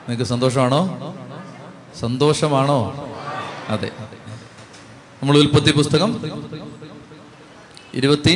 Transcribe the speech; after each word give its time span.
നിങ്ങൾക്ക് 0.00 0.24
സന്തോഷമാണോ? 0.24 0.80
സന്തോഷമാണോ? 2.00 2.80
അതെ. 3.68 3.90
നമ്മൾ 5.22 5.38
ഉൽപ്പത്തി 5.38 5.72
പുസ്തകം 5.72 6.10
ഇരുപത്തി 7.94 8.34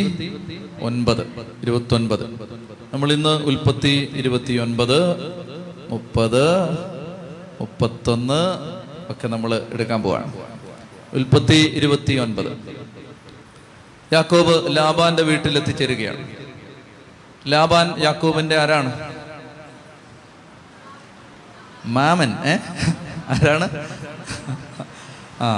ഒൻപത് 0.81 1.23
ഇരുപത്തൊൻപത്. 1.63 2.25
നമ്മൾ 2.93 3.13
ഇന്ന് 3.13 3.29
ഉൽപ്പത്തി 3.29 4.13
ഇരുപത്തി 4.15 4.53
ഒൻപത് 4.53 4.99
മുപ്പത് 5.91 6.45
മുപ്പത്തൊന്ന് 7.61 8.41
ഒക്കെ 9.11 9.29
നമ്മൾ 9.29 9.67
എടുക്കാൻ 9.73 10.03
പോവാണ്. 10.03 10.33
ഉൽപ്പത്തി 11.15 11.55
ഇരുപത്തി 11.55 12.15
ഒൻപത് 12.15 12.51
യാക്കോബ് 14.13 14.77
ലാബാന്റെ 14.77 15.23
വീട്ടിൽ 15.23 15.59
എത്തിച്ചേരുകയാണ് 15.59 16.29
ലാബാൻ 17.47 17.87
യാക്കോബിന്റെ 18.03 18.57
ആരാണ്? 18.57 18.93
മാമൻ 21.97 22.31
ഏ? 22.53 22.55
ആരാണ്? 23.35 23.67
ആ 25.41 25.49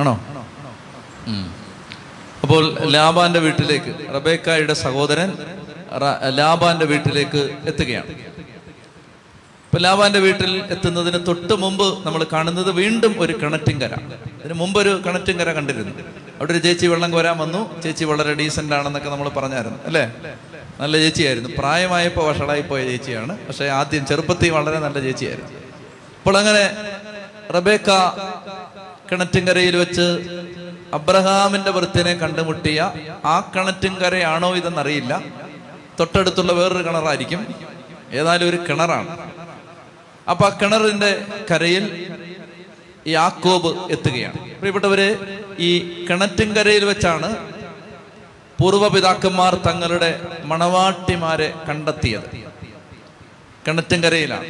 ആണോ? 0.00 0.14
അപ്പോൾ 2.44 2.64
ലാബാന്റെ 2.94 3.40
വീട്ടിലേക്ക് 3.46 3.92
റബേക്കായുടെ 4.16 4.74
സഹോദരൻ 4.84 5.30
ലാബാന്റെ 6.38 6.86
വീട്ടിലേക്ക് 6.92 7.40
എത്തുകയാണ്. 7.70 8.10
ഇപ്പൊ 9.66 9.78
ലാബാന്റെ 9.84 10.20
വീട്ടിൽ 10.26 10.52
എത്തുന്നതിന് 10.74 11.18
തൊട്ട് 11.26 11.54
മുമ്പ് 11.64 11.86
നമ്മൾ 12.06 12.22
കാണുന്നത് 12.32 12.70
വീണ്ടും 12.80 13.12
ഒരു 13.24 13.32
കിണറ്റിൻ 13.42 13.76
കര. 13.82 13.94
അതിന് 14.40 14.56
മുമ്പ് 14.62 14.78
ഒരു 14.82 14.92
കിണറ്റിൻ 15.06 15.36
കര 15.40 15.52
കണ്ടിരുന്നു. 15.58 15.92
അവിടെ 16.38 16.52
ഒരു 16.52 16.58
ചേച്ചി 16.66 16.86
വെള്ളം 16.92 17.10
കോരാൻ 17.16 17.36
വന്നു. 17.38 17.60
ചേച്ചി 17.82 18.04
വളരെ 18.04 18.34
ഡീസന്റ് 18.40 18.74
ആണെന്നൊക്കെ 18.78 19.10
നമ്മൾ 19.14 19.28
പറഞ്ഞായിരുന്നു 19.28 19.78
അല്ലേ? 19.90 20.04
നല്ല 20.80 20.98
ചേച്ചിയായിരുന്നു. 20.98 21.50
പ്രായമായപ്പോൾ 21.58 22.24
വഷളായി 22.30 22.60
പോയ 22.60 22.80
ചേച്ചിയാണ്. 22.90 23.32
പക്ഷെ 23.46 23.68
ആദ്യം 23.68 24.06
ചെറുപ്പത്തിൽ 24.06 24.50
വളരെ 24.50 24.78
നല്ല 24.78 25.00
ചേച്ചിയായിരുന്നു. 25.00 25.52
അപ്പോൾ 26.18 26.38
അങ്ങനെ 26.38 26.64
റബേക്ക 27.56 27.90
കിണറ്റിൻകരയിൽ 29.10 29.76
വെച്ച് 29.76 30.06
അബ്രഹാമിന്റെ 30.94 31.70
വൃത്തിനെ 31.70 32.12
കണ്ടുമുട്ടിയ 32.14 32.80
ആ 33.24 33.52
കിണറ്റിൻകരയാണോ 33.54 34.56
ഇതെന്നറിയില്ല. 34.56 35.22
തൊട്ടടുത്തുള്ള 36.00 36.52
വേറൊരു 36.52 36.84
കിണറായിരിക്കും. 36.88 37.40
ഏതായാലും 38.12 38.48
ഒരു 38.48 38.58
കിണറാണ്. 38.68 39.10
അപ്പൊ 40.30 40.44
ആ 40.46 40.58
കിണറിന്റെ 40.62 41.10
കരയിൽ 41.50 41.84
യാക്കോബ് 43.06 43.92
എത്തുകയാണ്. 43.92 44.38
പ്രിയപ്പെട്ടവര് 44.58 45.08
ഈ 45.58 45.70
കിണറ്റിൻകരയിൽ 46.10 46.84
വെച്ചാണ് 46.84 47.28
പൂർവപിതാക്കന്മാർ 48.60 49.54
തങ്ങളുടെ 49.54 50.20
മണവാട്ടിമാരെ 50.44 51.54
കണ്ടെത്തിയത്. 51.68 52.28
കിണറ്റിൻകരയിലാണ്. 53.66 54.46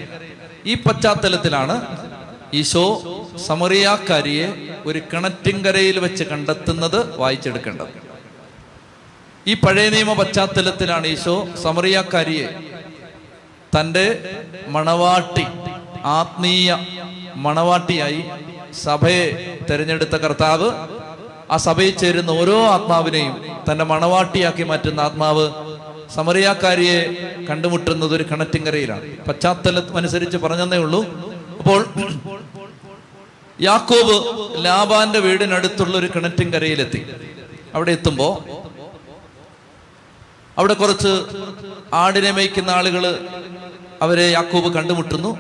ഈ 0.66 0.74
പശ്ചാത്തലത്തിലാണ് 0.74 1.76
ഈശോ 2.54 2.86
സമറിയാക്കാരിയെ 3.46 4.46
ഒരു 4.86 5.02
കിണറ്റിൻകരയിൽ 5.12 5.98
വെച്ച് 5.98 6.24
കണ്ടെത്തുന്നത് 6.24 7.18
വായിച്ചെടുക്കേണ്ടത്. 7.18 7.88
ഈ 9.46 9.54
പഴയ 9.54 9.88
നിയമ 9.90 10.12
പശ്ചാത്തലത്തിലാണ് 10.12 11.06
ഈശോ 11.06 11.48
സമറിയാക്കാരിയെ 11.62 12.48
തന്റെ 13.78 14.06
മണവാട്ടി 14.68 15.46
ആത്മീയ 16.04 16.78
മണവാട്ടിയായി 17.34 18.24
സഭയെ 18.84 19.58
തെരഞ്ഞെടുത്ത 19.70 20.16
കർത്താവ് 20.16 20.68
ആ 21.50 21.56
സഭയിൽ 21.56 21.96
ചേരുന്ന 21.96 22.30
ഓരോ 22.30 22.66
ആത്മാവിനെയും 22.66 23.44
തന്റെ 23.70 23.84
മണവാട്ടിയാക്കി 23.84 24.62
മാറ്റുന്ന 24.62 25.00
ആത്മാവ് 25.00 25.50
സമറിയാക്കാരിയെ 26.14 26.98
കണ്ടുമുട്ടുന്നത് 27.50 28.14
ഒരു 28.14 28.22
കണറ്റിങ്കരയിലാണ് 28.22 29.24
പശ്ചാത്തലം 29.26 29.96
അനുസരിച്ച് 29.96 30.36
പറഞ്ഞതേ 30.36 30.78
ഉള്ളൂ. 30.78 31.00
അപ്പോൾ 31.58 31.86
യാക്കോബ് 33.60 34.16
ലാബാന്റെ 34.64 35.18
വീടിനടുത്തുള്ള 35.18 35.96
ഒരു 35.96 36.06
കിണറ്റിൻകരയിലെത്തി. 36.06 37.06
അവിടെ 37.74 37.90
എത്തുമ്പോ 37.90 38.44
അവിടെ 40.58 40.74
കുറച്ച് 40.74 41.22
ആടിനെ 41.94 42.30
മേയ്ക്കുന്ന 42.30 42.70
ആളുകൾ 42.70 43.04
അവരെ 44.02 44.30
യാക്കോബ് 44.30 44.74
കണ്ടുമുട്ടുന്നു. 44.74 45.30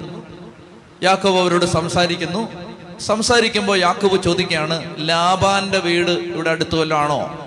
യാക്കോബ് 1.02 1.38
അവരോട് 1.38 1.64
സംസാരിക്കുന്നു. 1.64 2.67
സംസാരിക്കുമ്പോൾ 3.00 3.78
യാക്കൂബ് 3.78 4.22
ചോദിക്കുകയാണ് 4.22 5.08
ലാബാന്റെ 5.08 5.78
വീട് 5.78 6.10
ഇവിടെ 6.10 6.50
അടുത്ത് 6.50 6.76
വല്ലതാണോ 6.76 7.44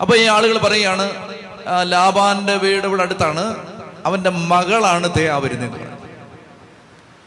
അപ്പൊ 0.00 0.16
ഈ 0.16 0.24
ആളുകൾ 0.24 0.58
പറയുകയാണ് 0.58 1.30
"ആ, 1.68 1.82
ലാബാന്റെ 1.82 2.56
വീട് 2.56 2.86
ഇവിടെ 2.86 3.02
അടുത്താണ്. 3.02 3.66
അവന്റെ 4.06 4.30
മകളാണ് 4.30 5.10
തേ 5.16 5.30
വരുന്നത്. 5.30 5.80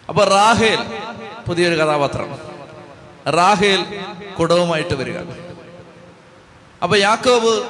അപ്പൊ 0.09 0.23
റാഹേൽ 0.23 0.77
പുതിയൊരു 1.47 1.75
കഥാപാത്രം. 1.75 2.37
റാഹേൽ 3.27 3.85
കുടവുമായിട്ട് 4.39 4.93
വരിക. 4.93 5.17
അപ്പൊ 6.83 6.97
യാക്കോബ് 6.97 7.63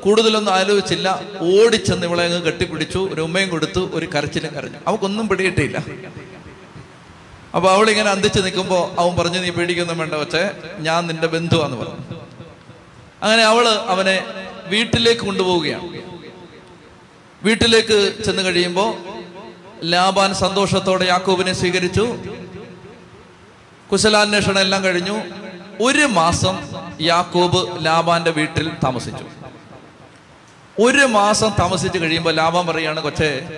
കൂടുതലൊന്നും 0.00 0.54
ആലോചിച്ചില്ല. 0.54 1.20
ഓടിച്ചെന്ന് 1.40 2.06
ഇവളെ 2.06 2.24
അങ്ങ് 2.24 2.42
കെട്ടിപ്പിടിച്ചു. 2.42 2.98
ഒരു 3.14 3.20
ഉമ്മയും 3.20 3.48
കൊടുത്തു. 3.48 3.90
ഒരു 3.94 4.06
കരച്ചിലും 4.06 4.54
കരഞ്ഞു. 4.54 4.78
അവക്കൊന്നും 4.86 5.28
പിടിയിട്ടില്ല 5.28 5.78
അപ്പൊ 7.58 7.70
അവളിങ്ങനെ 7.70 8.10
അന്തിച്ച് 8.10 8.40
നിൽക്കുമ്പോ 8.40 8.94
അവൻ 8.98 9.16
പറഞ്ഞു 9.16 9.38
നീ 9.38 9.50
പേടിക്കൊന്നും 9.50 9.98
വേണ്ട 9.98 10.14
പക്ഷേ 10.14 10.50
ഞാൻ 10.78 11.06
നിന്റെ 11.06 11.26
ബന്ധുവാന്ന് 11.26 11.76
പറഞ്ഞു. 11.76 11.98
അങ്ങനെ 13.22 13.42
അവൾ 13.42 13.68
അവനെ 13.68 14.24
വീട്ടിലേക്ക് 14.66 15.20
കൊണ്ടുപോവുകയാണ്. 15.20 15.88
വീട്ടിലേക്ക് 17.42 18.14
ചെന്ന് 18.26 18.42
കഴിയുമ്പോ 18.42 18.96
ലാബാൻ 19.84 20.34
സന്തോഷത്തോടെ 20.34 21.04
യാക്കോബിനെ 21.04 21.52
സ്വീകരിച്ചു. 21.52 22.16
കുശലാന്വേഷണം 23.92 24.60
എല്ലാം 24.60 24.84
കഴിഞ്ഞു. 24.84 25.22
ഒരു 25.80 26.06
മാസം 26.06 26.54
യാക്കോബ് 27.00 27.86
ലാബാന്റെ 27.86 28.30
വീട്ടിൽ 28.30 28.70
താമസിച്ചു. 28.84 29.24
ഒരു 30.82 31.06
മാസം 31.06 31.50
താമസിച്ചു 31.60 31.98
കഴിയുമ്പോൾ 31.98 32.34
ലാഭം 32.34 32.66
പറയുകയാണ് 32.66 33.00
കൊച്ചേ 33.00 33.48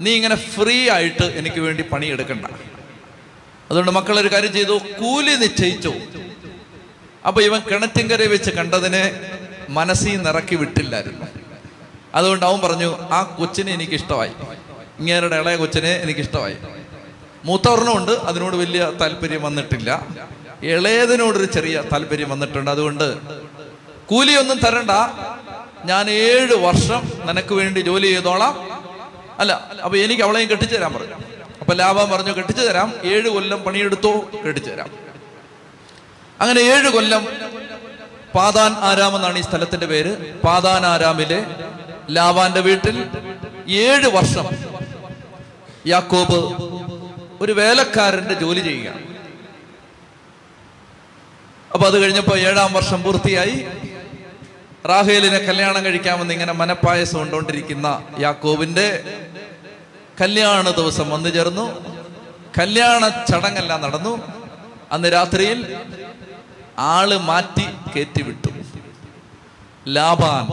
നീ 0.00 0.10
ഇങ്ങനെ 0.10 0.34
ഫ്രീ 0.34 0.90
ആയിട്ട് 0.90 1.24
എനിക്ക് 1.24 1.60
വേണ്ടി 1.60 1.82
പണിയെടുക്കണ്ട. 1.82 2.46
അതുകൊണ്ട് 3.70 3.90
മക്കൾ 3.90 4.20
ഒരു 4.20 4.32
കാര്യം 4.32 4.52
ചെയ്തു. 4.52 4.78
കൂലി 5.00 5.34
നിശ്ചയിച്ചു. 5.34 5.92
അപ്പൊ 7.26 7.42
ഇവൻ 7.42 7.60
കിണറ്റിൻകര 7.70 8.22
വെച്ച് 8.22 8.50
കണ്ടതിനെ 8.50 9.20
മനസ്സിൽ 9.68 10.22
നിറക്കി 10.22 10.56
വിട്ടില്ലായിരുന്നു. 10.56 11.26
അതുകൊണ്ട് 12.14 12.46
അവൻ 12.46 12.60
പറഞ്ഞു 12.60 12.96
ആ 12.96 13.22
കൊച്ചിനെ 13.38 13.72
എനിക്ക് 13.72 13.92
ഇഷ്ടമായി 13.92 14.30
ഇങ്ങേരുടെ 14.98 15.36
ഇളയ 15.36 15.56
കൊച്ചിനെ 15.56 15.92
എനിക്ക് 16.02 16.20
ഇഷ്ടമായി 16.20 16.56
മൂത്തവർണമുണ്ട് 17.44 18.10
അതിനോട് 18.10 18.56
വലിയ 18.56 18.92
താല്പര്യം 19.00 19.42
വന്നിട്ടില്ല. 19.42 20.06
ഇളയതിനോടൊരു 20.62 21.44
ചെറിയ 21.44 21.82
താല്പര്യം 21.92 22.30
വന്നിട്ടുണ്ട്. 22.30 22.70
അതുകൊണ്ട് 22.70 23.18
കൂലിയൊന്നും 24.06 24.58
തരണ്ട. 24.58 24.90
ഞാൻ 25.84 26.10
ഏഴ് 26.10 26.54
വർഷം 26.54 27.12
നിനക്ക് 27.26 27.54
വേണ്ടി 27.54 27.80
ജോലി 27.80 28.06
ചെയ്തോളാം. 28.06 28.54
അല്ല 29.38 29.52
അപ്പൊ 29.84 29.98
എനിക്ക് 29.98 30.22
അവളെയും 30.22 30.50
കെട്ടിച്ചേരാൻ 30.50 30.92
പറഞ്ഞു. 30.92 31.27
അപ്പൊ 31.68 31.78
ലാഭം 31.78 32.10
പറഞ്ഞു 32.10 32.32
കെട്ടിച്ചു 32.32 32.62
തരാം. 32.62 32.94
ഏഴ് 33.04 33.28
കൊല്ലം 33.28 33.58
പണിയെടുത്തോ 33.62 34.30
കെട്ടിച്ചു 34.46 34.70
തരാം. 34.70 34.90
അങ്ങനെ 36.40 36.60
ഏഴ് 36.60 36.88
കൊല്ലം 36.90 37.26
പാതാൻ 38.34 38.72
ആരാം 38.72 39.16
എന്നാണ് 39.16 39.38
ഈ 39.38 39.42
സ്ഥലത്തിന്റെ 39.42 39.86
പേര്. 39.86 40.40
പാതാൻ 40.40 40.86
ആരാമിലെ 40.86 41.46
ലാവാന്റെ 42.10 42.60
വീട്ടിൽ 42.60 43.04
ഏഴ് 43.68 44.06
വർഷം 44.06 44.46
യാക്കോബ് 45.86 46.40
ഒരു 47.40 47.52
വേലക്കാരന്റെ 47.52 48.34
ജോലി 48.34 48.60
ചെയ്യുകയാണ്. 48.60 49.02
അപ്പൊ 51.72 51.86
അത് 51.86 52.02
കഴിഞ്ഞപ്പോ 52.02 52.36
ഏഴാം 52.36 52.72
വർഷം 52.72 53.02
പൂർത്തിയായി. 53.02 53.66
റാഹേലിനെ 54.88 55.38
കല്യാണം 55.38 55.84
കഴിക്കാമെന്ന് 55.84 56.32
ഇങ്ങനെ 56.32 56.52
മനപ്പായസം 56.52 57.22
ഉണ്ടോണ്ടിരിക്കുന്ന 57.22 58.02
യാക്കോബിന്റെ 58.18 58.88
കല്യാണ 60.20 60.70
ദിവസം 60.70 61.10
വന്നു 61.10 61.28
ചേർന്നു. 61.28 61.66
കല്യാണ 62.58 63.08
ചടങ്ങെല്ലാം 63.08 63.80
നടന്നു. 63.80 64.20
അന്ന് 64.92 65.12
രാത്രിയിൽ 65.12 65.76
ആൾ 66.78 67.16
മാറ്റി 67.16 67.66
കയറ്റി 67.96 68.22
വിട്ടു 68.22 68.48
ലാബാൻ 69.88 70.44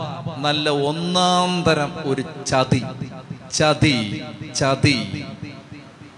നല്ല 0.42 0.70
ഒന്നാം 0.70 1.62
തരം 1.62 1.92
ഒരു 2.04 2.24
ചതി. 2.46 2.82
ചതി 3.54 4.24
ചതി. 4.56 5.26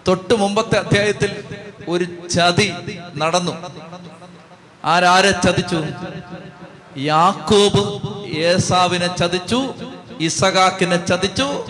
തൊട്ട് 0.08 0.34
മുമ്പത്തെ 0.34 0.76
അധ്യായത്തിൽ 0.78 1.44
ഒരു 1.88 2.28
ചതി 2.28 2.74
നടന്നു. 3.16 3.52
ആരാരെ 4.84 5.30
ചതിച്ചു? 5.30 5.84
യാക്കോബ് 6.98 7.82
ഏസാവിനെ 8.36 9.16
ചതിച്ചു 9.16 9.74
ഇസഖാക്കിനെ 10.20 11.06
ചതിച്ചു 11.06 11.66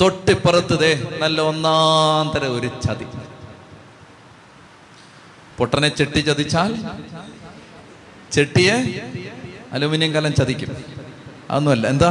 തൊട്ടിപ്പുറത്ത് 0.00 0.78
ദേ 0.78 0.90
നല്ല 1.18 1.40
ഒന്നാം 1.40 2.32
തരം 2.34 2.58
ഒരു 2.58 2.66
ചതി. 2.66 3.06
പൊട്ടനെ 5.58 5.88
ചെട്ടി 5.88 6.20
ചതിച്ചാൽ 6.20 6.72
ചെട്ടിയെ 8.32 8.76
അലുമിനിയം 9.72 10.12
കലം 10.12 10.34
ചതിക്കും. 10.34 10.84
അതൊന്നുമല്ല 11.50 11.86
എന്താ? 11.86 12.10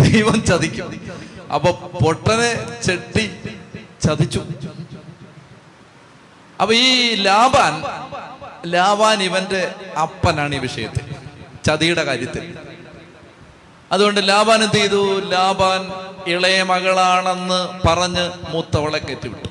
ദൈവം 0.00 0.44
ചതിക്കും. 0.44 0.88
അപ്പൊ 1.54 1.70
പൊട്ടനെ 1.72 2.82
ചെട്ടി 2.82 3.24
ചതിച്ചു. 4.06 4.42
അപ്പൊ 6.60 6.74
ഈ 6.74 7.14
ലാബാൻ 7.14 7.74
ലാബാൻ 8.70 9.22
ഇവന്റെ 9.22 9.74
അപ്പനാണ് 10.02 10.54
ഈ 10.54 10.58
വിഷയത്തിൽ 10.58 11.14
ചതിയുടെ 11.64 12.02
കാര്യത്തിൽ. 12.02 12.54
അതുകൊണ്ട് 13.92 14.28
ലാബാൻ 14.28 14.62
എന്ത് 14.62 14.76
ചെയ്തു? 14.76 15.20
ലാബാൻ 15.30 15.82
ഇളയ 16.26 16.62
മകളാണെന്ന് 16.62 17.88
പറഞ്ഞ് 17.88 18.50
മൂത്തവളെ 18.50 18.98
കയറ്റിവിട്ടു 18.98 19.48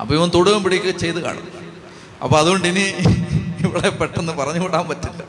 അപ്പൊ 0.00 0.14
ഇവൻ 0.14 0.30
തൊടുകയും 0.34 0.62
പിടിക്കുകയും 0.62 0.98
ചെയ്ത് 0.98 1.22
കാണും. 1.22 1.74
അപ്പൊ 2.22 2.38
അതുകൊണ്ട് 2.38 2.68
ഇനി 2.68 2.94
ഇവിടെ 3.66 3.88
പെട്ടെന്ന് 3.88 4.32
പറഞ്ഞു 4.32 4.60
വിടാൻ 4.60 4.88
പറ്റില്ല. 4.88 5.22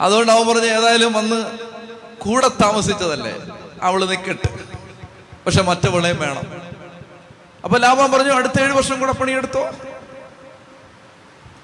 അതുകൊണ്ട് 0.00 0.32
അവൻ 0.32 0.48
പറഞ്ഞ് 0.48 0.66
ഏതായാലും 0.66 1.12
വന്ന് 1.12 1.58
കൂടെ 2.18 2.48
താമസിച്ചതല്ലേ? 2.48 3.38
അവൾ 3.82 4.04
നിൽക്കട്ടെ 4.04 4.58
പക്ഷെ 5.46 5.62
മറ്റവളെയും 5.62 6.18
വേണം. 6.18 6.62
അപ്പൊ 7.64 7.78
ലാഭം 7.78 8.12
പറഞ്ഞു 8.12 8.32
അടുത്ത 8.32 8.62
ഏഴ് 8.62 8.72
വർഷം 8.72 9.00
കൂടെ 9.00 9.12
പണിയെടുത്തോ? 9.12 9.70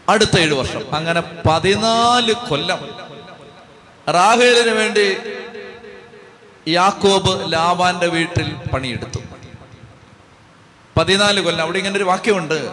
അടുത്ത 0.09 0.39
ഏഴ് 0.39 0.55
വർഷം. 0.55 0.95
അങ്ങനെ 0.95 1.21
പതിനാല് 1.21 2.33
കൊല്ലം. 2.33 3.09
റാഹേലിന് 4.09 4.71
വേണ്ടി 4.71 5.17
യാക്കോബ് 6.69 7.53
ലാവാന്റെ 7.53 8.07
വീട്ടിൽ 8.07 8.57
പണിയെടുത്തു. 8.73 9.21
പതിനാല് 10.97 11.41
കൊല്ലം 11.41 11.63
അവിടെ 11.63 11.79
ഇങ്ങനെ 11.79 11.97
ഒരു 11.97 12.05
വാക്യമുണ്ട്. 12.05 12.71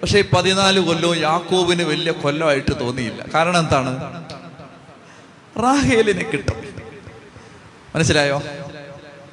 പക്ഷെ 0.00 0.18
ഈ 0.18 0.24
പതിനാല് 0.36 0.80
കൊല്ലവും 0.80 1.18
യാക്കോബിന് 1.18 1.82
വലിയ 1.82 2.12
കൊല്ലമായിട്ട് 2.12 2.80
തോന്നിയില്ല. 2.80 3.24
കാരണം 3.34 3.58
എന്താണ്? 3.58 4.24
റാഹേലിനെ 5.62 6.30
കിട്ടും. 6.30 6.74
മനസ്സിലായോ? 7.94 8.42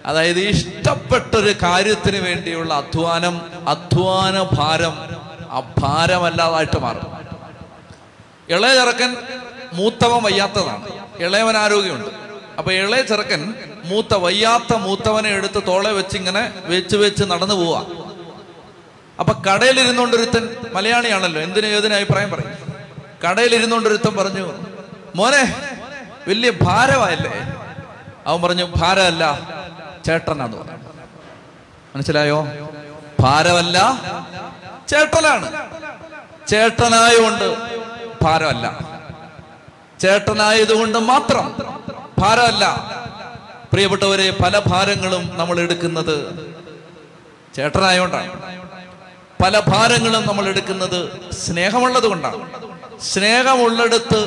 അതായത് 0.06 0.40
ഇഷ്ടപ്പെട്ടൊരു 0.40 1.56
കാര്യത്തിന് 1.64 2.18
വേണ്ടിയുള്ള 2.18 2.74
അധ്വാനം 2.74 3.42
അധ്വാന 3.70 4.44
ഭാരം 4.44 4.94
അഭാരമല്ലാതായിട്ട് 5.52 6.80
മാറും. 6.80 7.08
ഇളയ 8.50 8.74
ചെറുക്കൻ 8.74 9.18
മൂത്തവൻ 9.74 10.24
വയ്യാത്തതാണ്. 10.24 10.88
ഇളയവൻ 11.20 11.58
ആരോഗ്യമുണ്ട്. 11.58 12.31
അപ്പൊ 12.58 12.72
ഇളയ 12.72 13.02
ചെറുക്കൻ 13.02 13.42
മൂത്ത 13.86 14.16
വയ്യാത്ത 14.16 14.74
മൂത്തവനെ 14.76 15.30
എടുത്ത് 15.30 15.64
തോളെ 15.68 15.92
വെച്ചിങ്ങനെ 15.92 16.54
വെച്ച് 16.66 16.96
വെച്ച് 16.96 17.24
നടന്നു 17.24 17.56
പോവാ. 17.56 17.86
അപ്പൊ 19.20 19.34
കടയിലിരുന്നോണ്ടൊരുത്തൻ 19.48 20.44
മലയാളിയാണല്ലോ 20.74 21.42
എന്തിനു 21.42 21.68
ഏതിനു 21.68 21.94
അഭിപ്രായം 21.94 22.32
പറയും? 22.32 22.52
കടയിലിരുന്നോണ്ടൊരുത്തൻ 23.28 24.16
പറഞ്ഞു 24.16 24.46
മോനെ 25.16 25.44
വലിയ 26.28 26.52
ഭാരമായല്ലേ 26.62 27.32
അവൻ 28.28 28.42
പറഞ്ഞു 28.42 28.66
ഭാരമല്ല 28.76 29.24
പറഞ്ഞു. 30.06 30.62
മനസ്സിലായോ? 31.96 32.48
ഭാരമല്ല 33.20 33.78
ചേട്ടനാണ്. 34.88 35.48
ചേട്ടനായതുകൊണ്ട് 36.48 37.48
ഭാരമല്ല. 38.24 38.66
ചേട്ടനായതുകൊണ്ട് 40.00 40.98
മാത്രം 40.98 41.46
ഭാരമല്ല. 42.22 42.66
പ്രിയപ്പെട്ടവരെ 43.72 44.30
പല 44.44 44.60
ഭാരങ്ങളും 44.68 45.24
നമ്മൾ 45.38 45.60
എടുക്കുന്നത് 45.60 46.16
ചേട്ടനായോണ്ടാണ്. 47.56 48.32
പല 49.44 49.60
ഭാരങ്ങളും 49.60 50.28
നമ്മൾ 50.28 50.46
എടുക്കുന്നത് 50.48 51.32
സ്നേഹമുള്ളത് 51.32 52.04
കൊണ്ടാണ്. 52.04 52.38
സ്നേഹമുള്ളിടത്ത് 53.02 54.22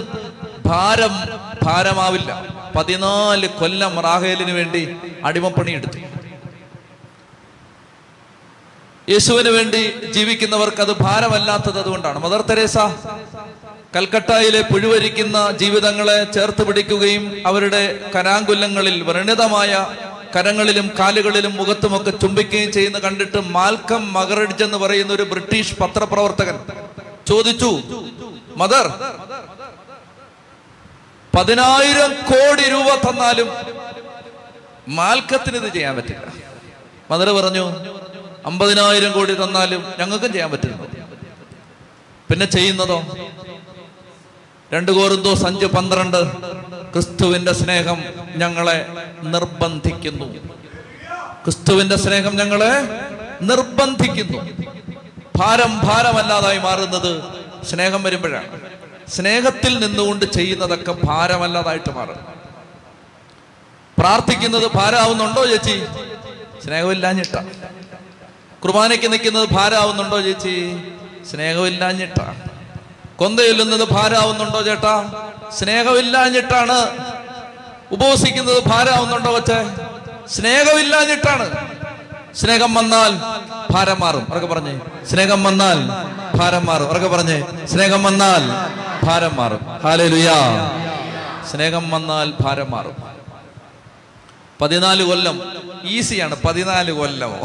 ഭാരം 0.67 1.14
ഭാരമാവില്ല. 1.62 2.31
പതിനാല് 2.76 3.46
കൊല്ലം 3.61 4.00
റാഹേലിന് 4.00 4.50
വേണ്ടി 4.50 4.96
അടിമപ്പണി 5.25 5.73
എടുത്തു. 5.73 5.99
യേശുവിന് 9.12 9.49
വേണ്ടി 9.49 9.82
ജീവിക്കുന്നവർക്ക് 10.12 10.81
അത് 10.81 10.93
ഭാരമല്ലാത്തത് 11.02 11.79
അതുകൊണ്ടാണ്. 11.81 12.19
മദർ 12.19 12.41
തെരേസ 12.43 12.79
കൽക്കട്ടയിലെ 13.94 14.61
പുഴുവരിക്കുന്ന 14.61 15.50
ജീവിതങ്ങളെ 15.61 16.25
ചേർത്ത് 16.37 16.62
പിടിക്കുകയും 16.67 17.25
അവരുടെ 17.46 17.82
കരാങ്കുലങ്ങളിൽ 18.14 19.02
വ്രണിതമായ 19.02 19.73
കരങ്ങളിലും 20.37 20.91
കാലുകളിലും 20.99 21.52
മുഖത്തുമൊക്കെ 21.56 22.11
ചുംബിക്കുകയും 22.11 22.73
ചെയ്യുന്ന 22.73 22.99
കണ്ടിട്ട് 22.99 23.41
മാൽക്കം 23.56 24.12
മകറഡിജ് 24.12 24.64
എന്ന് 24.64 24.79
പറയുന്ന 24.79 25.12
ഒരു 25.12 25.23
ബ്രിട്ടീഷ് 25.23 25.76
പത്രപ്രവർത്തകൻ 25.81 26.56
ചോദിച്ചു 27.26 27.70
മദർ 28.56 28.87
പതിനായിരം 31.37 32.12
കോടി 32.31 32.64
രൂപ 32.70 32.88
തന്നാലും 33.05 33.49
മാൽക്കത്തിന് 34.88 35.56
ഇത് 35.56 35.69
ചെയ്യാൻ 35.75 35.96
പറ്റില്ല. 35.96 36.26
മദർ 37.11 37.29
പറഞ്ഞു 37.31 37.64
അമ്പതിനായിരം 38.46 39.12
കോടി 39.12 39.35
തന്നാലും 39.35 39.82
ഞങ്ങൾക്കും 40.00 40.32
ചെയ്യാൻ 40.32 40.50
പറ്റില്ല. 40.50 40.76
പിന്നെ 42.31 42.46
ചെയ്യുന്നതോ? 42.46 42.99
രണ്ട് 44.74 44.92
കോരുന്തോ 44.92 45.34
സഞ്ച് 45.34 45.66
പന്ത്രണ്ട്. 45.66 46.36
ക്രിസ്തുവിന്റെ 46.92 47.52
സ്നേഹം 47.52 48.02
ഞങ്ങളെ 48.36 48.86
നിർബന്ധിക്കുന്നു. 49.22 50.34
ക്രിസ്തുവിന്റെ 51.44 51.96
സ്നേഹം 51.96 52.36
ഞങ്ങളെ 52.36 52.82
നിർബന്ധിക്കുന്നു. 53.42 54.38
ഭാരം 55.36 55.78
ഭാരമല്ലാതായി 55.78 56.58
മാറുന്നത് 56.58 57.22
സ്നേഹം 57.64 58.02
വരുമ്പോഴാണ്. 58.02 58.60
സ്നേഹത്തിൽ 59.08 59.78
നിന്നുകൊണ്ട് 59.78 60.24
ചെയ്യുന്നതൊക്കെ 60.24 60.96
ഭാരമല്ലാതായിട്ട് 61.04 61.90
മാറും. 61.90 62.16
പ്രാർത്ഥിക്കുന്നത് 63.98 64.70
ഭാരമാവുന്നുണ്ടോ 64.74 65.46
ചേച്ചി? 65.46 65.84
സ്നേഹമില്ലാഞ്ഞിട്ട. 66.64 67.36
കുർബാനയ്ക്ക് 68.62 69.12
നിൽക്കുന്നത് 69.12 69.48
ഭാരമാവുന്നുണ്ടോ 69.52 70.20
ചേച്ചി? 70.20 70.76
സ്നേഹമില്ലാഞ്ഞിട്ട. 71.30 72.20
കൊന്തയൊല്ലുന്നത് 73.16 73.88
ഭാരമാവുന്നുണ്ടോ 73.90 74.62
ചേട്ടാ? 74.62 74.94
സ്നേഹമില്ലാഞ്ഞിട്ടാണ് 75.58 76.78
ഉപവസിക്കുന്നത് 77.93 78.62
ഭാരമാവുന്നുണ്ടോ 78.66 79.31
വച്ചേ 79.31 79.70
സ്നേഹമില്ലാഞ്ഞിട്ടാണ്. 80.28 81.75
സ്നേഹം 82.37 82.75
വന്നാൽ 82.75 83.12
ഭാരം 83.72 84.00
മാറും. 84.00 84.26
ഉറക്കെ 84.31 84.46
പറഞ്ഞേ. 84.46 84.81
സ്നേഹം 85.11 85.44
വന്നാൽ 85.44 85.78
ഭാരം 86.37 86.66
മാറും. 86.66 86.88
ഉറക്കെ 86.88 87.08
പറഞ്ഞേ. 87.08 87.44
സ്നേഹം 87.66 88.02
വന്നാൽ 88.02 88.43
ഭാരം 89.06 89.37
മാറും. 89.37 89.60
ഹാലേ 89.82 90.08
ലുയാ 90.08 90.38
സ്നേഹം 91.52 91.90
വന്നാൽ 91.90 92.32
ഭാരം 92.40 92.70
മാറും. 92.70 92.96
പതിനാല് 94.60 95.02
കൊല്ലം 95.02 95.52
ഈസിയാണ്. 95.84 96.37
പതിനാല് 96.43 96.93
കൊല്ലമോ 96.93 97.40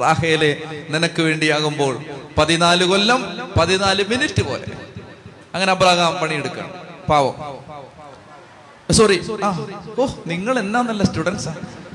റാഹേലെ 0.00 0.56
നിനക്ക് 0.90 1.22
വേണ്ടിയാകുമ്പോൾ 1.22 2.04
പതിനാല് 2.38 2.84
കൊല്ലം 2.84 3.50
പതിനാല് 3.60 4.04
മിനിറ്റ് 4.08 4.42
പോലെ. 4.42 4.90
അങ്ങനെ 5.54 5.70
അബ്രഹാം 5.72 6.14
പണിയെടുക്കണം 6.22 6.70
പാവോ. 7.10 7.30
സോറി 8.90 9.20
ഓ 10.00 10.06
നിങ്ങൾ 10.26 10.58
എന്നാ 10.58 10.80
നല്ല 10.80 11.02
സ്റ്റുഡൻസ് 11.02 11.48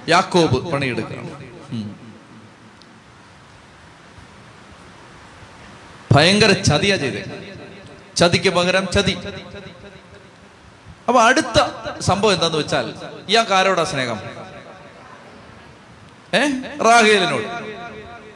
യാക്കോബ് 0.10 0.72
പണിയെടുക്കണം. 0.72 1.46
ഭയങ്കര 6.12 6.52
ചതിയാ 6.52 6.96
ചെയ്തേ. 6.96 7.24
ചതിക്ക് 8.16 8.50
പകരം 8.50 8.88
ചതി. 8.92 9.18
അപ്പൊ 11.08 11.22
അടുത്ത 11.22 11.58
സംഭവം 12.00 12.34
എന്താന്ന് 12.34 12.58
വെച്ചാൽ 12.58 12.94
ഇയാൾക്ക് 13.30 13.52
ആരോടാ 13.52 13.84
സ്നേഹം? 13.84 14.20
ഏ? 16.34 16.40
റാഹേലിനോട്. 16.84 17.48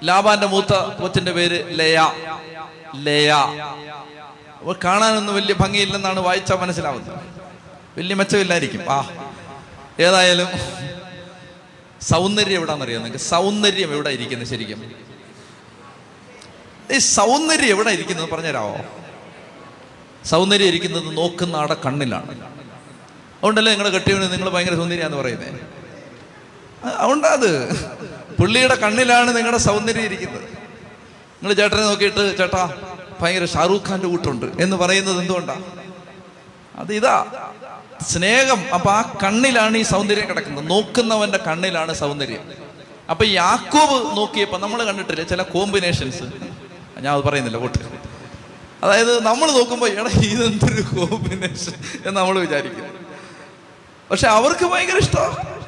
ലാബാന്റെ 0.04 0.48
മൂത്ത 0.48 0.74
കൊച്ചിന്റെ 0.74 1.32
പേര് 1.32 1.80
ലയ. 1.80 2.12
ലയ. 2.96 3.32
കാണാനൊന്നും 4.68 5.36
വലിയ 5.36 5.54
ഭംഗിയില്ലെന്നാണ് 5.54 6.20
വായിച്ചാൽ 6.20 6.56
മനസ്സിലാവുന്നത്. 6.56 7.20
വലിയ 7.98 8.16
മെച്ചമില്ലായിരിക്കും. 8.16 8.92
ആ 8.92 9.10
ഏതായാലും 10.00 10.48
സൗന്ദര്യം 12.01 12.56
എവിടാന്നറിയാം 12.56 13.04
നിങ്ങൾക്ക്? 13.04 13.25
സൗന്ദര്യം 13.25 13.94
എവിടെ 13.94 14.10
ഇരിക്കുന്നത് 14.10 14.48
ശരിക്കും? 14.48 14.96
ഈ 16.92 16.98
സൗന്ദര്യം 16.98 17.70
എവിടെ 17.70 17.89
ഇരിക്കുന്നത് 17.89 18.30
പറഞ്ഞുതരാവോ 18.30 18.78
സൗന്ദര്യം 20.25 20.68
ഇരിക്കുന്നത് 20.68 21.18
നോക്കുന്ന 21.18 21.56
ആടെ 21.56 21.74
കണ്ണിലാണ്. 21.86 22.32
അതുകൊണ്ടല്ലേ 23.38 23.72
നിങ്ങളെ 23.72 23.89
കെട്ടിയവന് 23.89 24.32
നിങ്ങൾ 24.32 24.50
ഭയങ്കര 24.50 24.75
സൗന്ദര്യമാന്ന് 24.75 25.18
പറയുന്നത് 25.18 25.80
അതുകൊണ്ടത് 26.84 27.32
അത് 27.32 27.74
പുള്ളിയുടെ 28.39 28.75
കണ്ണിലാണ് 28.75 29.38
നിങ്ങളുടെ 29.38 29.58
സൗന്ദര്യം 29.58 30.04
ഇരിക്കുന്നത്. 30.04 30.44
നിങ്ങൾ 31.42 31.54
ചേട്ടനെ 31.54 31.82
നോക്കിയിട്ട് 31.82 32.38
ചേട്ടാ 32.38 32.88
ഭയങ്കര 33.22 33.46
ഷാറൂഖ് 33.46 33.90
ഖാന്റെ 33.90 34.08
കൂട്ടുണ്ട് 34.08 34.46
എന്ന് 34.46 34.76
പറയുന്നത് 34.76 35.20
എന്തുകൊണ്ടാ? 35.20 35.62
അത് 36.76 36.94
ഇതാ. 36.94 37.16
സ്നേഹം. 38.08 38.74
അപ്പൊ 38.74 38.92
ആ 38.92 39.16
കണ്ണിലാണ് 39.24 39.78
ഈ 39.78 39.82
സൗന്ദര്യം 39.82 40.30
കിടക്കുന്നത്. 40.30 40.70
നോക്കുന്നവന്റെ 40.70 41.38
കണ്ണിലാണ് 41.38 41.94
സൗന്ദര്യം. 41.94 42.52
അപ്പൊ 43.10 43.26
യാക്കോബ് 43.26 44.18
നോക്കിയപ്പോ 44.18 44.58
നമ്മൾ 44.58 44.84
കണ്ടിട്ടില്ല 44.84 45.24
ചില 45.24 45.42
കോമ്പിനേഷൻസ്? 45.42 46.24
ഞാൻ 46.98 47.16
അത് 47.16 47.24
പറയുന്നില്ല 47.24 47.58
കൂട്ട് 47.58 47.78
അതായത് 48.84 49.24
നമ്മൾ 49.24 49.52
നോക്കുമ്പോൾ 49.52 49.90
എടാ 49.90 50.10
ഇതെന്തൊരു 50.20 50.82
കോമ്പിനേഷൻ 50.82 51.74
എന്ന് 52.06 52.20
നമ്മൾ 52.20 52.40
വിചാരിക്കും. 52.40 53.00
പക്ഷെ 54.12 54.28
അവർക്ക് 54.28 54.66
ഭയങ്കര 54.66 54.98
ഇഷ്ടമാണ് 54.98 55.60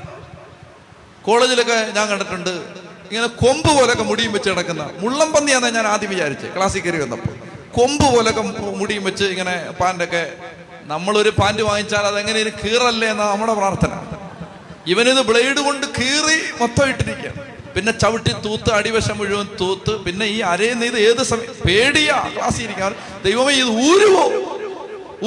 കോളേജിലൊക്കെ 1.24 1.92
ഞാൻ 1.96 2.08
കണ്ടിട്ടുണ്ട്. 2.08 2.82
ഇങ്ങനെ 3.12 3.30
കൊമ്പ് 3.42 3.70
പോലൊക്കെ 3.78 4.04
മുടിയും 4.10 4.32
വെച്ച് 4.36 4.50
കിടക്കുന്ന. 4.50 4.84
മുള്ളം 5.04 5.30
പന്നിയാന്ന് 5.36 5.70
ഞാൻ 5.78 5.88
ആദ്യം 5.94 6.10
വിചാരിച്ച് 6.14 6.48
ക്ലാസ്സിൽ 6.56 6.82
കയറി 6.86 7.00
വന്നപ്പോൾ. 7.04 7.34
കൊമ്പ് 7.78 8.06
പോലൊക്കെ 8.14 8.44
മുടിയും 8.82 9.04
വെച്ച് 9.10 9.26
ഇങ്ങനെ 9.34 9.56
പാന്റൊക്കെ 9.80 10.24
നമ്മളൊരു 10.92 11.32
പാന്റ് 11.40 11.64
വാങ്ങിച്ചാൽ 11.70 12.06
അതെങ്ങനെയും 12.12 12.56
കീറല്ലേ 12.62 13.08
എന്ന 13.14 13.24
നമ്മുടെ 13.32 13.54
പ്രാർത്ഥന. 13.60 13.94
ഇവനിത് 14.94 15.22
ബ്ലേഡ് 15.30 15.62
കൊണ്ട് 15.68 15.86
കീറി 15.98 16.38
മൊത്തം 16.62 16.86
ഇട്ടിരിക്കുകയാണ്. 16.92 17.42
പിന്നെ 17.76 17.92
ചവിട്ടി 18.04 18.34
തൂത്ത് 18.46 18.70
അടിവശം 18.78 19.18
മുഴുവൻ 19.20 19.48
തൂത്ത് 19.60 19.94
പിന്നെ 20.06 20.26
ഈ 20.36 20.40
അരയിൽ 20.54 20.74
നിന്ന് 20.74 20.88
ഇത് 20.92 20.98
ഏത് 21.10 21.22
സമയം 21.32 21.54
പേടിയാ 21.68 22.18
ക്ലാസ്സിൽ 22.36 22.64
ഇരിക്കാൻ 22.66 22.92
ദൈവമേ 23.26 23.54
ഇത് 23.62 23.72
ഊരുവോ? 23.90 24.26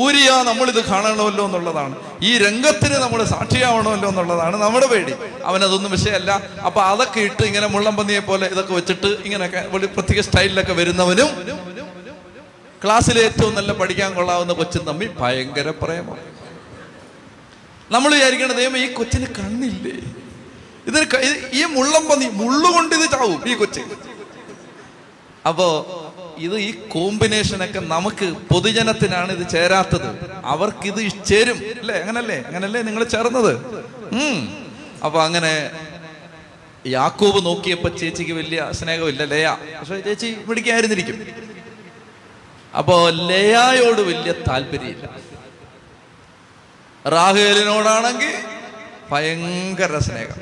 ഊരിയാ 0.02 0.42
നമ്മളിത് 0.42 0.84
കാണണമല്ലോ 0.84 1.44
എന്നുള്ളതാണ്. 1.44 1.94
ഈ 2.22 2.38
രംഗത്തിന് 2.38 2.94
നമ്മൾ 3.04 3.24
സാക്ഷിയാവണമല്ലോ 3.24 4.08
എന്നുള്ളതാണ് 4.08 4.56
നമ്മുടെ 4.62 4.86
പേടി. 4.86 5.12
അവനതൊന്നും 5.44 5.90
വിഷയമല്ല. 5.90 6.30
അപ്പൊ 6.66 6.80
അതൊക്കെ 6.82 7.20
ഇട്ട് 7.20 7.44
ഇങ്ങനെ 7.44 7.66
മുള്ളംപന്നിയെ 7.66 8.22
പോലെ 8.30 8.46
ഇതൊക്കെ 8.46 8.74
വെച്ചിട്ട് 8.74 9.06
ഇങ്ങനെയൊക്കെ 9.06 9.86
പ്രത്യേക 9.96 10.20
സ്റ്റൈലിലൊക്കെ 10.20 10.72
വരുന്നവനും 10.72 11.30
ക്ലാസ്സിലെ 12.84 13.20
ഏറ്റവും 13.20 13.54
നല്ല 13.54 13.72
പഠിക്കാൻ 13.72 14.14
കൊള്ളാവുന്ന 14.14 14.52
കൊച്ചും 14.52 14.82
തമ്മിൽ 14.84 15.10
ഭയങ്കര 15.20 15.70
പ്രേമം. 15.82 16.18
നമ്മൾ 17.90 18.10
വിചാരിക്കണം 18.14 18.56
ദൈവം 18.56 18.76
ഈ 18.78 18.92
കൊച്ചിന് 18.92 19.26
കണ്ണില്ലേ? 19.38 19.96
ഇതിന് 20.88 21.06
ഈ 21.52 21.64
മുള്ളം 21.76 22.08
പന്നി 22.08 22.26
മുള്ളുകൊണ്ട് 22.42 22.94
ഇത് 22.94 23.10
ചാവും 23.10 23.40
ഈ 23.50 23.54
കൊച്ച്. 23.54 23.80
അപ്പോ 25.48 25.66
ഇത് 26.38 26.57
ഈ 26.59 26.73
കോമ്പിനേഷനൊക്കെ 26.88 27.79
നമുക്ക് 27.79 28.25
പൊതുജനത്തിനാണ് 28.25 29.33
ഇത് 29.33 29.49
ചേരാത്തത്. 29.50 30.29
അവർക്ക് 30.45 30.87
ഇത് 30.87 31.25
ചേരും. 31.25 31.79
അല്ലേ? 31.81 31.95
അങ്ങനല്ലേ? 31.95 32.45
അങ്ങനല്ലേ 32.47 32.83
നിങ്ങൾ 32.83 33.05
ചേർന്നത്? 33.05 33.53
ഉം. 34.12 34.69
അപ്പൊ 35.05 35.23
അങ്ങനെ 35.23 35.71
യാക്കോബ് 36.87 37.47
നോക്കിയപ്പോ 37.47 37.88
ചേച്ചിക്ക് 37.88 38.33
വലിയ 38.33 38.69
സ്നേഹമില്ല 38.73 39.25
ലയ. 39.25 39.49
പക്ഷെ 39.81 40.00
ചേച്ചി 40.00 40.35
പിടിക്കായിരുന്നിരിക്കും 40.49 41.26
അപ്പോ 42.79 43.09
ലയായോട് 43.09 44.00
വലിയ 44.00 44.33
താല്പര്യമില്ല. 44.33 45.07
റാഹേലിനോടാണെങ്കിൽ 47.07 48.35
ഭയങ്കര 49.12 49.99
സ്നേഹം. 49.99 50.41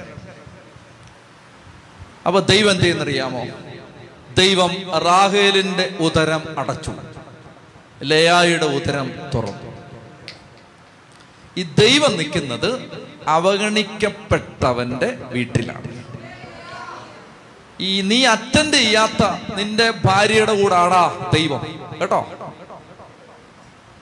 അപ്പൊ 2.26 2.40
ദൈവം 2.40 2.70
എന്ത് 2.70 2.82
ചെയ്യുന്നറിയാമോ? 2.82 3.71
ദൈവം 4.34 4.98
റാഹേലിന്റെ 4.98 5.92
ഉദരം 6.00 6.58
അടച്ചു. 6.58 6.92
ലയായുടെ 8.02 8.64
ഉദരം 8.64 9.12
തുറന്നു. 9.34 9.72
ഈ 11.56 11.62
ദൈവം 11.62 12.16
നിൽക്കുന്നത് 12.16 12.90
അവഗണിക്കപ്പെട്ടവന്റെ 13.28 15.18
വീട്ടിലാണ്. 15.20 16.04
ഈ 17.80 18.00
നീ 18.00 18.26
അറ്റൻഡ് 18.26 18.74
ചെയ്യാത്ത 18.74 19.54
നിന്റെ 19.54 19.90
ഭാര്യയുടെ 19.90 20.62
കൂടാടാ 20.62 21.30
ദൈവം. 21.34 21.90
കേട്ടോ? 22.00 22.32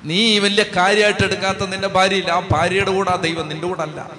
നീ 0.05 0.39
വലിയ 0.39 0.65
കാര്യമായിട്ട് 0.77 1.25
എടുക്കാത്ത 1.25 1.67
നിന്റെ 1.67 1.89
ഭാര്യയില്ല. 1.89 2.31
ആ 2.31 2.41
ഭാര്യയുടെ 2.53 2.91
കൂടാ 2.91 3.15
ദൈവം 3.15 3.49
നിന്റെ 3.49 3.67
കൂടെ 3.67 3.83
അല്ല 3.83 4.11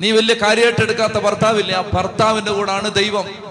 നീ 0.00 0.10
വലിയ 0.10 0.34
കാര്യമായിട്ട് 0.34 0.80
എടുക്കാത്ത 0.80 1.12
ഭർത്താവില്ല. 1.12 1.72
ആ 1.72 1.80
ഭർത്താവിന്റെ 1.80 2.52
കൂടാണ് 2.52 2.94
ദൈവം. 2.94 3.49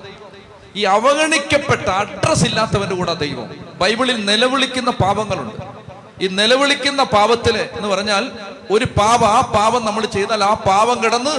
ഈ 0.76 0.84
അവഗണിക്കപ്പെട്ട 0.84 1.88
അഡ്രസ് 1.90 2.46
ഇല്ലാത്തവന്റെ 2.46 2.96
കൂടെ 2.96 3.14
ദൈവം. 3.14 3.50
ബൈബിളിൽ 3.82 4.26
നിലവിളിക്കുന്ന 4.26 4.92
പാപങ്ങളുണ്ട്. 4.92 5.80
ഈ 6.22 6.28
നിലവിളിക്കുന്ന 6.28 7.04
പാപത്തിൽ 7.04 7.58
എന്ന് 7.58 7.88
പറഞ്ഞാൽ 7.88 8.32
ഒരു 8.72 8.86
പാപം 8.86 9.28
ആ 9.28 9.42
പാപം 9.42 9.86
നമ്മൾ 9.86 10.06
ചെയ്താൽ 10.06 10.44
ആ 10.44 10.54
പാപം 10.54 11.04
കിടന്ന് 11.04 11.36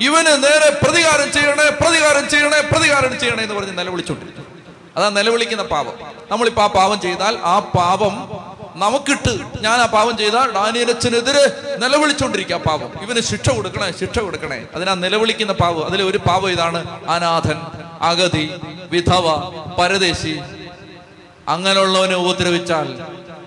ഇവന് 0.00 0.44
നേരെ 0.44 0.80
പ്രതികാരം 0.82 1.32
ചെയ്യണേ 1.32 1.70
പ്രതികാരം 1.80 2.28
ചെയ്യണേ 2.28 2.60
പ്രതികാരം 2.60 3.20
ചെയ്യണേ 3.20 3.42
എന്ന് 3.42 3.54
പറഞ്ഞ് 3.54 3.78
നിലവിളിച്ചോണ്ടിരിക്കും. 3.78 4.46
അതാ 4.96 5.08
നിലവിളിക്കുന്ന 5.08 5.62
പാപം. 5.62 5.92
നമ്മളിപ്പോ 6.30 6.62
ആ 6.62 6.66
പാപം 6.66 7.00
ചെയ്താൽ 7.00 7.38
ആ 7.44 7.58
പാപം 7.58 8.28
നമുക്കിട്ട് 8.74 9.38
ഞാൻ 9.60 9.80
ആ 9.80 9.86
പാപം 9.86 10.16
ചെയ്താൽ 10.16 10.52
ഡാനിയലച്ചനെതിരെ 10.52 11.76
നിലവിളിച്ചോണ്ടിരിക്കുക 11.78 12.56
ആ 12.56 12.58
പാപം. 12.58 12.90
ഇവന് 13.02 13.20
ശിക്ഷ 13.20 13.50
കൊടുക്കണേ 13.50 13.92
ശിക്ഷ 14.00 14.18
കൊടുക്കണേ. 14.18 14.66
അതിനാ 14.74 14.94
നിലവിളിക്കുന്ന 14.94 15.52
പാവം 15.52 15.86
അതിലെ 15.86 16.04
ഒരു 16.04 16.18
പാവം 16.18 16.50
ഇതാണ് 16.50 17.08
അനാഥൻ. 17.08 17.87
അഗതി 18.00 18.50
വിധവ 18.90 19.38
പരദേശി 19.78 20.40
അങ്ങനെയുള്ളവനെ 21.48 22.14
ഉപദ്രവിച്ചാൽ 22.14 22.98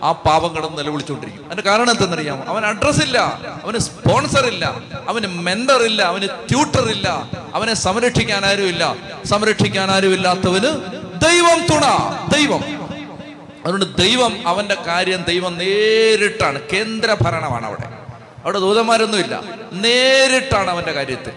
ആ 0.03 0.11
പാപം 0.11 0.55
കിടന്ന് 0.55 0.77
നിലവിളിച്ചുകൊണ്ടിരിക്കും. 0.77 1.45
അതിന്റെ 1.45 1.69
കാരണം 1.69 1.91
എന്തെന്നറിയാമോ? 1.91 2.43
അവൻ 2.43 2.65
അഡ്രസ് 2.65 3.01
ഇല്ല 3.01 3.17
അവന് 3.63 3.77
സ്പോൺസർ 3.77 4.45
ഇല്ല 4.47 4.75
അവന് 5.07 5.27
മെന്റർ 5.27 5.83
ഇല്ല 5.83 6.01
അവന് 6.01 6.27
ട്യൂട്ടർ 6.27 6.89
ഇല്ല 6.89 7.29
അവനെ 7.53 7.73
സംരക്ഷിക്കാൻ 7.73 8.45
ആരും 8.45 8.67
ഇല്ല. 8.67 8.95
സംരക്ഷിക്കാൻ 9.25 9.91
ആരും 9.91 10.13
ഇല്ലാത്തവന് 10.13 11.01
ദൈവം 11.21 11.67
തുണ 11.67 11.85
ദൈവം. 12.35 12.63
അതുകൊണ്ട് 13.65 13.97
ദൈവം 13.97 14.47
അവന്റെ 14.47 14.75
കാര്യം 14.75 15.23
ദൈവം 15.23 15.57
നേരിട്ടാണ്. 15.57 16.61
കേന്ദ്ര 16.73 17.17
ഭരണമാണ് 17.21 17.65
അവിടെ. 17.65 17.87
അവിടെ 18.43 18.59
ദൂതന്മാരൊന്നുമില്ല. 18.59 19.41
നേരിട്ടാണ് 19.73 20.71
അവന്റെ 20.71 20.91
കാര്യത്തിൽ. 20.91 21.31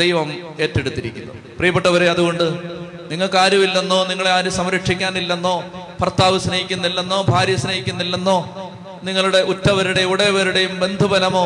ദൈവം 0.00 0.28
ഏറ്റെടുത്തിരിക്കുന്നു. 0.60 1.34
പ്രിയപ്പെട്ടവരെ 1.58 2.10
അതുകൊണ്ട് 2.10 2.44
നിങ്ങൾക്ക് 3.10 3.38
ആരുമില്ലെന്നോ 3.38 4.04
നിങ്ങളെ 4.04 4.30
ആരും 4.30 4.52
സംരക്ഷിക്കാനില്ലെന്നോ 4.52 5.54
ഭർത്താവ് 6.00 6.38
സ്നേഹിക്കുന്നില്ലെന്നോ 6.40 7.22
ഭാര്യ 7.28 7.56
സ്നേഹിക്കുന്നില്ലെന്നോ 7.56 8.38
നിങ്ങളുടെ 9.02 9.38
ഉറ്റവരുടെ 9.38 10.02
ഉടയവരുടെയും 10.02 10.80
ബന്ധുബലമോ 10.80 11.44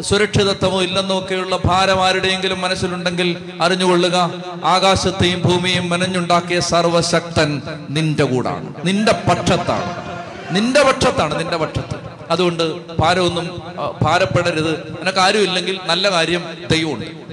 സുരക്ഷിതത്വമോ 0.00 0.82
ഇല്ലെന്നോ 0.82 1.18
ഒക്കെയുള്ള 1.18 1.56
ഭാരം 1.64 2.04
ആരുടെയെങ്കിലും 2.04 2.60
മനസ്സിലുണ്ടെങ്കിൽ 2.60 3.30
അറിഞ്ഞുകൊള്ളുക 3.62 4.16
ആകാശത്തെയും 4.64 5.40
ഭൂമിയും 5.42 5.88
മെനഞ്ഞുണ്ടാക്കിയ 5.90 6.60
സർവശക്തൻ 6.60 7.50
നിന്റെ 7.90 8.24
കൂടാണ്. 8.24 8.74
നിന്റെ 8.84 9.12
പക്ഷത്താണ്. 9.28 9.90
നിന്റെ 10.56 10.82
പക്ഷത്താണ് 10.82 11.34
നിന്റെ 11.38 11.56
പക്ഷത്ത്. 11.56 11.96
അതുകൊണ്ട് 12.30 12.64
ഭാരമൊന്നും 13.00 13.46
ഭാരപ്പെടരുത്. 14.02 14.74
നിനക്ക് 15.00 15.18
ആരുമില്ലെങ്കിൽ 15.18 15.76
നല്ല 15.86 16.10
കാര്യം 16.10 16.42
ദൈവമുണ്ട്. 16.70 17.29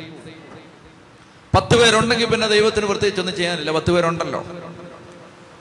പത്ത് 1.57 1.75
പേരുണ്ടെങ്കിൽ 1.77 2.25
പിന്നെ 2.25 2.47
ദൈവത്തിന് 2.47 2.85
പ്രത്യേകിച്ച് 2.85 3.21
ഒന്നും 3.21 3.35
ചെയ്യാനില്ല. 3.35 3.71
പത്ത് 3.71 3.91
പേരുണ്ടല്ലോ. 3.91 4.45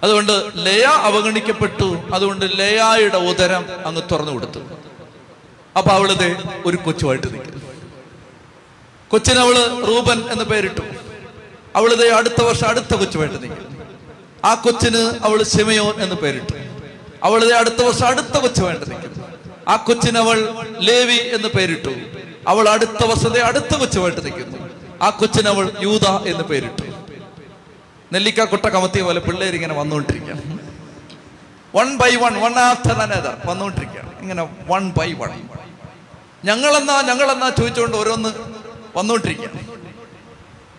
അതുകൊണ്ട് 0.02 0.52
ലയ 0.54 0.82
അവഗണിക്കപ്പെട്ടു. 0.82 2.02
അതുകൊണ്ട് 2.14 2.58
ലയായുടെ 2.58 3.16
ഉദരം 3.16 3.66
അങ്ങ് 3.86 4.02
തുറന്നു 4.12 4.32
കൊടുത്തു. 4.32 4.58
അപ്പൊ 5.78 5.90
അവളിത് 5.90 6.36
ഒരു 6.66 6.76
കൊച്ചുമായിട്ട് 6.76 7.34
നിൽക്കും 7.34 7.62
കൊച്ചിന് 9.08 9.38
അവൾ 9.38 9.54
റൂബൻ 9.86 10.30
എന്ന് 10.30 10.44
പേരിട്ടു. 10.44 10.80
അവളിത് 11.76 12.10
അടുത്ത 12.12 12.42
വർഷം 12.42 12.68
അടുത്ത 12.68 12.94
കൊച്ചുമായിട്ട് 12.94 13.42
നിൽക്കും 13.42 13.88
ആ 14.44 14.54
കൊച്ചിന് 14.54 15.18
അവൾ 15.22 15.42
സിമയോൻ 15.42 16.02
എന്ന് 16.02 16.16
പേരിട്ടു. 16.16 16.52
അവളിത് 17.22 17.52
അടുത്ത 17.52 17.82
വർഷം 17.82 18.06
അടുത്ത 18.06 18.38
കൊച്ചുമായിട്ട് 18.38 18.90
നിൽക്കും 18.90 19.24
ആ 19.68 19.76
കൊച്ചിന് 19.76 20.18
അവൾ 20.18 20.48
ലേവി 20.78 21.18
എന്ന് 21.34 21.48
പേരിട്ടു. 21.48 21.94
അവൾ 22.48 22.68
അടുത്ത 22.68 23.04
വർഷത്തെ 23.04 23.40
അടുത്ത 23.40 23.76
കൊച്ചുമായിട്ട് 23.76 24.24
നിൽക്കുന്നു. 24.24 24.65
ആ 25.02 25.10
കൊച്ചിന് 25.10 25.48
അവൾ 25.48 25.72
യൂത 25.80 26.06
എന്ന് 26.06 26.44
പേരിട്ടു. 26.44 26.82
നെല്ലിക്ക 28.12 28.44
കുട്ട 28.44 28.66
കമത്തിയ 28.66 29.02
പോലെ 29.02 29.20
പിള്ളേർ 29.20 29.54
ഇങ്ങനെ 29.54 29.74
വന്നുകൊണ്ടിരിക്കുകയാണ്. 29.74 30.58
One 31.76 31.96
by 31.96 32.16
one 32.16 32.40
one 32.40 32.58
after 32.58 32.92
another 32.92 33.36
വന്നുകൊണ്ടിരിക്കുകയാണ്. 33.46 34.20
ഇങ്ങനെ 34.20 34.48
വൺ 34.66 34.92
ബൈ 34.98 35.12
വൺ 35.12 35.48
ഞങ്ങളെന്നാ 36.44 37.02
ഞങ്ങളെന്നാ 37.02 37.48
ചോദിച്ചുകൊണ്ട് 37.48 37.96
ഓരോന്ന് 37.96 38.28
വന്നുകൊണ്ടിരിക്കുകയാണ്. 38.96 39.66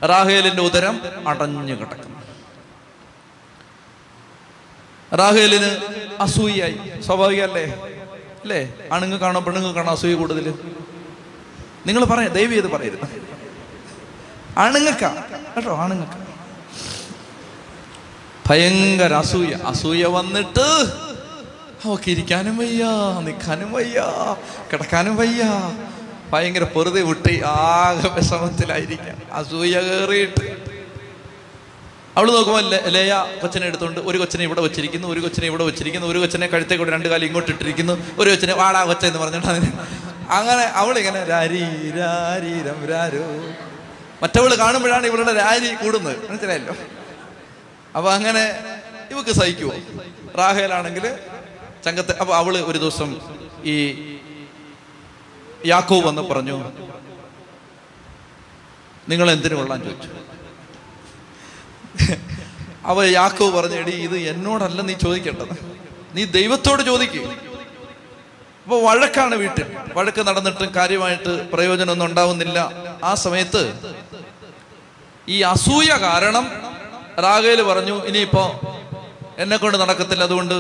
റാഹേലിന്റെ 0.10 0.62
ഉദരം 0.62 1.02
അടഞ്ഞു 1.28 1.74
കിടക്കുന്നു. 1.74 2.18
റാഹേലിന് 5.14 5.78
അസൂയായി 6.20 7.02
സ്വാഭാവികല്ലേ 7.02 7.66
അല്ലേ? 8.42 8.74
ആണുങ്ങൾ 8.92 9.18
കാണാം 9.18 9.46
പെണ്ണുങ്ങൾ 9.46 9.72
കാണാം 9.72 9.92
അസൂയ 9.92 10.14
കൂടുതൽ 10.14 10.54
നിങ്ങൾ 11.86 12.04
പറയാം 12.06 12.34
ദൈവം 12.34 12.54
ഇത് 12.54 12.72
പറയരുത്. 12.72 13.27
ആണുങ്ങക്ക 14.64 15.06
കേട്ടോ 15.56 15.74
ആണുങ്ങക്ക 15.84 16.16
ഭയങ്കര 18.48 19.14
അസൂയ. 19.24 19.54
അസൂയ 19.72 20.04
വന്നിട്ട് 20.18 20.68
അവക്ക് 21.86 22.10
ഇരിക്കാനും 22.14 22.56
വയ്യ 22.62 22.84
നിൽക്കാനും 23.26 23.70
വയ്യ 23.78 23.98
കിടക്കാനും 24.70 25.16
വയ്യ. 25.22 25.44
ഭയങ്കര 26.32 26.66
പൊറുതെ 26.76 27.02
വിട്ട് 27.10 27.34
ആകെ 27.50 28.10
വിഷമത്തിലായിരിക്കാം. 28.16 29.18
അസൂയ 29.40 29.74
കയറിയിട്ട് 29.88 30.46
അവൾ 32.18 32.28
നോക്കുമ്പോൾ 32.36 32.64
ലേയ 32.96 33.14
കൊച്ചനെ 33.14 33.42
കൊച്ചിനെ 33.42 33.66
എടുത്തുകൊണ്ട് 33.70 34.00
ഒരു 34.10 34.18
കൊച്ചിനെ 34.22 34.44
ഇവിടെ 34.48 34.62
വെച്ചിരിക്കുന്നു 34.66 35.08
ഒരു 35.14 35.20
കൊച്ചിനെ 35.26 35.48
ഇവിടെ 35.52 35.64
വെച്ചിരിക്കുന്നു 35.70 36.08
ഒരു 36.14 36.20
കൊച്ചിനെ 36.24 36.48
കഴുത്തെ 36.54 36.76
കൂടെ 36.80 36.92
രണ്ട് 36.96 37.08
കാലം 37.12 37.26
ഇങ്ങോട്ട് 37.30 37.52
ഇട്ടിരിക്കുന്നു 37.54 37.94
ഒരു 38.20 38.28
കൊച്ചിനെ 38.32 38.54
വാടാ 38.62 38.82
കൊച്ച 38.90 39.06
എന്ന് 39.06 39.20
പറഞ്ഞിട്ട് 39.20 39.72
അങ്ങനെ 40.38 40.64
അവളിങ്ങനെ 40.82 41.22
രാരീരാരീരം 41.34 42.80
രാരോ. 42.94 43.28
മറ്റവൾ 44.24 44.56
കാണുമ്പോഴാണ് 44.56 45.08
ഇവളുടെ 45.08 45.34
രാരി 45.34 45.74
കൂടുന്നത്. 45.74 46.30
മനസ്സിലായല്ലോ? 46.30 46.76
അപ്പൊ 47.96 48.14
അങ്ങനെ 48.14 48.44
ഇവക്ക് 49.12 49.30
സഹിക്കുവോ? 49.30 49.74
റാഹേലാണെങ്കിൽ 50.38 51.18
ചങ്കത്തെ 51.86 52.14
അപ്പൊ 52.18 52.36
അവൾ 52.36 52.58
ഒരു 52.58 52.78
ദിവസം 52.78 53.10
ഈ 53.64 53.76
യാക്കോ 55.66 56.00
വന്ന് 56.00 56.22
പറഞ്ഞു 56.22 56.72
നിങ്ങൾ 59.10 59.32
എന്തിനു 59.32 59.56
കൊള്ളാൻ 59.56 59.84
ചോദിച്ചു? 59.84 60.10
അവ 62.86 63.04
യാക്കോ 63.04 63.50
പറഞ്ഞു 63.50 63.76
എടി 63.76 63.92
ഇത് 63.92 64.18
എന്നോടല്ല 64.18 64.82
നീ 64.82 64.94
ചോദിക്കേണ്ടത്. 64.94 65.54
നീ 66.14 66.24
ദൈവത്തോട് 66.24 66.82
ചോദിക്കുക 66.82 67.47
അപ്പൊ 68.68 68.78
വഴക്കാണ് 68.86 69.36
വീട്ടിൽ. 69.42 69.68
വഴക്ക് 69.98 70.22
നടന്നിട്ടും 70.28 70.70
കാര്യമായിട്ട് 70.78 71.34
പ്രയോജനമൊന്നും 71.52 72.06
ഉണ്ടാവുന്നില്ല. 72.10 72.58
ആ 73.10 73.12
സമയത്ത് 73.22 73.62
ഈ 75.36 75.38
അസൂയ 75.52 75.92
കാരണം 76.06 76.46
റാഗേൽ 77.26 77.60
പറഞ്ഞു 77.70 77.96
ഇനിയിപ്പോ 78.10 78.44
എന്നെ 79.44 79.58
കൊണ്ട് 79.62 79.78
നടക്കത്തില്ല. 79.84 80.24
അതുകൊണ്ട് 80.30 80.56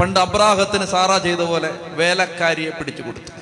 പണ്ട് 0.00 0.18
അബ്രാഹത്തിന് 0.24 0.88
സാറ 0.92 1.16
ചെയ്ത 1.26 1.42
പോലെ 1.52 1.70
വേലക്കാരിയെ 2.00 2.74
പിടിച്ചു 2.78 3.02
കൊടുത്തു. 3.06 3.32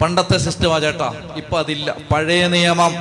പണ്ടത്തെ 0.00 0.38
സിസ്റ്റമാ 0.46 0.78
ചേട്ടാ 0.86 1.10
ഇപ്പൊ 1.42 1.58
അതില്ല. 1.62 1.96
പഴയ 2.12 2.42
നിയമം. 2.56 2.92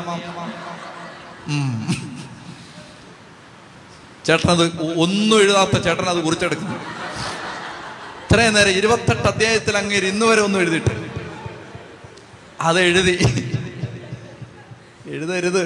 ചേട്ടനത് 4.27 4.65
ഒന്നും 5.05 5.37
എഴുതാത്ത 5.41 5.75
ചേട്ടനത് 5.87 6.21
കുറിച്ചെടുക്കുന്നു. 6.27 6.77
ഇത്രയും 8.31 8.53
നേരം 8.53 8.69
ഇരുപത്തെട്ട് 8.69 9.22
അധ്യായത്തിൽ 9.22 9.77
അങ്ങേര് 9.77 10.05
ഇന്ന് 10.05 10.25
വരെ 10.25 10.41
ഒന്നും 10.41 10.60
എഴുതിയിട്ട് 10.60 11.12
അത് 12.62 12.79
എഴുതി. 12.79 13.15
എഴുതരുത്. 15.05 15.63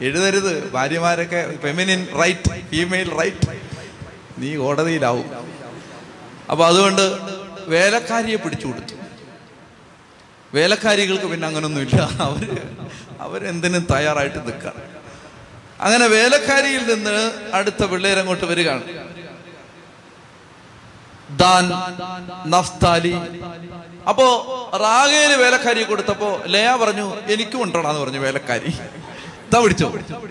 എഴുതരുത്. 0.00 0.70
ഭാര്യമാരൊക്കെ 0.70 1.58
ഫെമിനിൻ 1.62 2.06
റൈറ്റ് 2.22 2.68
ഫീമെയിൽ 2.70 3.14
റൈറ്റ് 3.14 3.58
നീ 4.38 4.56
കോടതിയിലാവും. 4.56 5.48
അപ്പൊ 6.50 6.66
അതുകൊണ്ട് 6.66 7.18
വേലക്കാരിയെ 7.66 8.36
പിടിച്ചു 8.36 8.66
കൊടുത്തു. 8.66 8.94
വേലക്കാരികൾക്ക് 10.54 11.24
പിന്നെ 11.24 11.46
അങ്ങനൊന്നുമില്ല. 11.46 12.02
അവർ 12.20 12.68
അവരെന്തിനും 13.20 13.86
തയ്യാറായിട്ട് 13.90 14.38
നിൽക്കാണ്. 14.38 14.82
അങ്ങനെ 15.80 16.06
വേലക്കാരിയിൽ 16.06 16.94
നിന്ന് 16.94 17.32
അടുത്ത 17.52 17.84
പിള്ളേരങ്ങോട്ട് 17.84 18.44
വരികയാണ്. 18.44 19.09
Dan 21.36 21.70
Naphtali. 22.50 23.14
അപ്പോ 24.08 24.26
റാഗേൽ 24.76 25.36
വേലക്കാരി 25.36 25.82
കൊടുത്തപ്പോ 25.82 26.42
ലയ 26.46 26.74
പറഞ്ഞു 26.74 27.14
എനിക്കും 27.14 27.62
ഉണ്ടോടാന്ന് 27.62 28.00
പറഞ്ഞു 28.00 28.18
വേലക്കാരി. 28.18 28.72
തവിടിച്ചോ 29.54 29.88
പിടിച്ചോ. 29.88 30.22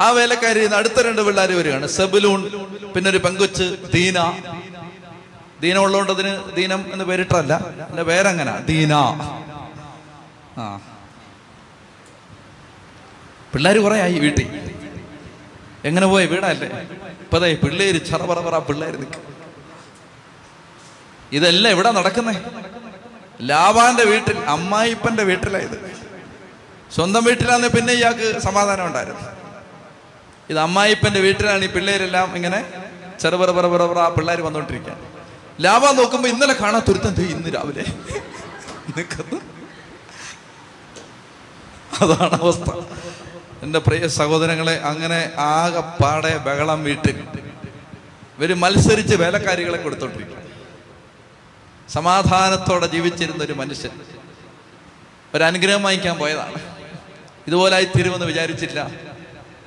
ആ 0.00 0.10
വേലക്കാരി 0.10 0.66
അടുത്ത 0.66 1.06
രണ്ട് 1.06 1.22
പിള്ളേർ 1.22 1.52
വരികയാണ്. 1.52 1.86
സെബുലൂൺ 1.86 2.42
പിന്നെ 2.94 3.10
ഒരു 3.10 3.18
പെങ്കൊച്ച് 3.18 3.76
ദീന. 3.94 4.40
ദീന 5.60 5.78
ഉള്ളതുകൊണ്ട് 5.78 6.12
അതിന് 6.12 6.56
ദീനം 6.56 6.84
എന്ന് 6.92 7.04
പേരിട്ടല്ല 7.04 7.54
എന്റെ 7.90 8.02
പേരങ്ങനെ? 8.02 8.60
ദീന. 8.60 8.92
ആ. 10.58 10.80
പിള്ളേർ 13.52 13.78
കുറെ 13.78 14.00
ആയി 14.00 14.18
വീട്ടിൽ. 14.18 14.72
എങ്ങനെ 15.84 16.06
പോയി? 16.06 16.26
വീടല്ലേ 16.26 16.68
ഇപ്പതായി 17.20 17.54
പിള്ളേര് 17.54 18.06
ചറപറ 18.06 18.40
പറ 18.40 18.58
പിള്ളേര് 18.58 18.96
നിൽക്കും 18.96 19.27
ഇതെല്ലാം 21.36 21.70
എവിടെ 21.74 21.90
നടക്കുന്നേ? 21.98 22.34
ലാബാന്റെ 23.48 24.04
വീട്ടിൽ 24.12 24.36
അമ്മായിപ്പന്റെ 24.54 25.24
വീട്ടിലായത് 25.30 25.76
സ്വന്തം 26.96 27.22
വീട്ടിലാന്ന് 27.28 27.68
പിന്നെ 27.74 27.92
ഇയാൾക്ക് 27.98 28.28
സമാധാനം 28.46 28.84
ഉണ്ടായിരുന്നു. 28.88 29.24
ഇത് 30.50 30.58
അമ്മായിപ്പന്റെ 30.66 31.20
വീട്ടിലാണ് 31.26 31.64
ഈ 31.68 31.70
പിള്ളേരെല്ലാം 31.76 32.28
ഇങ്ങനെ 32.38 32.60
ചെറുപറ 33.22 33.50
പറ 33.58 33.66
പറ 33.72 34.08
പിള്ളേർ 34.16 34.40
വന്നോണ്ടിരിക്കുക 34.46 34.96
ലാഭ 35.64 35.84
നോക്കുമ്പോ 35.98 36.26
ഇന്നലെ 36.32 36.54
കാണാൻ 36.62 36.82
തുരുത്തം 36.88 37.20
ഇന്ന് 37.34 37.50
രാവിലെ 37.56 37.84
അതാണ് 42.02 42.36
അവസ്ഥ. 42.42 42.68
എന്റെ 43.64 43.78
പ്രിയ 43.86 44.08
സഹോദരങ്ങളെ 44.18 44.74
അങ്ങനെ 44.90 45.20
ആകെപ്പാടെ 45.52 46.32
ബഹളം 46.46 46.80
വീട്ടിൽ. 46.88 47.16
ഇവർ 48.36 48.50
മത്സരിച്ച് 48.64 49.14
വേലക്കാരികളെ 49.22 49.78
കൊടുത്തോണ്ടിരിക്കും 49.84 50.44
സമാധാനത്തോടെ 51.88 52.86
ജീവിച്ചിരുന്ന 52.86 53.44
ഒരു 53.44 53.52
മനുഷ്യൻ. 53.52 53.90
ഒരു 55.34 55.44
അനുഗ്രഹം 55.44 55.82
വാങ്ങിക്കാൻ 55.82 56.18
പോയതാണ്. 56.18 56.54
ഇതുപോലായി 57.46 57.84
തീരുമെന്ന് 57.84 58.26
വിചാരിച്ചില്ല. 58.26 58.90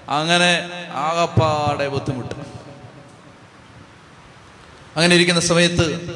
അങ്ങനെ 0.10 0.69
ആകപ്പാടെ 0.93 1.88
ബുദ്ധിമുട്ട്. 1.88 2.36
അങ്ങനെ 4.95 5.15
ഇരിക്കുന്ന 5.15 5.41
സമയത്ത് 5.41 6.12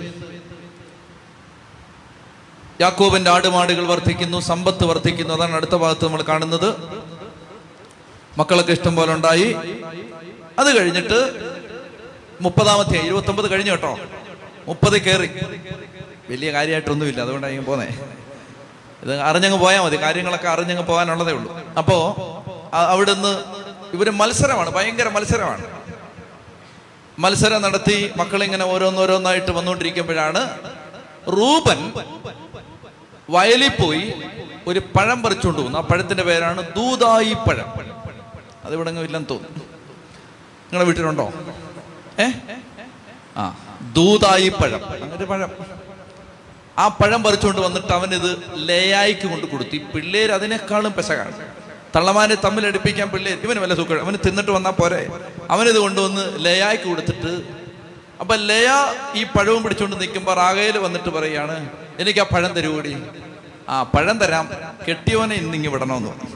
യാക്കോബിന്റെ 2.82 3.32
ആടുമാടുകൾ 3.32 3.88
വർദ്ധിക്കുന്നു 3.88 4.40
സമ്പത്ത് 4.40 4.86
വർദ്ധിക്കുന്നു. 4.86 5.34
അതാണ് 5.34 5.54
അടുത്ത 5.54 5.76
ഭാഗത്ത് 5.76 6.06
നമ്മൾ 6.06 6.22
കാണുന്നത്. 6.22 6.76
മക്കളൊക്കെ 8.38 8.72
ഇഷ്ടം 8.72 8.96
പോലെ 8.96 9.14
ഉണ്ടായി. 9.14 9.56
അത് 10.60 10.80
കഴിഞ്ഞിട്ട് 10.80 11.34
മുപ്പതാമത്തെ 12.42 12.98
ഇരുപത്തി 12.98 13.28
ഒമ്പത് 13.28 13.52
കഴിഞ്ഞു 13.52 13.72
കേട്ടോ. 13.72 14.00
മുപ്പത് 14.68 15.02
കയറി. 15.02 15.30
വലിയ 16.30 16.52
കാര്യമായിട്ടൊന്നുമില്ല 16.52 17.22
അതുകൊണ്ടാണ് 17.22 17.54
ഞാൻ 17.54 17.66
പോന്നേ. 17.66 17.98
ഇത് 19.04 19.20
അറിഞ്ഞങ്ങ് 19.22 19.60
പോയാൽ 19.60 19.82
മതി. 19.82 19.96
കാര്യങ്ങളൊക്കെ 20.02 20.48
അറിഞ്ഞങ്ങ് 20.50 20.84
പോകാനുള്ളതേ 20.84 21.32
ഉള്ളൂ. 21.32 21.76
അപ്പോ 21.78 22.16
അവിടുന്ന് 22.74 23.44
ഇവർ 23.94 24.10
മത്സരമാണ്. 24.10 24.70
ഭയങ്കര 24.70 25.10
മത്സരമാണ്. 25.10 25.86
മത്സരം 27.20 27.62
നടത്തി 27.62 28.12
മക്കളിങ്ങനെ 28.18 28.66
ഓരോന്നോരോന്നായിട്ട് 28.66 29.52
വന്നുകൊണ്ടിരിക്കുമ്പോഴാണ് 29.52 30.60
റൂബൻ 31.28 31.94
വയലിൽ 33.30 33.70
പോയി 33.70 34.14
ഒരു 34.68 34.80
പഴം 34.80 35.24
പറിച്ചുകൊണ്ട് 35.24 35.62
പോകുന്നു 35.62 35.80
ആ 35.80 35.82
പഴത്തിന്റെ 35.82 36.24
പേരാണ് 36.24 36.62
ദൂതായി 36.62 37.34
പഴം. 37.34 37.66
അതിവിടെ 38.66 38.90
ഇല്ലെന്ന് 38.90 39.30
തോന്നുന്നു. 39.30 39.60
നിങ്ങളുടെ 39.60 40.84
വീട്ടിലുണ്ടോ? 40.84 41.32
ഏ? 42.20 42.32
ആ 43.38 43.58
ദൂതായി 43.94 44.50
പഴം. 44.50 44.86
അങ്ങനെ 45.04 45.26
പഴം. 45.26 45.85
ആ 46.78 46.86
പഴം 47.00 47.22
പറിച്ചുകൊണ്ട് 47.26 47.62
വന്നിട്ട് 47.66 47.92
അവൻ 47.98 48.10
ഇത് 48.20 48.32
ലേയായിക്ക് 48.70 49.28
കൊണ്ട് 49.34 49.46
കൊടുത്തു. 49.52 49.78
പിള്ളേർ 49.94 50.30
അതിനേക്കാളും 50.38 50.94
പെശകാണ്. 50.98 51.36
തള്ളമാരെ 51.96 52.36
തമ്മിൽ 52.46 52.64
അടുപ്പിക്കാൻ 52.70 53.08
പിള്ളേർ 53.14 53.38
ഇവന് 53.46 53.60
വല്ല 53.64 53.74
സുഖം 53.80 54.02
അവന് 54.06 54.18
തിന്നിട്ട് 54.26 54.52
വന്നാൽ 54.58 54.74
പോരെ. 54.80 55.02
അവനിത് 55.54 55.80
കൊണ്ടുവന്ന് 55.86 56.24
ലേയായിക്ക് 56.46 56.88
കൊടുത്തിട്ട് 56.92 57.34
അപ്പൊ 58.22 58.34
ലയ 58.50 58.70
ഈ 59.20 59.22
പഴവും 59.36 59.62
പിടിച്ചുകൊണ്ട് 59.64 59.96
നിൽക്കുമ്പോൾ 60.02 60.36
റാഗയിൽ 60.42 60.76
വന്നിട്ട് 60.86 61.10
പറയാണ് 61.16 61.56
എനിക്ക് 62.02 62.22
ആ 62.24 62.28
പഴം 62.34 62.52
തരുകൂടി 62.58 62.94
ആ 63.74 63.76
പഴം 63.94 64.18
തരാം. 64.24 64.46
കെട്ടിയവനെ 64.88 65.36
ഇന്നിങ്ങി 65.42 65.70
വിടണമെന്ന് 65.74 66.10
പറഞ്ഞു. 66.10 66.32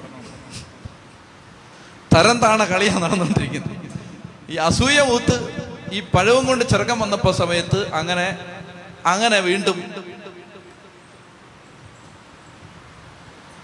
തരം 2.14 2.38
താണ 2.46 2.64
കളിയാണ് 2.72 3.02
നടന്നുകൊണ്ടിരിക്കുന്നത് 3.04 3.76
ഈ 4.54 4.56
അസൂയ 4.68 5.00
മൂത്ത് 5.10 5.36
ഈ 5.98 6.00
പഴവും 6.14 6.44
കൊണ്ട് 6.50 6.64
ചെറുക്കം 6.72 6.98
വന്നപ്പോ 7.04 7.32
സമയത്ത് 7.42 7.80
അങ്ങനെ 8.00 8.28
അങ്ങനെ 9.06 9.38
വീണ്ടും 9.50 9.78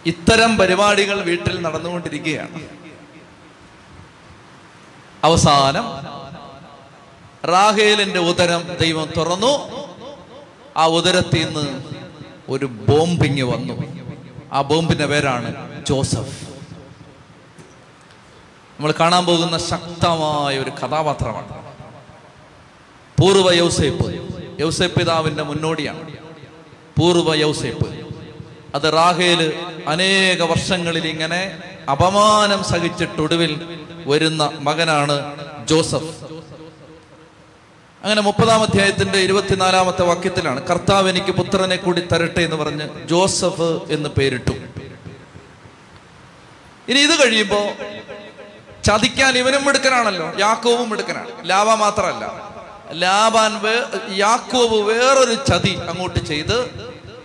ഇത്തരം 0.06 0.58
പരിപാടികൾ 0.58 1.22
വീട്ടിൽ 1.22 1.62
നടന്നുകൊണ്ടിരിക്കുകയാണ്. 1.62 2.62
അവസാനം 5.24 5.84
റാഹേലിന്റെ 7.48 8.20
ഉദരം 8.20 8.78
ദൈവം 8.82 9.10
തുറന്നു. 9.18 9.86
ആ 10.78 10.86
ഉദരത്തിൽ 10.86 11.46
നിന്ന് 11.46 11.84
ഒരു 12.50 12.66
ബോംബിങ് 12.66 13.42
വന്നു. 13.42 14.06
ആ 14.54 14.62
ബോംബിന്റെ 14.62 15.06
പേരാണ് 15.06 15.86
ജോസഫ്. 15.86 16.50
നമ്മൾ 18.78 18.94
കാണാൻ 19.00 19.26
പോകുന്ന 19.26 19.58
ശക്തമായ 19.58 20.60
ഒരു 20.60 20.70
കഥാപാത്രമാണ്. 20.70 21.74
പൂർവ 23.22 23.54
യൗസേപ്പ്. 23.54 24.14
യൗസേപ്പ് 24.60 25.00
പിതാവിന്റെ 25.00 25.44
മുന്നോടിയാണ്. 25.44 26.18
പൂർവ 27.00 27.36
യൗസേപ്പ്. 27.36 27.95
അത് 28.76 28.94
റാഹേൽ 28.94 29.42
അനേക 29.88 30.42
വർഷങ്ങളിൽ 30.44 31.08
ഇങ്ങനെ 31.08 31.42
അപമാനം 31.92 32.64
സഹിച്ചിട്ടൊടുവിൽ 32.64 33.52
വരുന്ന 34.06 34.44
മകനാണ് 34.60 35.16
ജോസഫ്. 35.66 36.14
അങ്ങനെ 38.04 38.22
മുപ്പതാം 38.22 38.62
അധ്യായത്തിന്റെ 38.64 39.20
ഇരുപത്തിനാലാമത്തെ 39.20 40.04
വാക്യത്തിലാണ് 40.04 40.68
കർത്താവ് 40.68 41.10
എനിക്ക് 41.10 41.32
പുത്രനെ 41.32 41.76
കൂടി 41.76 42.02
തരട്ടെ 42.02 42.42
എന്ന് 42.42 42.56
പറഞ്ഞ് 42.56 43.08
ജോസഫ് 43.08 43.70
എന്ന് 43.90 44.10
പേരിട്ടു. 44.10 44.56
ഇനി 46.90 47.00
ഇത് 47.00 47.24
കഴിയുമ്പോ 47.24 47.62
ചതിക്കാൻ 48.84 49.38
ഇവനും 49.38 49.66
മിടുക്കനാണല്ലോ 49.66 50.28
യാക്കോവും 50.40 50.90
മിടുക്കനാണ്. 50.90 51.30
ലാബ 51.44 51.70
മാത്രമല്ല 51.74 52.26
ലാബാൻ 52.94 53.54
വേ 53.62 53.76
യാക്കോവ് 54.16 54.78
വേറൊരു 54.90 55.36
ചതി 55.50 55.74
അങ്ങോട്ട് 55.90 56.20
ചെയ്ത് 56.20 56.58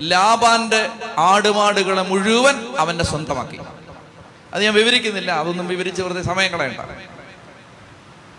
ലാബാന്റെ 0.02 0.88
ആടുമാടുകളെ 1.18 2.02
മുഴുവൻ 2.02 2.76
അവന്റെ 2.78 3.04
സ്വന്തമാക്കി. 3.04 3.58
അത് 4.54 4.64
ഞാൻ 4.64 4.74
വിവരിക്കുന്നില്ല 4.74 5.32
അതൊന്നും 5.32 5.68
വിവരിച്ച് 5.68 6.02
വെറുതെ 6.02 6.22
സമയം 6.22 6.50
കളയണ്ട. 6.50 6.80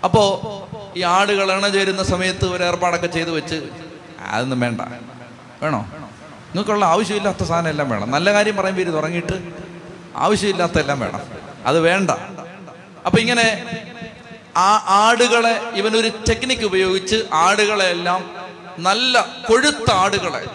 അപ്പോ 0.04 0.24
ഈ 0.95 1.02
ആടുകൾ 1.02 1.69
ചേരുന്ന 1.69 2.04
സമയത്ത് 2.04 2.45
ഒരു 2.45 2.63
ഏർപ്പാടൊക്കെ 2.63 3.08
ചെയ്തു 3.08 3.30
വെച്ച് 3.30 3.69
അതൊന്നും 4.19 4.60
വേണ്ട. 4.60 4.82
വേണോ? 5.62 5.86
നിങ്ങൾക്കുള്ള 6.47 6.86
ആവശ്യമില്ലാത്ത 6.86 7.43
സാധനം 7.43 7.69
എല്ലാം 7.69 7.89
വേണം. 7.89 8.12
നല്ല 8.12 8.34
കാര്യം 8.34 8.56
പറയുമ്പോൾ 8.56 8.82
ഇത് 8.82 8.93
തുടങ്ങിയിട്ട് 8.93 9.54
ആവശ്യമില്ലാത്ത 10.15 10.80
എല്ലാം 10.80 11.00
വേണം. 11.00 11.21
അത് 11.65 11.80
വേണ്ട. 11.80 12.12
അപ്പൊ 13.06 13.19
ഇങ്ങനെ 13.19 13.65
ആ 14.58 14.86
ആടുകളെ 14.88 15.62
ഇവനൊരു 15.74 16.08
ടെക്നിക്ക് 16.08 16.63
ഉപയോഗിച്ച് 16.63 17.26
ആടുകളെ 17.34 17.86
എല്ലാം 17.86 18.32
നല്ല 18.80 19.21
കൊഴുത്ത 19.21 19.91
ആടുകളെ 19.91 20.45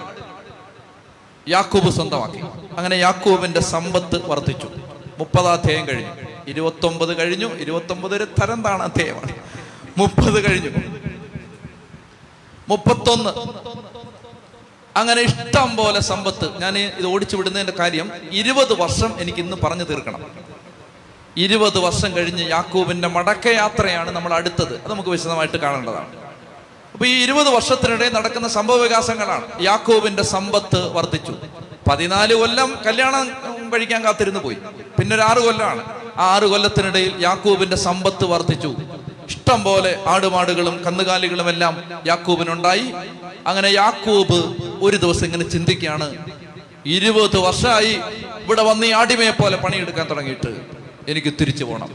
യാക്കൂബ് 1.48 1.90
സ്വന്തമാക്കി. 1.90 2.38
അങ്ങനെ 2.78 2.96
യാക്കൂബിന്റെ 2.96 3.60
സമ്പത്ത് 3.60 4.26
വർദ്ധിച്ചു. 4.26 4.68
മുപ്പതാധ്യായം 5.18 5.88
കഴിഞ്ഞു. 5.88 6.12
ഇരുപത്തൊമ്പത് 6.46 7.18
കഴിഞ്ഞു. 7.18 7.54
ഇരുപത്തൊമ്പത് 7.54 8.16
ഒരു 8.16 8.24
തരം 8.24 8.62
താണ 8.62 8.82
അധ്യായമാണ്. 8.82 9.32
മുപ്പത് 9.98 10.50
കഴിഞ്ഞു. 10.50 10.70
മുപ്പത്തൊന്ന്. 12.68 13.30
അങ്ങനെ 14.98 15.22
ഇഷ്ടം 15.22 15.76
പോലെ 15.76 16.00
സമ്പത്ത്. 16.00 16.60
ഞാൻ 16.60 16.78
ഇത് 16.78 17.06
ഓടിച്ചു 17.06 17.36
വിടുന്നതിന്റെ 17.36 17.72
കാര്യം 17.72 18.12
ഇരുപത് 18.30 18.72
വർഷം 18.72 19.20
എനിക്ക് 19.20 19.38
ഇന്ന് 19.38 19.56
പറഞ്ഞു 19.56 19.84
തീർക്കണം. 19.84 20.24
ഇരുപത് 21.36 21.78
വർഷം 21.78 22.16
കഴിഞ്ഞ് 22.16 22.50
യാക്കൂബിന്റെ 22.50 23.08
മടക്കയാത്രയാണ് 23.08 24.10
നമ്മൾ 24.10 24.32
അടുത്തത്. 24.32 24.82
അത് 24.82 24.90
നമുക്ക് 24.90 25.08
വിശദമായിട്ട് 25.08 25.56
കാണേണ്ടതാണ്. 25.56 26.25
അപ്പൊ 26.96 27.06
ഈ 27.06 27.22
ഇരുപത് 27.22 27.48
വർഷത്തിനിടെ 27.48 28.08
നടക്കുന്ന 28.08 28.48
സംഭവ 28.48 28.76
വികാസങ്ങളാണ്. 28.82 29.44
യാക്കോബിന്റെ 29.62 30.22
സമ്പത്ത് 30.22 30.78
വർദ്ധിച്ചു. 30.92 31.34
പതിനാല് 31.88 32.34
കൊല്ലം 32.34 32.78
കല്യാണം 32.86 33.26
കഴിക്കാൻ 33.72 34.04
കാത്തിരുന്നു 34.04 34.40
പോയി. 34.40 34.56
പിന്നെ 34.98 35.16
ഒരു 35.16 35.22
ആറ് 35.22 35.36
കൊല്ലമാണ് 35.36 35.82
ആ 36.16 36.34
ആറ് 36.34 36.42
കൊല്ലത്തിനിടയിൽ 36.42 37.12
യാക്കൂബിന്റെ 37.20 37.76
സമ്പത്ത് 37.76 38.24
വർദ്ധിച്ചു. 38.24 38.74
ഇഷ്ടം 39.28 39.64
പോലെ 39.64 39.92
ആടുമാടുകളും 40.06 40.84
കന്നുകാലികളും 40.84 41.48
എല്ലാം 41.48 42.00
യാക്കൂബിനുണ്ടായി. 42.06 42.92
അങ്ങനെ 43.46 43.68
യാക്കൂബ് 43.68 44.38
ഒരു 44.82 44.96
ദിവസം 44.96 45.24
ഇങ്ങനെ 45.24 45.48
ചിന്തിക്കുകയാണ്. 45.50 46.08
ഇരുപത് 46.86 47.38
വർഷമായി 47.38 47.92
ഇവിടെ 48.44 48.62
വന്ന് 48.62 48.86
ഈ 48.86 48.90
ആടിമയെ 48.90 49.30
പോലെ 49.30 49.56
പണിയെടുക്കാൻ 49.56 50.08
തുടങ്ങിയിട്ട് 50.10 50.52
എനിക്ക് 51.08 51.32
തിരിച്ചു 51.40 51.64
പോകണം 51.64 51.92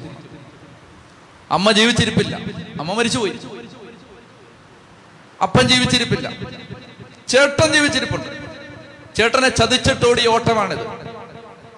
അമ്മ 1.51 1.71
ജീവിച്ചിരിപ്പില്ല. 1.71 2.35
അമ്മ 2.79 2.93
മരിച്ചുപോയി. 2.93 3.33
അപ്പൻ 5.41 5.67
ജീവിച്ചിരിപ്പില്ല. 5.67 6.31
ചേട്ടൻ 7.27 7.73
ജീവിച്ചിരിപ്പുണ്ട്. 7.73 8.27
ചേട്ടനെ 9.15 9.49
ചതിച്ചിട്ടോടിയ 9.49 10.27
ഓട്ടമാണിത്. 10.27 10.87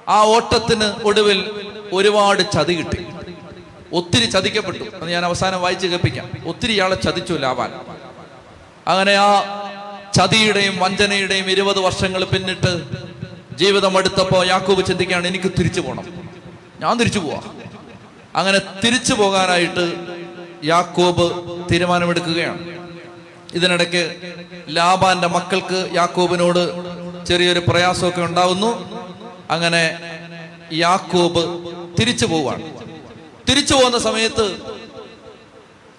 ആ 0.10 0.22
ഓട്ടത്തിന് 0.22 0.84
ഒടുവിൽ 0.84 1.52
ഒരുപാട് 1.94 2.52
ചതി 2.52 2.74
കിട്ടി. 2.74 3.06
ഒത്തിരി 3.94 4.26
ചതിക്കപ്പെട്ടു. 4.26 4.84
അത് 4.84 5.12
ഞാൻ 5.12 5.26
അവസാനം 5.26 5.62
വായിച്ച് 5.62 5.88
കേൾപ്പിക്കാം. 5.88 6.32
ഒത്തിരി 6.46 6.80
ആളെ 6.80 6.96
ചതിച്ചു 6.96 7.34
ലാവാൻ. 7.34 7.74
അങ്ങനെ 8.88 9.14
ആ 9.14 9.42
ചതിയുടെയും 10.14 10.80
വഞ്ചനയുടെയും 10.80 11.52
ഇരുപത് 11.52 11.80
വർഷങ്ങൾ 11.80 12.24
പിന്നിട്ട് 12.24 12.84
ജീവിതം 13.56 13.98
എടുത്തപ്പോ 13.98 14.44
യാക്കൂബ് 14.44 14.86
ചിന്തിക്കുകയാണ് 14.86 15.28
എനിക്ക് 15.28 15.52
തിരിച്ചു 15.60 15.82
പോകണം 15.82 16.30
ഞാൻ 16.80 16.98
തിരിച്ചു 16.98 17.20
പോവാ. 17.20 17.42
അങ്ങനെ 18.36 18.60
തിരിച്ചു 18.86 19.14
പോകാനായിട്ട് 19.14 19.94
യാക്കോബ് 20.64 21.44
തീരുമാനമെടുക്കുകയാണ്. 21.72 22.83
ഇതിനിടയ്ക്ക് 23.54 24.34
ലാബാന്റെ 24.70 25.28
മക്കൾക്ക് 25.28 25.90
യാക്കൂബിനോട് 25.94 26.64
ചെറിയൊരു 27.26 27.62
പ്രയാസമൊക്കെ 27.68 28.22
ഉണ്ടാവുന്നു. 28.22 28.72
അങ്ങനെ 29.52 30.00
യാക്കൂബ് 30.74 31.42
തിരിച്ചു 32.00 32.26
പോവാണ്. 32.26 32.64
തിരിച്ചു 33.50 33.74
പോകുന്ന 33.74 33.98
സമയത്ത് 33.98 34.58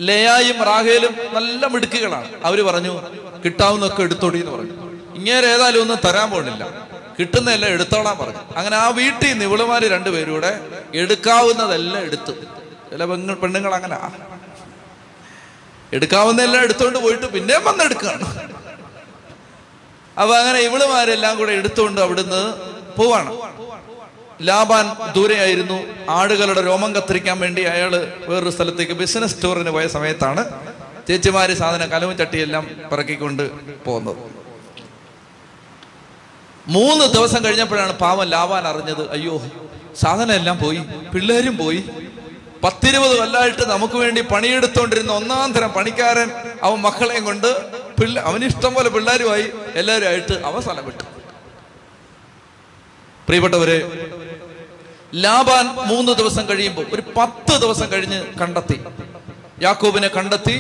ലയായും 0.03 0.65
റാഹേലും 0.65 1.15
നല്ല 1.33 1.67
മിടുക്കുകളാണ്. 1.67 2.29
അവർ 2.45 2.61
പറഞ്ഞു 2.61 3.01
കിട്ടാവുന്നൊക്കെ 3.45 4.03
എടുത്തോടി 4.03 4.39
എന്ന് 4.39 4.51
പറഞ്ഞു. 4.51 4.73
ഇങ്ങനെ 5.15 5.47
ഏതായാലും 5.47 5.81
ഒന്നും 5.81 5.99
തരാൻ 6.05 6.31
പോണില്ല. 6.31 6.89
കിട്ടുന്നതെല്ലാം 7.19 7.73
എടുത്തോളാൻ 7.73 8.19
പറഞ്ഞു. 8.19 8.41
അങ്ങനെ 8.57 8.77
ആ 8.77 8.89
വീട്ടിൽ 8.89 9.29
നിന്ന് 9.29 9.45
ഇവളുമാര് 9.45 9.83
രണ്ടുപേരും 9.83 10.33
കൂടെ 10.33 10.61
എടുക്കാവുന്നതെല്ലാം 10.95 12.05
എടുത്തു. 12.05 12.33
ചില 12.91 13.05
പെണ്ണുങ്ങൾ 13.05 13.75
അങ്ങനെ 13.75 13.97
എടുക്കാവുന്നതെല്ലാം 15.93 16.63
എടുത്തുകൊണ്ട് 16.63 16.99
പോയിട്ട് 16.99 17.27
പിന്നെയും 17.27 17.65
വന്നെടുക്കുകയാണ് 17.65 18.27
അപ്പൊ 20.17 20.37
അങ്ങനെ 20.37 20.59
ഇവളുമാരെല്ലാം 20.61 21.39
കൂടെ 21.39 21.53
എടുത്തുകൊണ്ട് 21.53 22.01
അവിടുന്ന് 22.01 22.43
പോവാണ്. 22.99 23.31
ലാബാൻ 24.41 24.85
ദൂരെയായിരുന്നു. 25.15 25.79
ആടുകളുടെ 26.09 26.61
രോമം 26.61 26.95
കത്തിരിക്കാൻ 26.97 27.39
വേണ്ടി 27.41 27.63
അയാൾ 27.63 27.93
വേറൊരു 28.29 28.51
സ്ഥലത്തേക്ക് 28.51 28.93
ബിസിനസ് 28.93 29.43
ടൂറിന് 29.43 29.71
പോയ 29.71 29.87
സമയത്താണ് 29.87 30.43
ചേച്ചിമാര് 31.09 31.53
സാധനം 31.53 31.91
കലവും 31.91 32.17
ചട്ടിയെല്ലാം 32.17 32.65
പിറക്കിക്കൊണ്ട് 32.91 33.43
പോകുന്നത് 33.85 34.21
മൂന്ന് 36.67 37.05
ദിവസം 37.13 37.45
കഴിഞ്ഞപ്പോഴാണ് 37.45 37.93
പാവം 37.93 38.27
ലാവാൻ 38.27 38.67
അറിഞ്ഞത് 38.67 39.11
അയ്യോ 39.11 39.35
സാധനം 39.95 40.35
എല്ലാം 40.35 40.59
പോയി 40.59 40.81
പിള്ളേരും 41.13 41.57
പോയി 41.57 41.81
പത്തിരുപത് 42.65 43.19
കൊല്ലമായിട്ട് 43.19 43.65
നമുക്ക് 43.67 43.95
വേണ്ടി 43.95 44.21
പണിയെടുത്തോണ്ടിരുന്ന 44.21 45.13
ഒന്നാം 45.13 45.53
തരം 45.53 45.69
പണിക്കാരൻ 45.69 46.31
അവൻ 46.63 46.77
മക്കളെയും 46.77 47.25
കൊണ്ട് 47.25 47.51
പിള്ള 47.97 48.21
അവന് 48.21 48.45
ഇഷ്ടം 48.45 48.75
പോലെ 48.75 48.89
പിള്ളേരുമായി 48.89 49.47
എല്ലാവരുമായിട്ട് 49.75 50.33
അവൻ 50.33 50.63
സ്ഥലം 50.63 50.85
വിട്ടു. 50.85 51.05
പ്രിയപ്പെട്ടവരെ 53.27 53.79
ലാബാൻ 55.15 55.67
മൂന്ന് 55.67 56.13
ദിവസം 56.13 56.49
കഴിയുമ്പോൾ 56.49 56.87
ഒരു 56.93 57.03
പത്ത് 57.17 57.61
ദിവസം 57.61 57.93
കഴിഞ്ഞ് 57.93 58.39
കണ്ടെത്തി. 58.41 58.81
യാക്കോബിനെ 59.63 60.09
കണ്ടെത്തി. 60.09 60.57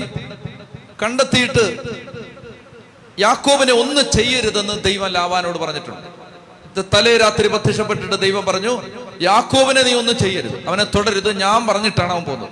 കണ്ടെത്തിയിട്ട് 1.02 1.64
യാക്കോബിനെ 3.18 3.72
ഒന്ന് 3.72 4.02
ചെയ്യരുതെന്ന് 4.18 4.82
ദൈവം 4.82 5.08
ലാബാനോട് 5.08 5.58
പറഞ്ഞിട്ടുണ്ട്. 5.58 6.08
തലേ 6.94 7.16
രാത്രി 7.16 7.48
പ്രത്യക്ഷപ്പെട്ടിട്ട് 7.48 8.16
ദൈവം 8.20 8.46
പറഞ്ഞു 8.46 8.82
യാക്കോബിനെ 9.22 9.82
നീ 9.82 9.94
ഒന്നും 9.94 10.18
ചെയ്യരുത്. 10.18 10.68
അവനെ 10.68 10.84
തുടരുത്. 10.84 11.38
ഞാൻ 11.40 11.66
പറഞ്ഞിട്ടാണ് 11.66 12.12
അവൻ 12.12 12.24
പോകുന്നത്. 12.24 12.50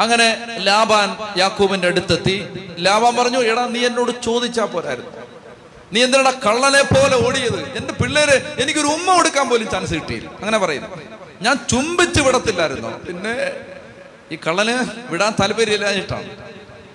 അങ്ങനെ 0.00 0.46
ലാബാൻ 0.58 1.16
യാക്കോബിന്റെ 1.36 1.88
അടുത്തെത്തി. 1.88 2.46
ലാബാൻ 2.78 3.16
പറഞ്ഞു 3.16 3.38
എടാ 3.38 3.66
നീ 3.66 3.86
എന്നോട് 3.86 4.22
ചോദിച്ചാ 4.24 4.64
പോരായിരുന്നു. 4.64 5.10
നീ 5.92 6.02
എന്തിനാ 6.04 6.30
കള്ളനെ 6.46 6.82
പോലെ 6.82 7.28
ഓടിയത്? 7.28 7.76
എന്റെ 7.76 7.92
പിള്ളേര് 7.92 8.62
എനിക്കൊരു 8.62 8.86
ഉമ്മ 8.86 9.16
കൊടുക്കാൻ 9.16 9.48
പോലും 9.48 9.70
ചാൻസ് 9.70 9.94
കിട്ടിയില്ല. 9.94 10.28
അങ്ങനെ 10.28 10.58
പറയുന്നു. 10.58 10.88
ഞാൻ 11.42 11.58
ചുംബിച്ച് 11.68 12.20
വിടത്തില്ലായിരുന്നു. 12.20 13.06
പിന്നെ 13.06 13.50
ഈ 14.32 14.38
കള്ളന് 14.46 15.10
വിടാൻ 15.12 15.34
താല്പര്യമില്ലാഞ്ഞിട്ടാണ്. 15.40 16.30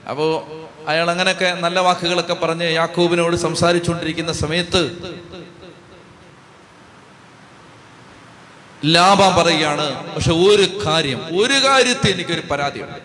അപ്പോ 0.09 0.47
അയാൾ 0.87 1.11
അങ്ങനെയൊക്കെ 1.11 1.57
നല്ല 1.59 1.79
വാക്കുകളൊക്കെ 1.79 2.33
പറഞ്ഞ് 2.33 2.73
യാക്കൂബിനോട് 2.73 3.35
സംസാരിച്ചുകൊണ്ടിരിക്കുന്ന 3.35 4.31
സമയത്ത് 4.31 4.81
ലാഭം 8.85 9.35
പറയുകയാണ്. 9.35 10.15
പക്ഷെ 10.15 10.31
ഒരു 10.31 10.85
കാര്യം 10.85 11.21
ഒരു 11.41 11.67
കാര്യത്തിൽ 11.67 12.11
എനിക്കൊരു 12.11 12.41
പരാതിയുണ്ട്. 12.51 12.99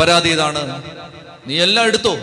പരാതി 0.00 0.28
ഇതാണ്. 0.28 0.82
നീ 1.46 1.62
എല്ലാം 1.62 1.86
എടുത്തു. 1.86 2.16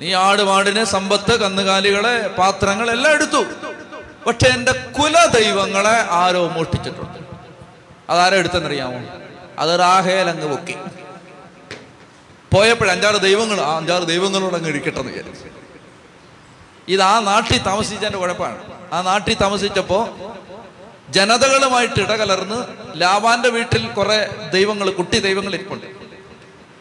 നീ 0.00 0.14
ആടുപാടിനെ 0.14 0.84
സമ്പത്ത് 0.84 1.40
കന്നുകാലികളെ 1.40 2.28
പാത്രങ്ങൾ 2.28 2.90
എല്ലാം 2.90 3.14
എടുത്തു. 3.14 3.44
പക്ഷെ 4.26 4.48
എന്റെ 4.48 4.72
കുലദൈവങ്ങളെ 4.72 6.06
ആരോ 6.10 6.48
മോഷ്ടിച്ചിട്ടുണ്ട്. 6.48 7.18
അതാരോ 8.10 8.36
എടുത്തെന്നറിയാമോ 8.36 9.00
അത് 9.58 9.80
റാഹേൽ 9.80 10.28
അങ്ങ് 10.28 10.48
പൊക്കി. 10.48 10.74
പോയപ്പോഴേ 12.52 12.90
അഞ്ചാറ് 12.90 13.20
ദൈവങ്ങൾ 13.20 13.60
ആ 13.60 13.76
അഞ്ചാറ് 13.76 14.02
ദൈവങ്ങളോട് 14.02 14.54
അങ്ങ് 14.54 14.68
ഇരിക്കട്ടെ 14.68 15.00
വിചാരിച്ചു. 15.00 15.44
ഇത് 16.88 17.02
ആ 17.02 17.20
നാട്ടിൽ 17.20 17.58
താമസിച്ചതിന്റെ 17.58 18.18
കുഴപ്പമാണ്. 18.18 18.58
ആ 18.92 19.02
നാട്ടിൽ 19.02 19.34
താമസിച്ചപ്പോ 19.34 20.08
ജനതകളുമായിട്ട് 21.10 22.00
ഇടകലർന്ന് 22.00 22.58
ലാവാന്റെ 23.00 23.48
വീട്ടിൽ 23.48 23.88
കുറെ 23.88 24.28
ദൈവങ്ങൾ 24.52 24.90
കുട്ടി 24.90 25.18
ദൈവങ്ങൾ 25.18 25.54
ഇരിപ്പുണ്ട്. 25.54 25.86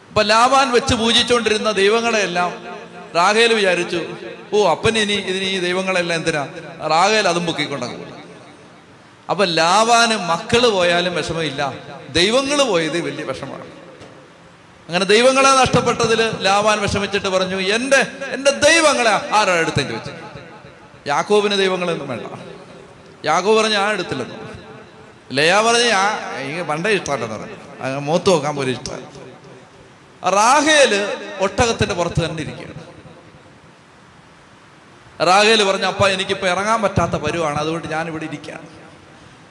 അപ്പൊ 0.09 0.23
ലാവാൻ 0.23 0.71
വെച്ച് 0.71 0.95
പൂജിച്ചുകൊണ്ടിരുന്ന 0.95 1.71
ദൈവങ്ങളെല്ലാം 1.71 2.79
റാഹേൽ 3.15 3.53
വിചാരിച്ചു 3.53 4.05
ഓ 4.53 4.69
അപ്പൻ 4.71 4.97
ഇനി 4.97 5.13
ഇതിന് 5.13 5.43
ഈ 5.43 5.59
ദൈവങ്ങളെല്ലാം 5.59 6.17
എന്തിനാ? 6.17 6.47
റാഹേൽ 6.87 7.27
അതും 7.27 7.45
പൊക്കിക്കൊണ്ടങ്ങ് 7.45 8.05
അപ്പൊ 9.29 9.45
ലാവാന് 9.45 10.15
മക്കൾ 10.17 10.69
പോയാലും 10.69 11.15
വിഷമമില്ല. 11.15 11.73
ദൈവങ്ങൾ 12.09 12.63
പോയത് 12.63 13.01
വലിയ 13.01 13.23
വിഷമാണ് 13.23 13.65
അങ്ങനെ 14.87 15.05
ദൈവങ്ങളെ 15.05 15.49
നഷ്ടപ്പെട്ടതിൽ 15.49 16.31
ലാവാൻ 16.41 16.81
വിഷമിച്ചിട്ട് 16.81 17.27
പറഞ്ഞു 17.27 17.59
എന്റെ 17.59 18.07
എന്റെ 18.31 18.51
ദൈവങ്ങളെ 18.51 19.35
ആരാ 19.35 19.53
എടുത്തെന്ന് 19.53 19.91
ചോദിച്ചു 19.91 20.11
യാക്കോബിന് 21.07 21.57
ദൈവങ്ങളൊന്നും 21.57 22.07
വേണ്ട. 22.07 22.48
യാക്കോബ് 23.25 23.57
പറഞ്ഞ 23.57 23.75
ആ 23.75 23.91
എടുത്തില്ലെന്ന് 23.91 24.35
ലയ 25.37 25.55
പറഞ്ഞ് 25.67 25.89
ആ 26.01 26.03
എനിക്ക് 26.37 26.61
പണ്ടേ 26.61 26.89
ഇഷ്ടമല്ലെന്ന് 26.89 27.37
പറഞ്ഞു 27.39 27.99
മൂത്ത് 27.99 28.29
നോക്കാൻ 28.29 28.55
പോലും 28.55 28.71
ഇഷ്ടമാണ് 28.71 29.05
റാഹേൽ 30.33 30.93
ഒട്ടകത്തിന്റെ 31.39 31.95
പുറത്ത് 31.95 32.25
തന്നെ 32.25 32.43
ഇരിക്കുകയാണ്. 32.43 32.75
റാഹേൽ 35.27 35.63
പറഞ്ഞു 35.63 35.85
അപ്പ 35.85 36.07
എനിക്കിപ്പോ 36.07 36.47
ഇറങ്ങാൻ 36.47 36.81
പറ്റാത്ത 36.81 37.11
പരുവാണ്. 37.11 37.57
അതുകൊണ്ട് 37.57 37.87
ഞാൻ 37.87 38.07
ഇവിടെ 38.07 38.23
ഇരിക്കുകയാണ്. 38.23 38.67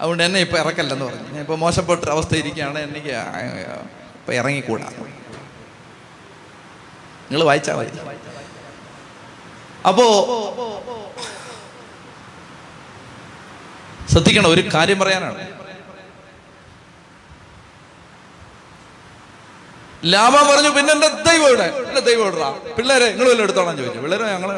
അതുകൊണ്ട് 0.01 0.23
എന്നെ 0.23 0.41
ഇപ്പൊ 0.41 0.59
ഇറക്കല്ലെന്ന് 0.59 1.05
പറഞ്ഞു. 1.05 1.29
ഞാൻ 1.29 1.41
ഇപ്പൊ 1.41 1.57
മോശപ്പെട്ട 1.57 2.09
അവസ്ഥ 2.09 2.35
ഇരിക്കുകയാണ്. 2.35 2.79
എനിക്ക് 2.79 3.15
ഇപ്പൊ 4.19 4.33
ഇറങ്ങിക്കൂടാ. 4.33 4.91
നിങ്ങൾ 7.31 7.45
വായിച്ചാ 7.45 7.75
മതി. 7.77 7.93
അപ്പോ 9.89 10.07
ശ്രദ്ധിക്കണം 14.13 14.51
ഒരു 14.51 14.63
കാര്യം 14.75 14.99
പറയാനാണ്. 14.99 15.41
ലാഭ 20.05 20.35
പറഞ്ഞു 20.51 20.71
പിന്നെ 20.77 20.93
എന്റെ 20.93 21.09
ദൈവം 21.09 21.49
ഇവിടെ? 21.49 21.69
എന്റെ 21.89 22.01
ദൈവം 22.01 22.27
ഇവിടാ? 22.29 22.51
പിള്ളേരെ 22.77 23.07
നിങ്ങൾ 23.11 23.27
വല്ലതും 23.29 23.45
എടുത്തോളാം 23.45 23.77
ചോദിച്ചു. 23.77 24.01
പിള്ളേരെ 24.05 24.27
ഞങ്ങൾ 24.35 24.51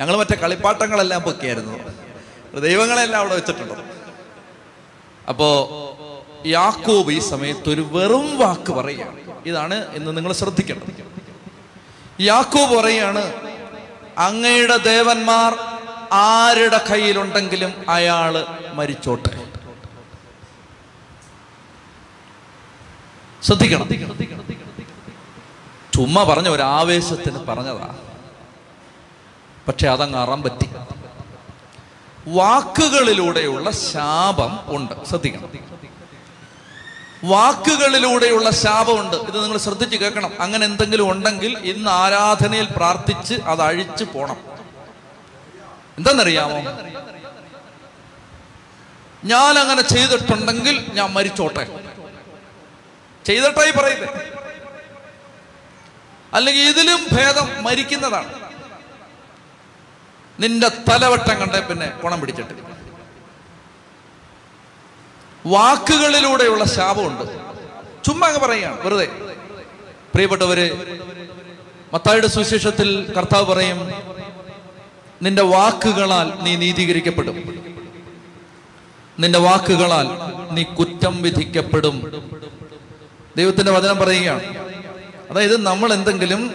ഞങ്ങൾ 0.00 0.16
മറ്റേ 0.16 0.36
കളിപ്പാട്ടങ്ങളെല്ലാം 0.42 1.22
പൊക്കിയായിരുന്നു 1.22 1.74
ദൈവങ്ങളെല്ലാം 2.66 3.18
അവിടെ 3.20 3.34
വെച്ചിട്ടുണ്ട്. 3.34 3.74
അപ്പോ 5.28 5.48
യാക്കോബ് 6.46 7.10
ഈ 7.12 7.18
സമയത്ത് 7.18 7.68
ഒരു 7.70 7.82
വെറും 7.92 8.38
വാക്ക് 8.38 8.72
പറയുകയാണ്. 8.72 9.18
ഇതാണ് 9.46 9.76
ഇന്ന് 9.96 10.16
നിങ്ങൾ 10.16 10.32
ശ്രദ്ധിക്കണം. 10.32 10.86
യാക്കോബ് 12.20 12.72
പറയാണ് 12.78 13.22
അങ്ങയുടെ 14.18 14.76
ദേവന്മാർ 14.76 15.52
ആരുടെ 16.12 16.84
കയ്യിലുണ്ടെങ്കിലും 16.90 17.90
അയാൾ 17.90 18.44
മരിച്ചോട്ടെ. 18.74 19.46
ശ്രദ്ധിക്കണം. 23.42 23.88
ചുമ്മാ 25.94 26.24
പറഞ്ഞ 26.24 26.48
ഒരു 26.48 26.62
ആവേശത്തിന് 26.62 27.38
പറഞ്ഞതാ. 27.38 27.96
പക്ഷെ 29.68 29.88
അതങ്ങ് 29.88 30.18
അറം 30.18 30.42
പറ്റി. 30.42 30.66
വാക്കുകളിലൂടെയുള്ള 32.28 33.70
ശാപം 33.70 34.76
ഉണ്ട്. 34.76 35.06
ശ്രദ്ധിക്കണം. 35.06 35.48
വാക്കുകളിലൂടെയുള്ള 37.24 38.50
ശാപമുണ്ട് 38.50 39.16
ഇത് 39.16 39.42
നിങ്ങൾ 39.42 39.58
ശ്രദ്ധിച്ച് 39.58 39.96
കേൾക്കണം. 39.96 40.32
അങ്ങനെ 40.40 40.64
എന്തെങ്കിലും 40.66 41.10
ഉണ്ടെങ്കിൽ 41.10 41.58
ഇന്ന് 41.58 41.90
ആരാധനയിൽ 41.90 42.68
പ്രാർത്ഥിച്ച് 42.76 43.34
അത് 43.34 43.62
അഴിച്ചു 43.62 44.04
പോണം. 44.04 44.49
എന്തെന്നറിയാമോ 46.00 46.58
ഞാൻ 49.24 49.58
അങ്ങനെ 49.58 49.82
ചെയ്തിട്ടുണ്ടെങ്കിൽ 49.82 50.76
ഞാൻ 50.92 51.08
മരിച്ചോട്ടെ. 51.12 51.64
ചെയ്തിട്ടായി 53.26 53.70
പറയുന്നത് 53.70 54.30
അല്ലെങ്കിൽ 56.34 56.62
ഇതിലും 56.62 57.00
ഭേദം 57.12 57.64
മരിക്കുന്നതാണ്. 57.64 58.30
നിന്റെ 60.40 60.68
തലവട്ടം 60.68 61.40
കണ്ടേ 61.40 61.60
പിന്നെ 61.60 61.86
കുണം 61.86 62.20
പിടിച്ചിട്ട്. 62.20 62.54
വാക്കുകളിലൂടെയുള്ള 65.46 66.64
ശാപമുണ്ട്. 66.64 67.24
ചുമ്മാ 68.04 68.28
പറയുകയാണ് 68.42 68.80
വെറുതെ. 68.80 69.06
പ്രിയപ്പെട്ടവര് 70.14 70.66
മത്തായുടെ 71.92 72.26
സുവിശേഷത്തിൽ 72.26 73.12
കർത്താവ് 73.16 73.46
പറയും 73.46 73.78
നിന്റെ 75.22 75.42
വാക്കുകളാൽ 75.42 76.32
നീ 76.42 76.56
നീതീകരിക്കപ്പെടും. 76.56 77.62
നിന്റെ 79.20 79.38
വാക്കുകളാൽ 79.38 80.06
നീ 80.54 80.62
കുറ്റം 80.62 81.22
വിധിക്കപ്പെടും. 81.22 82.22
ദൈവത്തിന്റെ 83.36 83.72
വചനം 83.72 83.96
പറയുകയാണ്. 83.96 84.42
അതായത് 85.30 85.62
നമ്മൾ 85.62 85.92
എന്തെങ്കിലും 85.92 86.54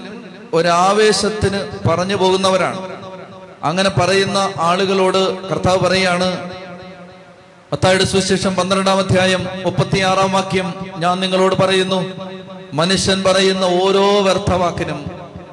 ഒരാവേശത്തിന് 0.53 1.87
പറഞ്ഞു 1.87 2.15
പോകുന്നവരാണ്. 2.15 2.95
അങ്ങനെ 3.63 3.89
പറയുന്ന 3.89 4.53
ആളുകളോട് 4.59 5.49
കർത്താവ് 5.49 5.79
പറയാണ് 5.79 6.51
മത്തായുടെ 7.73 8.03
സുവിശേഷം 8.03 8.55
പന്ത്രണ്ടാം 8.55 8.97
അധ്യായം 8.97 9.47
മുപ്പത്തിയാറാം 9.63 10.31
വാക്യം 10.31 10.73
ഞാൻ 10.97 11.19
നിങ്ങളോട് 11.19 11.55
പറയുന്നു 11.55 12.13
മനുഷ്യൻ 12.73 13.23
പറയുന്ന 13.23 13.63
ഓരോ 13.63 14.21
വ്യർത്ഥവാക്കിനും 14.21 15.05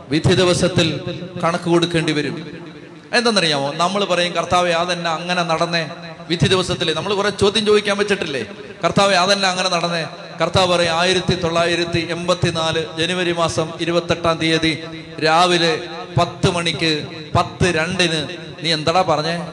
വിധി 0.08 0.34
ദിവസത്തിൽ 0.34 1.00
കണക്ക് 1.44 1.64
കൊടുക്കേണ്ടി 1.64 2.12
വരും. 2.12 2.61
എന്തെന്നറിയാമോ? 3.12 3.72
നമ്മൾ 3.72 4.04
പറയും 4.04 4.32
കർത്താവെ 4.32 4.70
അതെന്നെ 4.70 5.10
അങ്ങനെ 5.10 5.42
നടന്നേ? 5.42 5.90
വിധി 6.28 6.46
ദിവസത്തിൽ 6.46 6.94
നമ്മൾ 6.94 7.14
കുറെ 7.14 7.30
ചോദ്യം 7.30 7.66
ചോദിക്കാൻ 7.66 7.98
പറ്റിട്ടില്ലേ 7.98 8.44
കർത്താവെ 8.84 9.14
അതെന്നെ 9.14 9.48
അങ്ങനെ 9.48 9.68
നടന്നേ? 9.68 10.06
കർത്താവ് 10.40 10.72
പറയും 10.72 10.90
ആയിരത്തി 10.90 11.34
തൊള്ളായിരത്തി 11.34 12.08
എൺപത്തിനാല് 12.10 12.86
ജനുവരി 12.98 13.32
മാസം 13.32 13.72
ഇരുപത്തെട്ടാം 13.80 14.38
തീയതി 14.38 14.84
രാവിലെ 15.24 15.82
പത്ത് 16.18 16.50
മണിക്ക് 16.50 17.06
പത്ത് 17.34 17.74
രണ്ടിന്. 17.74 18.28
നീ 18.62 18.72
എന്താടാ 18.72 19.02
പറഞ്ഞേ? 19.02 19.48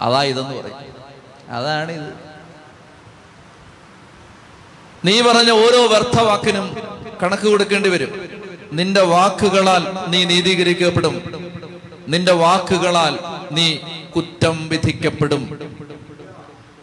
അതാ 0.00 0.22
ഇതെന്ന് 0.22 0.62
പറയും. 0.62 0.78
അതാണ് 1.48 1.92
ഇത് 1.92 2.12
നീ 5.04 5.20
പറഞ്ഞ 5.20 5.50
ഓരോ 5.50 5.86
വ്യർത്ഥവാക്കിനും 5.86 6.76
കണക്ക് 7.22 7.42
കൊടുക്കേണ്ടി 7.42 7.88
വരും. 7.88 8.28
നിന്റെ 8.72 9.00
വാക്കുകളാൽ 9.00 9.86
നീ 10.08 10.24
നീതീകരിക്കപ്പെടും. 10.24 11.33
നിന്റെ 12.08 12.32
വാക്കുകളാൽ 12.32 13.18
നീ 13.52 13.76
കുറ്റം 14.16 14.68
വിധിക്കപ്പെടും. 14.68 15.58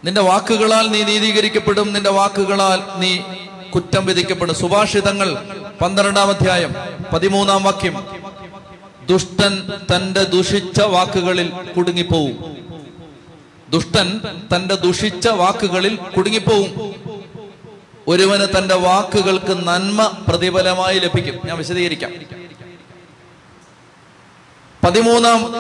നിന്റെ 0.06 0.22
വാക്കുകളാൽ 0.22 0.88
നീ 0.88 1.04
നീതീകരിക്കപ്പെടും. 1.04 1.94
നിന്റെ 1.94 2.10
വാക്കുകളാൽ 2.10 3.00
നീ 3.00 3.18
കുറ്റം 3.70 4.06
വിധിക്കപ്പെടും. 4.06 4.56
സുഭാഷിതങ്ങൾ 4.56 5.38
പന്ത്രണ്ടാം 5.82 6.30
അധ്യായം 6.30 6.72
പതിമൂന്നാം 7.14 7.64
വാക്യം. 7.64 8.06
ദുഷ്ടൻ 9.10 9.70
തന്റെ 9.96 10.24
ദുഷിച്ച 10.24 10.82
വാക്കുകളിൽ 10.82 11.52
കുടുങ്ങിപ്പോവും. 11.78 12.58
ദുഷ്ടൻ 13.70 14.22
തന്റെ 14.56 14.76
ദുഷിച്ച 14.76 15.28
വാക്കുകളിൽ 15.28 15.96
കുടുങ്ങിപ്പോവും. 15.96 16.96
ഒരുവന് 18.08 18.58
തന്റെ 18.58 18.76
വാക്കുകൾക്ക് 18.76 19.68
നന്മ 19.68 20.12
പ്രതിഫലമായി 20.28 21.00
ലഭിക്കും. 21.00 21.40
ഞാൻ 21.46 21.58
വിശദീകരിക്കാം. 21.58 22.41
പതിമൂന്നാം 24.84 25.56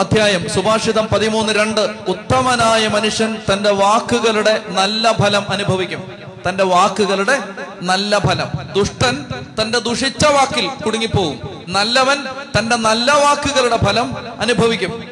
അധ്യായം 0.00 0.50
സുഭാഷിതം 0.50 1.06
പതിമൂന്ന് 1.06 1.52
രണ്ട്. 1.52 1.80
ഉത്തമനായ 2.08 2.88
മനുഷ്യൻ 2.88 3.38
തന്റെ 3.52 3.70
വാക്കുകളുടെ 3.70 4.62
നല്ല 4.68 5.12
ഫലം 5.12 5.52
അനുഭവിക്കും. 5.52 6.12
തന്റെ 6.48 6.64
വാക്കുകളുടെ 6.64 7.42
നല്ല 7.82 8.18
ഫലം. 8.18 8.72
ദുഷ്ടൻ 8.72 9.24
തന്റെ 9.62 9.78
ദുഷിച്ച 9.78 10.26
വാക്കിൽ 10.26 10.66
കുടുങ്ങിപ്പോവും. 10.66 11.64
നല്ലവൻ 11.68 12.24
തന്റെ 12.58 12.76
നല്ല 12.76 13.12
വാക്കുകളുടെ 13.12 13.76
ഫലം 13.76 14.40
അനുഭവിക്കും. 14.40 15.08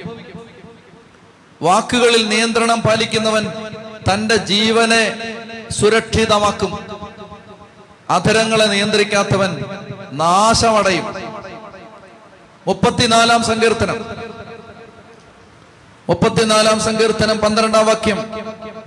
വാക്കുകളിൽ 1.63 2.29
നിയന്ത്രണം 2.29 2.83
പാലിക്കുന്നവൻ 2.83 3.53
തന്റെ 4.13 4.37
ജീവനെ 4.37 5.35
സുരക്ഷിതമാക്കും. 5.71 6.79
അധരങ്ങളെ 8.11 8.65
നിയന്ത്രിക്കാത്തവൻ 8.65 9.65
നാശമടയും. 10.13 11.32
മുപ്പത്തിനാലാം 12.67 13.43
സങ്കീർത്തനം. 13.45 14.07
മുപ്പത്തിനാലാം 16.09 16.81
സങ്കീർത്തനം 16.81 17.39
പന്ത്രണ്ടാം 17.39 17.87
വാക്യം. 17.87 18.19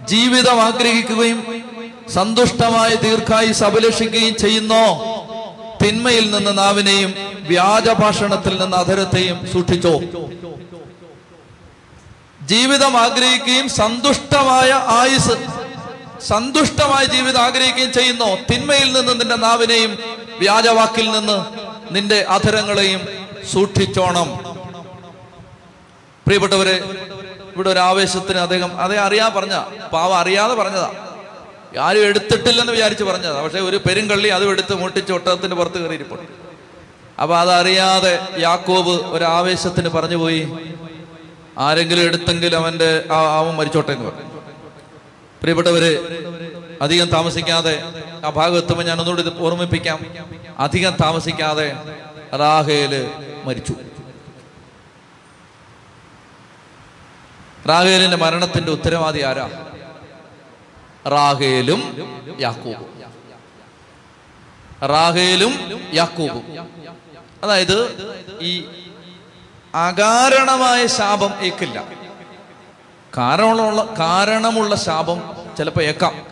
ജീവിതം 0.06 0.62
ആഗ്രഹിക്കുകയും 0.62 1.64
സന്തുഷ്ടമായ 2.14 2.94
ദീർഘായുസ് 2.94 3.64
അഭിലഷിക്കുകയും 3.64 4.36
ചെയ്യുന്നോ. 4.36 4.86
തിന്മയിൽ 5.86 6.32
നിന്ന് 6.32 6.58
നാവിനെയും 6.58 7.14
വ്യാജഭാഷണത്തിൽ 7.40 8.62
നിന്ന് 8.62 8.78
അധരത്തെയും 8.78 9.48
സൂക്ഷിച്ചോ. 9.54 10.00
ജീവിതം 12.42 12.98
ആഗ്രഹിക്കുകയും 12.98 13.70
സന്തുഷ്ടമായ 13.70 14.72
ആയുസ് 14.72 15.36
സന്തുഷ്ടമായ 16.28 17.06
ജീവിതം 17.06 17.42
ആഗ്രഹിക്കുകയും 17.42 17.94
ചെയ്യുന്നു. 17.94 18.38
തിന്മയിൽ 18.54 18.94
നിന്ന് 18.94 19.22
നിന്റെ 19.22 19.36
നാവിനെയും 19.36 20.00
വ്യാജവാക്കിൽ 20.40 21.12
നിന്ന് 21.12 21.38
നിന്റെ 21.94 22.26
അധരങ്ങളെയും 22.30 23.15
സൂക്ഷിച്ചോണം. 23.52 24.30
പ്രിയപ്പെട്ടവരെ 26.26 26.76
ഇവിടെ 27.56 27.70
ഒരു 27.70 27.80
ആവേശത്തിന് 27.80 28.38
അദ്ദേഹം 28.38 28.82
അതേ 28.82 28.96
അറിയാ 28.96 29.28
പറഞ്ഞ 29.28 29.66
പാവ 29.94 30.14
അറിയാതെ 30.14 30.54
പറഞ്ഞതാ. 30.54 30.92
ആരും 31.80 32.00
എടുത്തിട്ടില്ലെന്ന് 32.00 32.72
വിചാരിച്ച് 32.72 33.04
പറഞ്ഞതാ. 33.04 33.44
പക്ഷെ 33.44 33.60
ഒരു 33.60 33.78
പെരുങ്കള്ളി 33.78 34.28
അതും 34.28 34.50
എടുത്ത് 34.50 34.76
മുട്ടിച്ച് 34.76 35.14
ഒട്ടകത്തിന്റെ 35.14 35.56
പുറത്ത് 35.56 35.80
കയറിയിരിപ്പുണ്ട്. 35.82 36.24
അപ്പൊ 37.22 37.36
അതറിയാതെ 37.36 38.20
യാക്കോബ് 38.38 38.90
ഒരു 38.90 39.24
ആവേശത്തിന് 39.24 39.90
പറഞ്ഞു 39.90 40.16
പോയി. 40.16 40.52
ആരെങ്കിലും 41.58 42.02
എടുത്തെങ്കിൽ 42.02 42.56
അവന്റെ 42.56 43.04
ആവും 43.12 43.58
മരിച്ചോട്ടെ 43.58 43.92
എന്ന് 43.92 44.06
പറഞ്ഞു. 44.06 44.26
പ്രിയപ്പെട്ടവര് 45.42 45.92
അധികം 46.82 47.08
താമസിക്കാതെ 47.08 47.84
ആ 48.26 48.30
ഭാഗം 48.30 48.58
എത്തുമ്പോൾ 48.58 48.84
ഞാൻ 48.84 49.00
ഒന്നുകൂടി 49.00 49.32
ഓർമ്മിപ്പിക്കാം. 49.40 50.00
അധികം 50.60 50.94
താമസിക്കാതെ 51.02 51.76
റാഹേൽ 52.40 53.10
മരിച്ചു. 53.46 53.76
റാഹേലിന്റെ 57.68 58.18
മരണത്തിന്റെ 58.18 58.72
ഉത്തരവാദി 58.72 59.22
ആരാ? 59.22 59.50
റാഹേലും 61.08 61.82
യാക്കൂബും. 62.40 63.04
റാഹേലും 64.88 65.54
യാക്കൂബും. 65.94 66.44
അതായത് 67.44 67.78
ഈ 68.42 68.66
അകാരണമായ 69.76 70.88
ശാപം 70.88 71.34
ഏക്കില്ല. 71.42 71.84
കാരണമുള്ള 73.18 73.96
കാരണമുള്ള 74.00 74.76
ശാപം 74.76 75.22
ചിലപ്പോൾ 75.58 75.82
ഏക്കാം. 75.82 76.26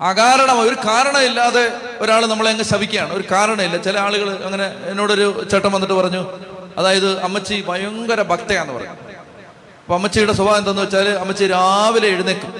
അകാരണം 0.00 0.58
ഒരു 0.60 0.76
കാരണമില്ലാതെ 0.86 1.64
ഒരാൾ 2.02 2.22
നമ്മളെ 2.32 2.50
അങ്ങ് 2.50 2.64
ശവിക്കുകയാണ് 2.72 3.12
ഒരു 3.12 3.24
കാരണമില്ല. 3.32 3.76
ചില 3.86 3.96
ആളുകൾ 3.98 4.28
അങ്ങനെ 4.48 4.66
എന്നോടൊരു 4.90 5.26
ചേട്ടൻ 5.50 5.70
വന്നിട്ട് 5.76 5.94
പറഞ്ഞു 5.94 6.22
അതായത് 6.78 7.08
അമ്മച്ചി 7.26 7.56
ഭയങ്കര 7.68 8.22
ഭക്തയാന്ന് 8.22 8.74
പറഞ്ഞു. 8.76 8.94
അപ്പൊ 9.82 9.94
അമ്മച്ചിയുടെ 9.94 10.32
സ്വഭാവം 10.38 10.58
എന്താന്ന് 10.58 10.82
വെച്ചാൽ 10.82 11.08
അമ്മച്ചി 11.22 11.44
രാവിലെ 11.54 12.08
എഴുന്നേക്കും 12.14 12.52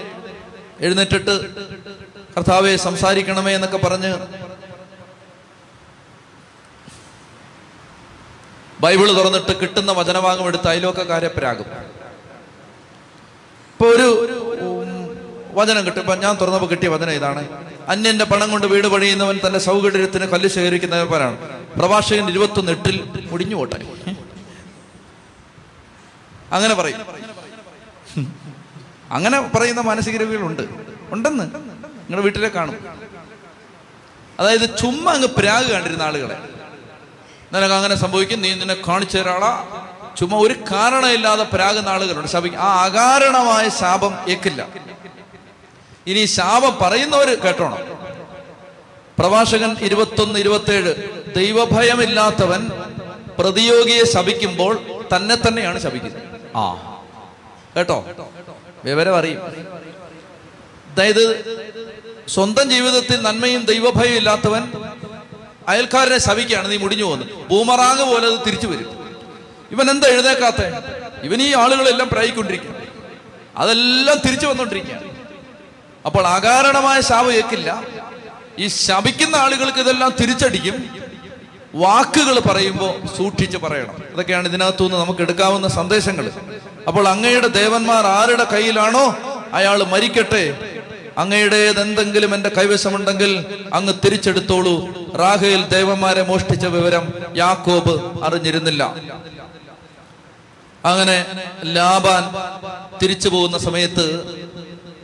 എഴുന്നേറ്റിട്ട് 0.81 1.35
കർത്താവെ 2.37 2.73
സംസാരിക്കണമേ 2.87 3.53
എന്നൊക്കെ 3.59 3.79
പറഞ്ഞ് 3.87 4.13
ബൈബിൾ 8.83 9.09
തുറന്നിട്ട് 9.19 9.53
കിട്ടുന്ന 9.61 9.93
വചനഭാഗം 9.93 10.47
എടുത്ത് 10.49 10.69
അയലോക്കക്കാരെ 10.73 11.29
പ്രാകും. 11.39 11.69
ഇപ്പൊ 13.73 13.87
ഒരു 13.95 14.09
വചനം 15.59 15.83
കിട്ടും 15.87 16.01
ഇപ്പൊ 16.01 16.15
ഞാൻ 16.15 16.35
തുറന്നപ്പോൾ 16.41 16.67
കിട്ടിയ 16.67 16.89
വചനം 16.89 17.13
ഇതാണ്. 17.13 17.43
അന്യന്റെ 17.89 18.25
പണം 18.25 18.49
കൊണ്ട് 18.51 18.67
വീട് 18.67 18.87
പണിയുന്നവൻ 18.87 19.37
തന്റെ 19.47 19.59
സൗകര്യത്തിന് 19.59 20.25
കല്ല് 20.25 20.49
ശേഖരിക്കുന്നവരാണ് 20.49 21.37
പ്രഭാഷകൻ 21.79 22.29
ഇരുപത്തൊന്ന് 22.31 22.73
എട്ടിൽ 22.73 22.97
മുടിഞ്ഞു 23.31 23.57
പോട്ടെ. 23.57 23.79
അങ്ങനെ 26.53 26.75
പറയും. 26.75 27.01
അങ്ങനെ 29.11 29.41
പറയുന്ന 29.41 29.81
മാനസിക 29.81 30.17
രോഗികളുണ്ട് 30.17 30.63
ഉണ്ടെന്ന് 31.11 31.45
നിങ്ങളുടെ 31.45 32.23
വീട്ടിലെ 32.23 32.49
കാണും. 32.49 32.77
അതായത് 34.41 34.67
ചുമ്മാ 34.79 35.13
അങ്ങ് 35.13 35.29
പ്രാഗ് 35.29 35.71
കണ്ടിരുന്ന 35.73 36.03
ആളുകളെ. 36.03 36.37
നിനക്ക് 37.53 37.75
അങ്ങനെ 37.75 37.95
സംഭവിക്കും. 37.95 38.43
നീ 38.43 38.51
നിന്നെ 38.55 38.77
കാണിച്ചു 38.89 39.17
തരാളാ 39.19 39.53
ചുമ്മാ 40.19 40.39
ഒരു 40.39 40.55
കാരണമില്ലാതെ 40.73 41.45
പ്രാകുന്ന 41.45 41.89
ആളുകളുണ്ട്. 41.89 42.29
ശാപിക്കും 42.29 42.61
ആ 42.61 42.69
അകാരണമായ 42.85 43.69
ശാപം 43.69 44.15
ഏക്കില്ല. 44.29 44.63
ഇനി 46.07 46.25
ശാപം 46.25 46.79
പറയുന്നവർ 46.83 47.35
കേട്ടോണം. 47.45 47.79
പ്രഭാഷകൻ 49.19 49.77
ഇരുപത്തൊന്ന് 49.81 50.39
ഇരുപത്തേഴ്. 50.39 50.95
ദൈവഭയമില്ലാത്തവൻ 51.35 52.71
പ്രതിയോഗിയെ 53.39 54.05
ശപിക്കുമ്പോൾ 54.05 54.81
തന്നെ 55.17 55.37
തന്നെയാണ് 55.37 55.79
ശപിക്കുന്നത്. 55.79 56.23
ആ 56.57 56.65
കേട്ടോ? 57.77 58.05
വിവരം 58.85 59.17
അറിയും. 59.17 59.41
അതായത് 60.93 61.25
സ്വന്തം 62.29 62.71
ജീവിതത്തിൽ 62.71 63.23
നന്മയും 63.23 63.65
ദൈവഭയം 63.65 64.15
ഇല്ലാത്തവൻ 64.15 64.73
അയൽക്കാരനെ 65.69 66.19
ശവിക്കുകയാണ് 66.19 66.71
നീ 66.71 66.77
മുടിഞ്ഞു 66.77 67.05
പോകുന്നത് 67.05 67.33
ബൂമറാങ് 67.33 68.13
പോലെ 68.13 68.27
അത് 68.27 68.47
തിരിച്ചു 68.47 68.67
വരും. 68.67 68.89
ഇവൻ 69.71 69.91
എന്താ 69.91 70.09
എഴുതേക്കാത്ത? 70.09 70.63
ഇവൻ 71.23 71.43
ഈ 71.43 71.55
ആളുകളെല്ലാം 71.55 72.09
പ്രായിക്കൊണ്ടിരിക്കുക 72.09 72.71
അതെല്ലാം 73.57 74.19
തിരിച്ചു 74.19 74.47
വന്നുകൊണ്ടിരിക്കുകയാണ് 74.47 75.08
അപ്പോൾ 76.09 76.25
അകാരണമായ 76.27 76.99
ശാപം 77.01 77.33
ഏക്കില്ല 77.33 77.71
ഈ 78.59 78.67
ശപിക്കുന്ന 78.67 79.37
ആളുകൾക്ക് 79.37 79.79
ഇതെല്ലാം 79.79 80.13
തിരിച്ചടിക്കും. 80.21 80.77
വാക്കുകൾ 81.75 82.37
പറയുമ്പോൾ 82.41 82.93
സൂക്ഷിച്ച് 83.17 83.59
പറയണം. 83.65 83.97
അതൊക്കെയാണ് 84.13 84.49
ഇതിനകത്തുനിന്ന് 84.49 84.99
നമുക്ക് 84.99 85.23
എടുക്കാവുന്ന 85.27 85.69
സന്ദേശങ്ങൾ. 85.69 86.27
അപ്പോൾ 86.89 87.09
അങ്ങയുടെ 87.09 87.49
ദേവന്മാർ 87.49 88.07
ആരുടെ 88.07 88.45
കയ്യിലാണോ 88.53 89.05
അയാൾ 89.53 89.79
മരിക്കട്ടെ. 89.85 90.45
അങ്ങയുടേത് 91.19 91.81
എന്തെങ്കിലും 91.81 92.35
എന്റെ 92.35 92.49
കൈവശമുണ്ടെങ്കിൽ 92.49 93.33
അങ്ങ് 93.75 93.95
തിരിച്ചെടുത്തോളൂ. 94.05 94.75
റാഹയിൽ 95.23 95.63
ദേവന്മാരെ 95.69 96.23
മോഷ്ടിച്ച 96.23 96.67
വിവരം 96.67 97.05
യാക്കോബ് 97.37 97.95
അറിഞ്ഞിരുന്നില്ല. 98.25 98.83
അങ്ങനെ 100.85 101.27
ലാബാൻ 101.65 102.25
തിരിച്ചു 103.03 103.29
പോകുന്ന 103.29 103.59
സമയത്ത് 103.59 104.07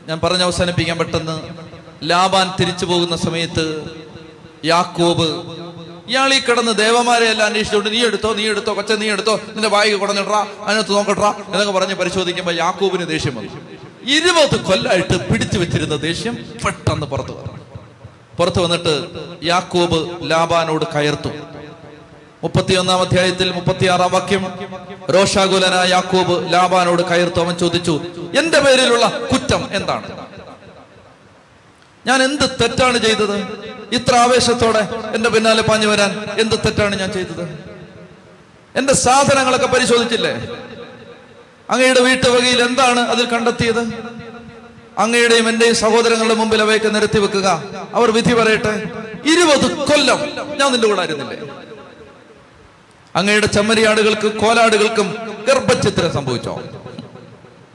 ഞാൻ 0.08 0.18
പറഞ്ഞ് 0.24 0.42
അവസാനിപ്പിക്കാൻ 0.42 0.98
പെട്ടെന്ന് 0.98 1.36
ലാബാൻ 2.10 2.46
തിരിച്ചു 2.58 2.84
പോകുന്ന 2.84 3.16
സമയത്ത് 3.16 3.64
യാക്കോബ് 4.64 5.28
ഇയാൾ 6.08 6.30
ഈ 6.34 6.38
കിടന്ന് 6.38 6.72
ദേവന്മാരെ 6.84 7.26
എല്ലാം 7.32 7.46
അന്വേഷിച്ചുകൊണ്ട് 7.46 7.90
നീ 7.94 8.00
എടുത്തോ 8.08 8.30
നീ 8.38 8.44
എടുത്തോ 8.52 8.72
കൊച്ച 8.74 8.92
നീ 9.02 9.06
എടുത്തോ 9.14 9.34
നിന്റെ 9.54 9.68
വായിക്ക് 9.68 9.98
കുടഞ്ഞിട്രാ 10.02 10.40
അതിനകത്ത് 10.66 10.92
നോക്കട്രാ 10.92 11.30
എന്നൊക്കെ 11.52 11.72
പറഞ്ഞ് 11.72 11.94
പരിശോധിക്കുമ്പോൾ 11.94 12.54
യാക്കോബിന് 12.62 13.06
ദേഷ്യം 13.14 13.34
വന്നു. 13.38 13.60
ഇരുപത് 14.16 14.56
കൊല്ലായിട്ട് 14.68 15.16
പിടിച്ചു 15.30 15.58
വെച്ചിരുന്ന 15.58 15.96
ദേഷ്യം 15.96 16.34
പെട്ടെന്ന് 16.64 17.06
പുറത്തു 17.12 17.32
വന്നു. 17.32 17.52
പുറത്തു 18.38 18.60
വന്നിട്ട് 18.60 18.94
യാക്കോബ് 19.50 19.98
ലാബാനോട് 20.30 20.84
കയർത്തു. 20.94 21.30
മുപ്പത്തിയൊന്നാം 22.44 23.00
അധ്യായത്തിൽ 23.04 23.48
മുപ്പത്തിയാറാം 23.56 24.10
വാക്യം. 24.14 24.42
രോഷാകുലനായ 25.14 25.84
യാക്കൂബ് 25.94 26.34
ലാബാനോട് 26.52 27.02
കയർത്തു 27.10 27.40
അവൻ 27.44 27.54
ചോദിച്ചു 27.62 27.94
എന്റെ 28.40 28.58
പേരിലുള്ള 28.64 29.06
കുറ്റം 29.30 29.62
എന്താണ്? 29.78 30.08
ഞാൻ 32.08 32.18
എന്ത് 32.22 32.46
തെറ്റാണ് 32.60 32.98
ചെയ്തത്? 33.06 33.36
ഇത്ര 33.98 34.14
ആവേശത്തോടെ 34.24 34.82
എന്റെ 35.16 35.28
പിന്നാലെ 35.34 35.62
പാഞ്ഞു 35.70 35.88
വരാൻ 35.92 36.10
എന്ത് 36.42 36.56
തെറ്റാണ് 36.64 36.94
ഞാൻ 37.02 37.10
ചെയ്തത്? 37.16 37.44
എന്റെ 38.74 38.94
സാധനങ്ങളൊക്കെ 39.04 39.68
പരിശോധിച്ചില്ലേ? 39.74 40.34
അങ്ങയുടെ 41.72 42.00
വീട്ടുവകയിൽ 42.08 42.60
എന്താണ് 42.68 43.00
അതിൽ 43.12 43.24
കണ്ടെത്തിയത്? 43.34 43.82
അങ്ങയുടെയും 45.04 45.46
എന്റെയും 45.48 45.76
സഹോദരങ്ങളുടെ 45.84 46.34
മുമ്പിൽ 46.40 46.60
അവയൊക്കെ 46.64 46.90
നിരത്തി 46.96 47.18
വെക്കുക 47.18 47.48
അവർ 47.94 48.08
വിധി 48.16 48.34
പറയട്ടെ? 48.40 48.74
ഇരുപത് 49.32 49.66
കൊല്ലം 49.90 50.20
ഞാൻ 50.60 50.68
നിന്റെ 50.72 50.86
കൂടെ 50.88 51.00
ആയിരുന്നില്ലേ? 51.04 51.38
അങ്ങയുടെ 53.16 53.46
ചെമ്മരിയാടുകൾക്ക് 53.46 54.32
കോലാടുകൾക്കും 54.32 55.14
ഗർഭചിത്രം 55.48 56.12
സംഭവിച്ചോ? 56.12 56.62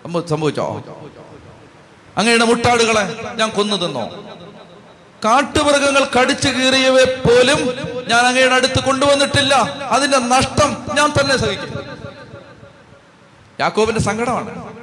സംഭ- 0.04 0.26
സംഭവിച്ചോ? 0.26 0.84
അങ്ങയുടെ 2.18 2.46
മുട്ടാടുകളെ 2.46 3.34
ഞാൻ 3.36 3.50
കൊന്നു 3.50 3.86
തന്നോ? 3.86 4.10
കാട്ടുമൃഗങ്ങൾ 5.26 6.08
കടിച്ചു 6.20 6.48
കീറിയവയെ 6.48 7.04
പോലും 7.04 7.58
ഞാൻ 8.08 8.26
അങ്ങയുടെ 8.26 8.56
അടുത്ത് 8.56 8.84
കൊണ്ടുവന്നിട്ടില്ല. 8.84 9.56
അതിന്റെ 9.90 10.18
നഷ്ടം 10.18 10.86
ഞാൻ 10.94 11.14
തന്നെ 11.22 11.38
സഹിക്കും. 11.38 11.98
യാക്കോബിന്റെ 13.60 14.02
സങ്കടമാണ്. 14.02 14.74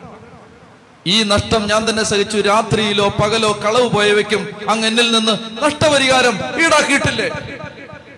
ഈ 1.06 1.22
നഷ്ടം 1.22 1.66
ഞാൻ 1.66 1.90
തന്നെ 1.90 2.02
സഹിച്ചു. 2.02 2.38
രാത്രിയിലോ 2.38 3.08
പകലോ 3.08 3.52
കളവ് 3.64 3.88
പോയവയ്ക്കും 3.88 4.48
അങ്ങ് 4.68 4.88
എന്നിൽ 4.88 5.10
നിന്ന് 5.10 5.64
നഷ്ടപരിഹാരം 5.64 6.38
ഈടാക്കിയിട്ടില്ലേ? 6.64 7.30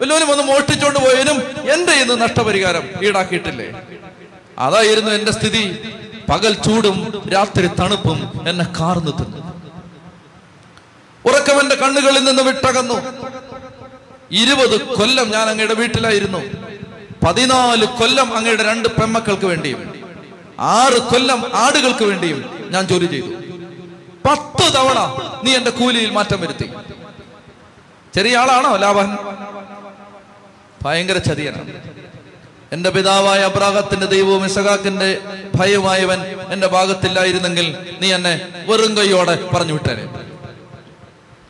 വല്ലവനും 0.01 0.31
ഒന്ന് 0.31 0.45
മോഷ്ടിച്ചോണ്ട് 0.45 0.99
പോയതിനും 0.99 1.39
എന്റെ 1.73 1.93
ഇന്ന് 1.93 2.23
നഷ്ടപരിഹാരം 2.23 2.85
ഈടാക്കിയിട്ടില്ലേ? 3.07 3.69
അതായിരുന്നു 4.59 5.11
എന്റെ 5.11 5.33
സ്ഥിതി. 5.33 5.95
പകൽ 6.31 6.53
ചൂടും 6.55 7.29
രാത്രി 7.33 7.67
തണുപ്പും 7.67 8.49
എന്നെ 8.49 8.67
കാർന്നു 8.81 9.11
തിന്നു. 9.11 9.39
ഉറക്കവന്റെ 11.25 11.75
കണ്ണുകളിൽ 11.75 12.25
നിന്ന് 12.25 12.43
വിട്ടകന്നു. 12.43 12.97
ഇരുപത് 14.31 14.81
കൊല്ലം 14.81 15.31
ഞാൻ 15.31 15.49
അങ്ങയുടെ 15.49 15.75
വീട്ടിലായിരുന്നു. 15.75 16.41
പതിനാല് 17.27 17.85
കൊല്ലം 17.85 18.37
അങ്ങയുടെ 18.37 18.63
രണ്ട് 18.63 18.89
പെമ്മക്കൾക്ക് 18.89 19.47
വേണ്ടിയും 19.47 19.81
ആറ് 20.61 20.99
കൊല്ലം 20.99 21.41
ആടുകൾക്ക് 21.55 22.05
വേണ്ടിയും 22.05 22.69
ഞാൻ 22.71 22.87
ജോലി 22.87 23.07
ചെയ്തു. 23.07 23.31
പത്ത് 24.29 24.75
തവണ 24.75 24.99
നീ 25.45 25.55
എന്റെ 25.55 25.71
കൂലിയിൽ 25.71 26.11
മാറ്റം 26.11 26.41
വരുത്തി. 26.41 26.71
ചെറിയ 28.15 28.37
ആളാണോ 28.39 28.77
ലാഭൻ 28.77 29.11
ഭയങ്കര 30.83 31.19
ചതിയനാണ് 31.19 31.99
എന്റെ 32.73 32.91
പിതാവായ 32.91 33.41
അബ്രാഹത്തിന്റെ 33.41 34.07
ദൈവവും 34.07 34.45
ഇസഹാക്കിന്റെ 34.45 35.19
ഭയമായവൻ 35.55 36.23
എന്റെ 36.53 36.67
ഭാഗത്തില്ലായിരുന്നെങ്കിൽ 36.67 37.97
നീ 38.01 38.13
എന്നെ 38.13 38.49
വെറും 38.67 38.97
കൈയോടെ 38.97 39.49
പറഞ്ഞു 39.55 39.73
വിട്ടേനെ. 39.73 40.09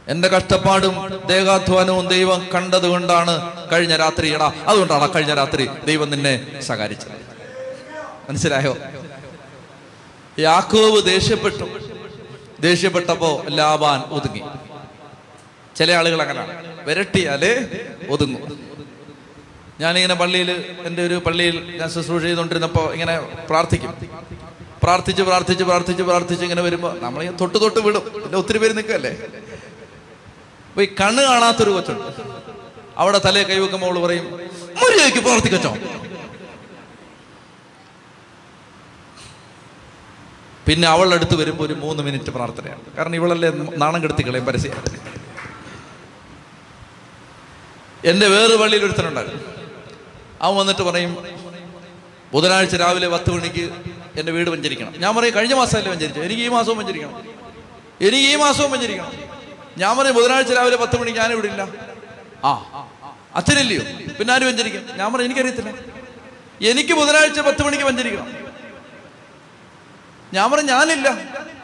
എന്റെ 0.09 0.29
കഷ്ടപ്പാടും 0.29 1.23
ദേഹാധ്വാനവും 1.27 2.09
ദൈവം 2.09 2.47
കണ്ടതുകൊണ്ടാണ് 2.55 3.53
കഴിഞ്ഞ 3.73 3.97
രാത്രി 3.97 4.35
എടാ 4.35 4.53
അതുകൊണ്ടാണ് 4.67 5.15
കഴിഞ്ഞ 5.15 5.35
രാത്രി 5.35 5.69
ദൈവം 5.87 6.11
നിന്നെ 6.11 6.61
സഹാരിച്ചത് 6.61 7.11
മനസ്സിലായോ? 8.29 8.77
യാക്കോവ് 10.39 11.05
ദേഷ്യപ്പെട്ടു. 11.05 11.65
ദേഷ്യപ്പെട്ടപ്പോ 12.61 13.45
ലാബാൻ 13.49 14.01
ഒതുങ്ങി. 14.01 14.43
ചില 15.77 15.93
ആളുകൾ 15.93 16.23
അങ്ങനെയാണ്. 16.23 16.85
വിരട്ടിയാലേ 16.85 17.67
ഒതുങ്ങും. 18.11 18.68
ഞാനിങ്ങനെ 19.81 20.15
പള്ളിയിൽ 20.21 20.51
എന്റെ 20.89 21.03
ഒരു 21.09 21.17
പള്ളിയിൽ 21.27 21.57
ഞാൻ 21.81 21.89
ശുശ്രൂഷ 21.97 22.23
ചെയ്തുകൊണ്ടിരുന്നപ്പോൾ 22.23 22.87
ഇങ്ങനെ 22.95 23.15
പ്രാർത്ഥിക്കും. 23.51 23.93
പ്രാർത്ഥിച്ച് 24.83 25.23
പ്രാർത്ഥിച്ച് 25.23 25.65
പ്രാർത്ഥിച്ച് 25.69 26.03
പ്രാർത്ഥിച്ച് 26.09 26.45
ഇങ്ങനെ 26.47 26.63
വരുമ്പോൾ 26.67 26.93
നമ്മൾ 27.05 27.21
തൊട്ട് 27.41 27.59
തൊട്ട് 27.63 27.81
വിടും. 27.87 28.05
പിന്നെ 28.25 28.37
ഒത്തിരി 28.39 28.59
പേര് 28.63 28.75
നിൽക്കല്ലേ 28.79 29.13
അപ്പൊ 30.69 30.83
ഈ 30.87 30.89
കണ്ണ് 31.01 31.23
കാണാത്തൊരു 31.31 31.71
കൊച്ചുണ്ട്. 31.77 32.05
അവിടെ 33.03 33.19
തലയെ 33.27 33.45
കൈവെക്കുമ്പോൾ 33.51 33.91
അവൾ 33.91 33.99
പറയും 34.07 34.27
മര്യാദയ്ക്ക് 34.81 35.23
പ്രാർത്ഥിക്കച്ചോ. 35.27 35.73
പിന്നെ 40.67 40.87
അവളുടെ 40.95 41.17
അടുത്ത് 41.19 41.37
വരുമ്പോൾ 41.41 41.65
ഒരു 41.69 41.75
മൂന്ന് 41.83 42.03
മിനിറ്റ് 42.07 42.31
പ്രാർത്ഥനയാണ്. 42.39 42.83
കാരണം 42.97 43.17
ഇവളല്ലേ 43.21 43.51
നാണം 43.83 44.01
കെടുത്തി 44.03 44.25
കളയും 44.29 44.47
പരസ്യമായിട്ട് 44.49 45.07
എന്റെ 48.11 48.27
വേറെ 48.35 48.57
പള്ളിയിൽ 48.63 48.83
ഒരുത്തനുണ്ടായിരുന്നു. 48.89 49.58
അവൻ 50.43 50.55
വന്നിട്ട് 50.61 50.83
പറയും 50.89 51.13
ബുധനാഴ്ച 52.33 52.77
രാവിലെ 52.83 53.09
പത്ത് 53.15 53.31
മണിക്ക് 53.35 53.65
എന്റെ 54.19 54.33
വീട് 54.33 54.49
വഞ്ചരിക്കണം. 54.51 54.93
ഞാൻ 55.03 55.13
പറയും 55.17 55.35
കഴിഞ്ഞ 55.35 55.55
മാസമല്ലേ 55.55 55.91
വഞ്ചരിച്ചു 55.95 56.21
എനിക്ക് 56.21 56.43
ഈ 56.43 56.49
മാസവും 56.57 56.79
വഞ്ചരിക്കണം. 56.79 57.15
എനിക്ക് 58.07 58.29
ഈ 58.33 58.37
മാസവും 58.45 58.71
വഞ്ചരിക്കണം. 58.75 59.13
ഞാൻ 59.83 59.93
പറയും 59.99 60.15
ബുധനാഴ്ച 60.19 60.53
രാവിലെ 60.59 60.77
പത്ത് 60.77 60.97
മണിക്ക് 61.01 61.19
ഞാൻ 61.19 61.33
ഇവിടെ 61.33 61.49
ഇല്ല 61.53 61.63
ആ 62.45 62.51
അച്ഛനില്ലയോ? 63.39 63.83
പിന്നെ 64.19 64.31
ആര് 64.35 64.45
വഞ്ചരിക്കും? 64.51 64.83
ഞാൻ 64.99 65.09
പറയും 65.13 65.27
എനിക്കറിയത്തില്ല. 65.29 65.71
എനിക്ക് 66.71 66.95
ബുധനാഴ്ച 67.01 67.41
പത്ത് 67.49 67.63
മണിക്ക് 67.67 67.85
വഞ്ചരിക്കണം. 67.85 68.29
ഞാൻ 70.37 70.47
പറഞ്ഞു 70.53 70.71
ഞാനില്ല. 70.77 71.09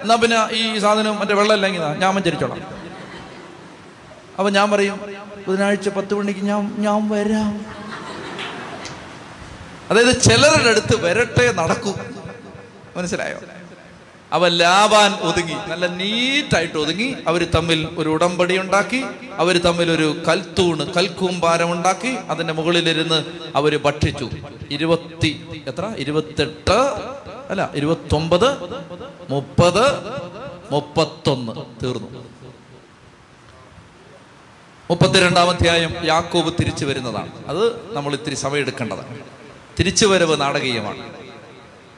എന്നാ 0.03 0.15
പിന്നെ 0.23 0.39
ഈ 0.59 0.79
സാധനം 0.85 1.15
മറ്റേ 1.21 1.35
വെള്ളം 1.41 1.55
ഇല്ലെങ്കിൽ 1.59 1.83
ഞാൻ 2.03 2.11
വഞ്ചരിച്ചോളാം. 2.17 2.61
അപ്പൊ 4.39 4.49
ഞാൻ 4.51 4.67
പറയും 4.71 4.99
ബുധനാഴ്ച 5.47 5.89
പത്ത് 5.89 6.15
മണിക്ക് 6.19 6.41
ഞാൻ 6.51 6.63
ഞാൻ 6.87 7.09
വരാം. 7.09 7.53
അതായത് 9.91 10.23
ചിലരുടെ 10.23 10.71
അടുത്ത് 10.71 11.05
വരട്ടെ 11.05 11.53
നടക്കൂ. 11.53 11.95
മനസ്സിലായോ? 12.97 13.39
അവ 14.33 14.49
ലാവാൻ 14.49 15.13
ഒതുങ്ങി. 15.15 15.55
നല്ല 15.69 15.87
നീറ്റായിട്ട് 15.87 16.79
ഒതുങ്ങി. 16.79 17.15
അവർ 17.29 17.45
തമ്മിൽ 17.45 17.89
ഒരു 17.99 18.09
ഉടമ്പടി 18.09 18.59
ഉണ്ടാക്കി. 18.59 19.05
അവർ 19.33 19.59
തമ്മിൽ 19.59 19.91
ഒരു 19.91 20.23
കൽത്തൂണ് 20.29 20.95
കൽക്കൂമ്പാരം 20.95 21.73
ഉണ്ടാക്കി. 21.73 22.17
അതിന്റെ 22.31 22.53
മുകളിലിരുന്ന് 22.53 23.25
അവർ 23.57 23.77
ഭക്ഷിച്ചു. 23.77 24.31
ഇരുപത്തി 24.71 25.63
എത്ര? 25.67 25.95
ഇരുപത്തെട്ട് 25.97 26.79
അല്ല 27.51 27.71
ഇരുപത്തൊമ്പത് 27.75 28.49
മുപ്പത് 29.31 29.85
മുപ്പത്തൊന്ന് 30.73 31.85
തീർന്നു. 31.85 32.25
മുപ്പത്തിരണ്ടാം 34.91 35.51
അധ്യായം 35.51 35.95
യാക്കോബ് 36.05 36.53
തിരിച്ചു 36.61 36.85
വരുന്നതാണ്. 36.85 37.31
അത് 37.47 37.95
നമ്മൾ 37.95 38.13
ഇത്തിരി 38.13 38.35
സമയം 38.35 38.61
എടുക്കേണ്ടതാണ്. 38.61 39.34
തിരിച്ചു 39.79 40.07
വരവ് 40.07 40.41
നാടകീയമാണ്. 40.41 41.03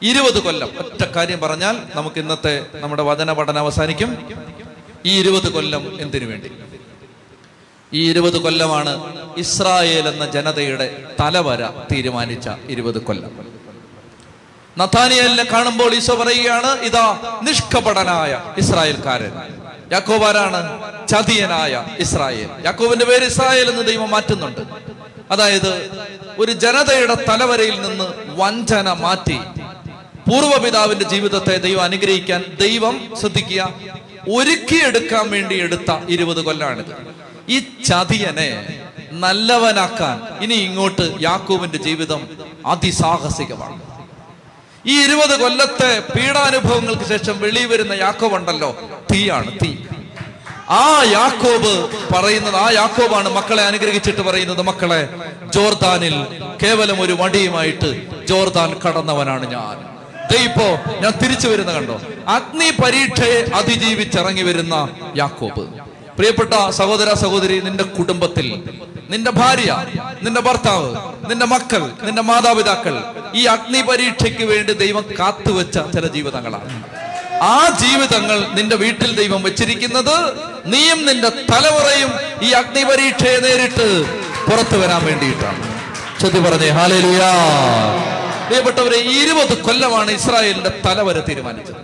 ഇരുപത് 0.02 0.42
കൊല്ലം. 0.42 0.68
ഒറ്റ 0.78 1.04
കാര്യം 1.04 1.40
പറഞ്ഞാൽ 1.40 1.78
നമുക്ക് 1.94 2.20
ഇന്നത്തെ 2.20 2.66
നമ്മുടെ 2.74 3.02
വചന 3.02 3.32
പഠനം 3.32 3.58
അവസാനിക്കും. 3.58 4.28
ഈ 5.06 5.20
ഇരുപത് 5.20 5.48
കൊല്ലം 5.52 5.98
എന്തിനു 6.00 6.26
വേണ്ടി? 6.26 6.52
ഈ 7.92 8.10
ഇരുപത് 8.10 8.38
കൊല്ലമാണ് 8.38 9.16
ഇസ്രായേൽ 9.36 10.08
എന്ന 10.08 10.30
ജനതയുടെ 10.30 11.04
തലവര 11.20 11.66
തീരുമാനിച്ച 11.66 12.48
ഇരുപത് 12.68 12.98
കൊല്ലം. 12.98 13.46
നഥാനിയലിനെ 14.78 15.44
കാണുമ്പോൾ 15.44 15.94
ഈശോ 15.94 16.14
പറയുകയാണ് 16.14 16.80
ഇതാ 16.80 17.18
നിഷ്കപടനായ 17.42 18.54
ഇസ്രായേൽക്കാരൻ. 18.58 19.32
യാക്കോബാരാണ് 19.92 20.82
ചതിയനായ 21.08 21.86
ഇസ്രായേൽ. 21.98 22.48
യാക്കോബിന്റെ 22.64 23.04
പേര് 23.04 23.24
ഇസ്രായേൽ 23.24 23.68
എന്ന് 23.68 23.84
ദൈവം 23.84 24.10
മാറ്റുന്നുണ്ട്. 24.10 24.60
അതായത് 25.30 25.72
ഒരു 26.38 26.52
ജനതയുടെ 26.52 27.14
തലവരയിൽ 27.28 27.76
നിന്ന് 27.82 28.06
വഞ്ചന 28.40 28.92
മാറ്റി 28.92 29.38
പൂർവപിതാവിന്റെ 30.28 31.04
ജീവിതത്തെ 31.04 31.54
ദൈവം 31.66 31.82
അനുഗ്രഹിക്കാൻ 31.82 32.44
ദൈവം 32.60 32.94
ശ്രദ്ധിക്കുക 33.20 33.62
ഒരുക്കിയെടുക്കാൻ 34.36 35.24
വേണ്ടി 35.30 35.56
എടുത്ത 35.66 35.90
ഇരുപത് 36.08 36.40
കൊല്ലാണിത്. 36.44 36.92
ഈ 37.48 37.58
ചതിയനെ 37.88 38.50
നല്ലവനാക്കാൻ 39.12 40.16
ഇനി 40.44 40.56
ഇങ്ങോട്ട് 40.68 41.04
യാക്കോബിന്റെ 41.20 41.78
ജീവിതം 41.78 42.22
അതിസാഹസികമാണ്. 42.66 43.78
ഈ 44.86 44.94
ഇരുപത് 45.04 45.34
കൊല്ലത്തെ 45.40 45.92
പീഡാനുഭവങ്ങൾക്ക് 46.14 47.06
ശേഷം 47.12 47.36
വെളിവരുന്ന 47.40 47.72
വരുന്ന 47.74 47.92
യാക്കോബ് 48.04 48.34
ഉണ്ടല്ലോ 48.34 48.70
തീയാണ് 49.12 49.52
തീ. 49.62 49.70
ആ 50.68 51.02
യാക്കോബ് 51.02 51.72
പറയുന്നത് 52.14 52.56
ആ 52.56 52.70
യാക്കോബാണ് 52.70 53.28
മക്കളെ 53.28 53.62
അനുഗ്രഹിച്ചിട്ട് 53.62 54.20
പറയുന്നത് 54.20 54.62
മക്കളെ 54.62 55.08
ജോർദാനിൽ 55.54 56.16
കേവലം 56.62 57.00
ഒരു 57.00 57.12
വടിയുമായിട്ട് 57.12 57.90
ജോർദാൻ 58.26 58.80
കടന്നവനാണ് 58.86 59.50
ഞാൻ. 59.50 59.76
ഇപ്പോ 60.44 60.66
ഞാൻ 61.00 61.12
തിരിച്ചു 61.22 61.48
വരുന്ന 61.48 61.72
കണ്ടോ? 61.72 62.00
അഗ്നി 62.28 62.70
പരീക്ഷയെ 62.82 63.46
അതിജീവിച്ചിറങ്ങി 63.54 64.42
വരുന്ന 64.42 64.74
യാക്കോബ്. 65.16 65.64
പ്രിയപ്പെട്ട 66.18 66.70
സഹോദര 66.70 67.14
സഹോദരി 67.14 67.60
നിന്റെ 67.60 67.84
കുടുംബത്തിൽ 67.84 68.62
നിന്റെ 69.10 69.30
ഭാര്യ 69.30 69.86
നിന്റെ 70.22 70.40
ഭർത്താവ് 70.40 70.88
നിന്റെ 71.30 71.46
മക്കൾ 71.46 71.90
നിന്റെ 72.02 72.22
മാതാപിതാക്കൾ 72.22 72.94
ഈ 73.34 73.44
അഗ്നി 73.44 73.82
പരീക്ഷയ്ക്ക് 73.82 74.44
വേണ്ടി 74.44 74.72
ദൈവം 74.72 75.04
കാത്തുവെച്ച 75.18 75.78
ചില 75.94 76.06
ജീവിതങ്ങളാണ്. 76.06 76.70
ആ 77.42 77.78
ജീവിതങ്ങൾ 77.80 78.46
നിന്റെ 78.54 78.76
വീട്ടിൽ 78.76 79.16
ദൈവം 79.16 79.42
വെച്ചിരിക്കുന്നത് 79.42 80.16
നീയും 80.66 81.06
നിന്റെ 81.06 81.28
തലമുറയും 81.28 82.10
ഈ 82.42 82.50
അഗ്നി 82.50 82.84
പരീക്ഷയെ 82.84 83.38
നേരിട്ട് 83.40 84.04
പുറത്തു 84.50 84.76
വരാൻ 84.76 85.04
വേണ്ടിയിട്ടാണ്. 85.04 85.90
ചൊല്ലി 86.20 86.38
പറഞ്ഞേ 86.38 86.68
ഹാലേലുയാ 86.68 87.32
ഇരുപത് 89.02 89.62
കൊല്ലമാണ് 89.62 90.10
ഇസ്രായേലിന്റെ 90.10 90.82
തലവരെ 90.86 91.20
തീരുമാനിച്ചത്. 91.20 91.76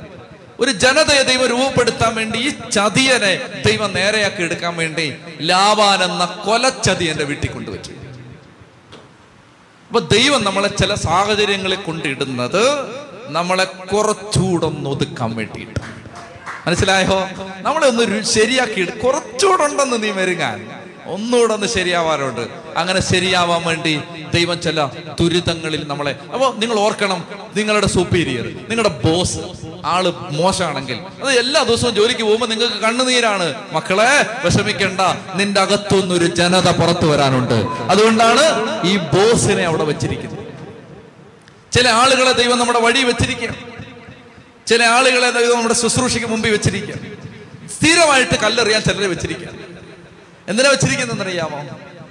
ഒരു 0.61 0.71
ജനതയെ 0.71 1.23
ദൈവം 1.23 1.47
രൂപപ്പെടുത്താൻ 1.47 2.15
വേണ്ടി 2.15 2.39
ഈ 2.39 2.71
ചതിയനെ 2.71 3.41
ദൈവം 3.67 3.93
നേരെയാക്കി 3.93 4.43
എടുക്കാൻ 4.43 4.77
വേണ്ടി 4.77 5.15
ലാവാൻ 5.41 6.05
എന്ന 6.05 6.25
കൊലച്ചതിയന്റെ 6.25 7.25
വീട്ടിൽ 7.25 7.51
കൊണ്ടുവച്ചു. 7.51 7.91
അപ്പൊ 9.87 10.01
ദൈവം 10.01 10.45
നമ്മളെ 10.45 10.69
ചില 10.69 10.95
സാഹചര്യങ്ങളിൽ 10.95 11.77
കൊണ്ടിടുന്നത് 11.77 12.65
നമ്മളെ 13.29 13.65
കുറച്ചുകൂടെ 13.65 14.67
ഒന്ന് 14.67 14.91
ഒതുക്കാൻ 14.91 15.37
വേണ്ടിയിട്ട്. 15.37 15.81
മനസ്സിലായോ? 16.67 17.29
നമ്മളെ 17.57 17.87
ഒന്ന് 17.87 18.23
ശരിയാക്കിയിട്ട് 18.23 18.93
ശരിയാക്കി 18.93 18.99
കുറച്ചുകൂടെ 18.99 19.65
ഉണ്ടെന്ന് 19.65 20.03
നീ 20.03 20.11
വരുങ്ങാൻ 20.11 20.71
ഒന്നുകൂടെ 21.07 21.55
ഒന്ന് 21.55 21.67
ശരിയാവാറുണ്ട്. 21.67 22.49
അങ്ങനെ 22.77 23.01
ശരിയാവാൻ 23.01 23.63
വേണ്ടി 23.65 24.01
ദൈവം 24.35 24.61
ചില 24.61 24.85
ദുരിതങ്ങളിൽ 25.21 25.85
നമ്മളെ 25.87 26.17
അപ്പൊ 26.33 26.55
നിങ്ങൾ 26.57 26.79
ഓർക്കണം 26.79 27.25
നിങ്ങളുടെ 27.57 27.87
സൂപ്പീരിയർ 27.87 28.45
നിങ്ങളുടെ 28.69 29.01
ബോസ് 29.05 29.39
ആൾ 29.85 30.15
മോശമാണെങ്കിൽ 30.31 30.99
അത് 31.23 31.33
എല്ലാ 31.39 31.63
ദിവസവും 31.63 31.95
ജോലിക്ക് 31.95 32.23
പോകുമ്പോൾ 32.23 32.47
നിങ്ങൾക്ക് 32.47 32.75
കണ്ണുനീരാണ് 32.75 33.55
മക്കളെ 33.73 34.27
വിഷമിക്കണ്ട. 34.45 35.01
നിന്റെ 35.35 35.61
അകത്തുനിന്നൊരു 35.61 36.27
ജനത 36.27 36.71
പുറത്തു 36.71 37.07
വരാനുണ്ട്. 37.07 37.55
അതുകൊണ്ടാണ് 37.89 38.45
ഈ 38.87 38.97
ബോസിനെ 38.97 39.63
അവിടെ 39.63 39.85
വെച്ചിരിക്കുന്നത്. 39.85 40.42
ചില 41.73 41.89
ആളുകളെ 41.89 42.33
ദൈവം 42.33 42.59
നമ്മുടെ 42.59 42.81
വഴി 42.81 43.03
വെച്ചിരിക്കുക 43.03 43.55
ചില 44.67 44.83
ആളുകളെ 44.83 45.31
ദൈവം 45.31 45.57
നമ്മുടെ 45.57 45.75
ശുശ്രൂഷയ്ക്ക് 45.75 46.27
മുമ്പിൽ 46.27 46.51
വെച്ചിരിക്കുക 46.51 46.95
സ്ഥിരമായിട്ട് 47.77 48.35
കല്ലെറിയാൻ 48.35 48.83
ചിലരെ 48.83 49.07
വെച്ചിരിക്കുക 49.07 49.49
എന്തിനാ 50.49 50.71
വെച്ചിരിക്കുന്നറിയാമോ 50.71 51.61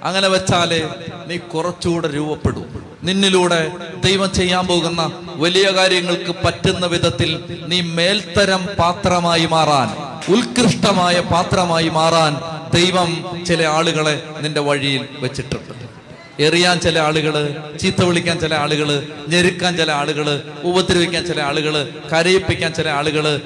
അങ്ങനെ 0.02 0.28
വെച്ചാലേ 0.28 0.80
നീ 1.26 1.36
കുറച്ചുകൂടെ 1.36 2.08
രൂപപ്പെടും. 2.08 2.66
നിന്നിലൂടെ 3.02 3.72
ദൈവം 4.04 4.32
ചെയ്യാൻ 4.32 4.66
പോകുന്ന 4.66 5.02
വലിയ 5.36 5.70
കാര്യങ്ങൾക്ക് 5.70 6.32
പറ്റുന്ന 6.44 6.86
വിധത്തിൽ 6.86 7.30
നീ 7.66 7.80
മേൽത്തരം 7.80 8.66
പാത്രമായി 8.78 9.46
മാറാൻ 9.46 9.88
ഉത്കൃഷ്ടമായ 10.28 11.20
പാത്രമായി 11.20 11.88
മാറാൻ 11.88 12.32
ദൈവം 12.74 13.10
ചില 13.44 13.66
ആളുകളെ 13.66 14.22
നിന്റെ 14.40 14.60
വഴിയിൽ 14.60 15.08
വെച്ചിട്ടുണ്ട്. 15.20 15.72
എറിയാൻ 16.40 16.80
ചില 16.80 16.98
ആളുകൾ 16.98 17.56
ചീത്ത 17.80 18.04
വിളിക്കാൻ 18.04 18.38
ചില 18.38 18.54
ആളുകൾ 18.54 19.06
ഞെരുക്കാൻ 19.28 19.76
ചില 19.76 19.90
ആളുകൾ 19.90 20.42
ഉപദ്രവിക്കാൻ 20.62 21.26
ചില 21.26 21.40
ആളുകൾ 21.40 21.92
കരയിപ്പിക്കാൻ 22.12 22.72
ചില 22.72 22.88
ആളുകൾ. 22.88 23.40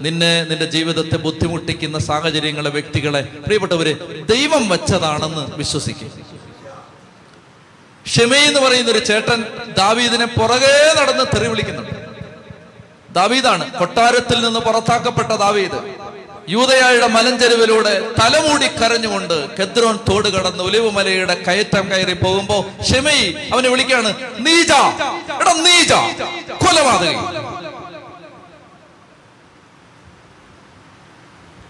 നിന്നെ 0.00 0.44
നിന്റെ 0.44 0.64
ജീവിതത്തെ 0.64 1.16
ബുദ്ധിമുട്ടിക്കുന്ന 1.16 1.98
സാഹചര്യങ്ങളെ 1.98 2.70
വ്യക്തികളെ 2.70 3.20
പ്രിയപ്പെട്ടവര് 3.20 3.94
ദൈവം 4.26 4.68
വെച്ചതാണെന്ന് 4.68 5.56
വിശ്വസിക്കും. 5.56 6.12
ഷെമേ 8.06 8.38
എന്ന് 8.38 8.60
പറയുന്ന 8.60 8.90
ഒരു 8.90 8.98
ചേട്ടൻ 8.98 9.44
ദാവീദിനെ 9.78 10.24
പുറകെ 10.24 10.94
നടന്ന് 11.00 11.24
തെറി 11.24 11.48
വിളിക്കുന്നുണ്ട്. 11.48 11.94
ദാവീദാണ് 13.12 13.72
കൊട്ടാരത്തിൽ 13.72 14.44
നിന്ന് 14.44 14.60
പുറത്താക്കപ്പെട്ട 14.60 15.28
ദാവീദ്. 15.28 16.11
യൂതയായുടെ 16.48 17.06
മലഞ്ചെരുവിലൂടെ 17.08 17.92
തലമൂടി 18.18 18.66
കരഞ്ഞുകൊണ്ട് 18.72 19.36
കെദ്രോൻ 19.58 19.96
തോട് 20.08 20.28
കടന്ന് 20.28 20.62
ഒലിവുമലയുടെ 20.62 21.34
കയറ്റം 21.46 21.90
കയറി 21.90 22.12
പോകുമ്പോ 22.14 22.56
ഷെമയി 22.90 23.26
അവനെ 23.52 23.68
വിളിക്കാണ് 23.68 24.10
നീജ 24.38 24.72
എടാ 25.40 25.52
നീജ 25.62 25.92
കൊലപാതകി. 26.62 27.16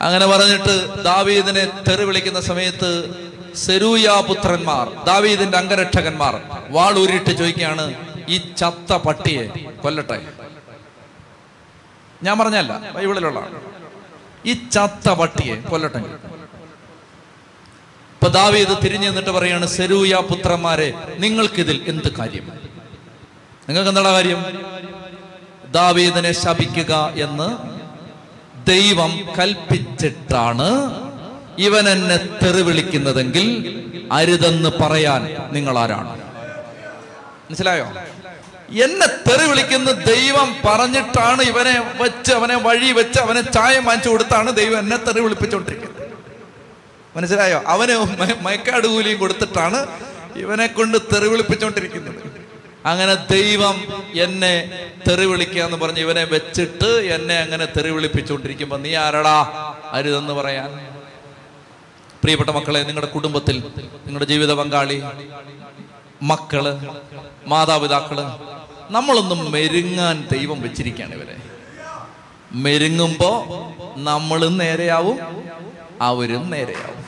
അങ്ങനെ 0.00 0.26
പറഞ്ഞിട്ട് 0.26 0.74
ദാവീദിനെ 1.02 1.64
തെറി 1.88 2.04
വിളിക്കുന്ന 2.04 2.40
സമയത്ത് 2.40 2.90
സെരൂയാ 3.56 4.20
പുത്രന്മാർ 4.20 4.86
ദാവീദിന്റെ 5.04 5.58
അംഗരക്ഷകന്മാർ 5.58 6.34
വാളൂരിട്ട് 6.70 7.30
ചോദിക്കുകയാണ് 7.38 7.84
ഈ 8.28 8.38
ചത്ത 8.56 8.92
പട്ടിയെ 9.06 9.44
കൊല്ലട്ടെ? 9.82 10.18
ഞാൻ 12.22 12.38
പറഞ്ഞല്ല 12.38 12.72
ബൈബിളിലുള്ള 12.96 13.38
ഈ 14.50 14.52
ചത്ത 14.74 15.06
പട്ടിയെ 15.20 15.56
കൊല്ലട്ടെ. 15.70 16.00
ഇപ്പൊ 18.14 18.28
ദാവീദ് 18.38 18.74
തിരിഞ്ഞു 18.84 19.08
നിന്നിട്ട് 19.08 19.32
പറയാണ് 19.36 19.66
സെരൂയ 19.76 20.14
പുത്രന്മാരെ 20.30 20.88
നിങ്ങൾക്കിതിൽ 21.24 21.78
എന്ത് 21.92 22.10
കാര്യം? 22.18 22.46
നിങ്ങൾക്ക് 23.68 23.90
എന്താണ് 23.92 24.12
കാര്യം? 24.16 24.40
ദാവീദിനെ 25.78 26.32
ശപിക്കുക 26.42 26.92
എന്ന് 27.26 27.48
ദൈവം 28.72 29.12
കൽപ്പിച്ചിട്ടാണ് 29.38 30.68
ഇവൻ 31.66 31.84
എന്നെ 31.94 32.18
തെറിവിളിക്കുന്നതെങ്കിൽ 32.42 33.46
അരുതെന്ന് 34.18 34.70
പറയാൻ 34.80 35.22
നിങ്ങൾ 35.56 35.74
ആരാണ് 35.82 36.12
മനസ്സിലായോ? 37.46 37.86
എന്നെ 38.78 39.06
തെറി 39.26 39.46
വിളിക്കുന്ന 39.48 39.90
ദൈവം 40.06 40.48
പറഞ്ഞിട്ടാണ് 40.66 41.42
ഇവനെ 41.42 41.72
വെച്ച് 42.00 42.32
അവനെ 42.32 42.56
വഴി 42.62 42.92
വെച്ച് 42.92 43.18
അവനെ 43.20 43.42
ചായം 43.50 43.84
വാങ്ങിച്ചു 43.84 44.10
കൊടുത്താണ് 44.10 44.50
ദൈവം 44.56 44.78
എന്നെ 44.78 44.96
തെറി 44.98 45.20
വിളിപ്പിച്ചുകൊണ്ടിരിക്കുന്നത് 45.20 45.98
മനസ്സിലായോ? 47.14 47.58
അവന് 47.66 47.94
മയക്കാട് 48.42 48.86
കൂലിയും 48.86 49.18
കൊടുത്തിട്ടാണ് 49.18 49.78
ഇവനെ 50.36 50.66
കൊണ്ട് 50.68 50.98
തെറി 51.10 51.28
വിളിപ്പിച്ചുകൊണ്ടിരിക്കുന്നത് 51.28 52.20
അങ്ങനെ 52.84 53.14
ദൈവം 53.30 53.76
എന്നെ 54.18 54.54
തെറി 55.06 55.26
വിളിക്കുക 55.26 55.62
എന്ന് 55.62 55.76
പറഞ്ഞ് 55.76 56.00
ഇവനെ 56.00 56.24
വെച്ചിട്ട് 56.26 56.88
എന്നെ 57.16 57.36
അങ്ങനെ 57.38 57.66
തെറി 57.76 57.90
വിളിപ്പിച്ചുകൊണ്ടിരിക്കുമ്പോ 57.90 58.76
നീ 58.78 58.92
ആരടാ? 58.96 59.36
അരുതെന്ന് 59.92 60.34
പറയാൻ. 60.34 60.70
പ്രിയപ്പെട്ട 62.22 62.50
മക്കളെ 62.50 62.80
നിങ്ങളുടെ 62.82 63.10
കുടുംബത്തിൽ 63.10 63.56
നിങ്ങളുടെ 64.04 64.24
ജീവിത 64.24 64.52
പങ്കാളി 64.54 64.98
മക്കൾ 66.22 66.64
മാതാപിതാക്കൾ 67.46 68.18
നമ്മളൊന്നും 68.90 69.50
മെരുങ്ങാൻ 69.50 70.28
ദൈവം 70.32 70.60
വെച്ചിരിക്കുകയാണ് 70.60 71.14
ഇവരെ. 71.14 71.36
മെരുങ്ങുമ്പോ 72.52 73.44
നമ്മൾ 73.96 74.48
നേരെയാവും 74.48 75.18
അവരും 76.02 76.50
നേരെയാവും. 76.50 77.04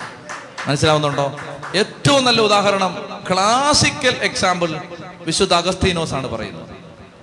മനസ്സിലാവുന്നുണ്ടോ? 0.69 1.37
ഏറ്റവും 1.77 2.25
നല്ല 2.25 2.41
ഉദാഹരണം 2.41 3.23
ക്ലാസിക്കൽ 3.33 4.19
എക്സാമ്പിൾ 4.23 4.81
വിശുദ്ധ 5.27 5.55
അഗസ്തീനോസ് 5.55 6.15
ആണ് 6.15 6.27
പറയുന്നത്. 6.27 6.69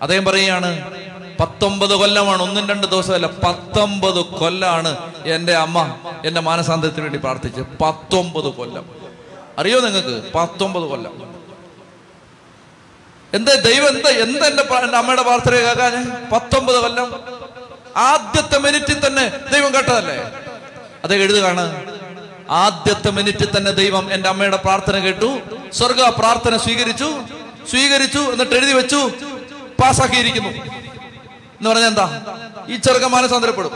അദ്ദേഹം 0.02 0.26
പറയുകയാണ് 0.26 0.92
പത്തൊമ്പത് 1.40 1.94
കൊല്ലമാണ് 1.94 2.44
ഒന്നും 2.44 2.70
രണ്ട് 2.70 2.88
ദിവസമല്ല 2.88 3.28
പത്തൊമ്പത് 3.28 4.20
കൊല്ലാണ് 4.20 5.14
എന്റെ 5.26 5.54
അമ്മ 5.54 5.96
എന്റെ 6.26 6.42
മാനസാന്തരത്തിന് 6.42 7.02
വേണ്ടി 7.02 7.18
പ്രാർത്ഥിച്ചത്. 7.18 7.78
പത്തൊമ്പത് 7.82 8.46
കൊല്ലം. 8.46 8.86
അറിയോ 9.58 9.80
നിങ്ങൾക്ക്? 9.80 10.24
പത്തൊമ്പത് 10.36 10.84
കൊല്ലം. 10.84 11.31
എന്താ 13.34 13.54
ദൈവം 13.54 13.88
എന്താ 13.88 14.10
എന്താ 14.10 14.80
എന്റെ 14.84 14.98
അമ്മയുടെ 14.98 15.22
പ്രാർത്ഥന 15.22 15.52
കേൾക്കാൻ 15.52 16.12
പത്തൊമ്പത് 16.32 16.76
കൊല്ലം 16.76 17.16
ആദ്യത്തെ 17.98 18.58
മിനിറ്റിൽ 18.60 19.08
തന്നെ 19.08 19.28
ദൈവം 19.54 19.74
കേട്ടതല്ലേ? 19.74 20.16
അത് 21.04 21.16
എഴുതുകയാണ്. 21.16 21.86
ആദ്യത്തെ 22.50 23.12
മിനിറ്റിൽ 23.12 23.58
തന്നെ 23.58 23.72
ദൈവം 23.72 24.14
എന്റെ 24.14 24.30
അമ്മയുടെ 24.30 24.58
പ്രാർത്ഥന 24.58 25.00
കേട്ടു. 25.00 25.40
സ്വർഗ 25.74 26.02
പ്രാർത്ഥന 26.02 26.58
സ്വീകരിച്ചു. 26.58 27.10
സ്വീകരിച്ചു 27.70 28.20
എന്നിട്ട് 28.20 28.56
എഴുതി 28.56 28.74
വെച്ചു. 28.74 29.12
പാസ്സാക്കിയിരിക്കുന്നു. 29.84 30.50
എന്ന് 30.50 31.70
പറഞ്ഞ 31.70 31.86
എന്താ? 31.86 32.22
ഈ 32.70 32.76
ചെറുക്കൻ 32.76 33.10
മാനസാന്തരപ്പെടും 33.10 33.72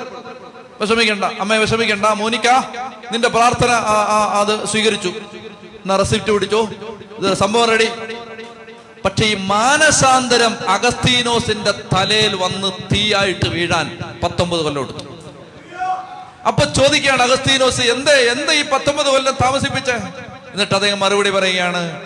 വിഷമിക്കണ്ട. 0.82 1.24
അമ്മയെ 1.24 1.60
വിഷമിക്കണ്ട. 1.60 2.06
മോനിക്ക 2.06 2.48
നിന്റെ 3.12 3.28
പ്രാർത്ഥന 3.28 3.72
അത് 4.40 4.66
സ്വീകരിച്ചു. 4.68 5.10
എന്നാ 5.10 5.98
റെസിപ്റ്റ് 5.98 6.32
പിടിച്ചു. 6.32 6.68
ഇത് 7.20 7.34
സംഭവം 7.34 7.70
റെഡി 7.70 7.88
പക്ഷെ 9.06 9.26
ഈ 9.26 9.34
മാനസാന്തരം 9.34 10.58
അഗസ്തീനോസിന്റെ 10.68 11.72
തലയിൽ 11.72 12.36
വന്ന് 12.36 12.72
തീയായിട്ട് 12.94 13.50
വീഴാൻ 13.50 13.98
പത്തൊമ്പത് 14.24 14.62
കൊല്ലം 14.62 14.84
എടുത്തു. 14.84 15.04
അപ്പൊ 16.48 16.64
ചോദിക്കുകയാണ് 16.66 17.22
അഗസ്തീനോസ് 17.22 17.82
എന്തേ 17.82 18.12
എന്താ 18.12 18.54
ഈ 18.54 18.64
പത്തൊമ്പത് 18.74 19.08
കൊല്ലം 19.08 19.36
താമസിപ്പിച്ചേ? 19.44 19.94
എന്നിട്ട് 20.54 20.76
അദ്ദേഹം 20.76 21.00
മറുപടി 21.00 21.30
പറയുകയാണ് 21.30 22.02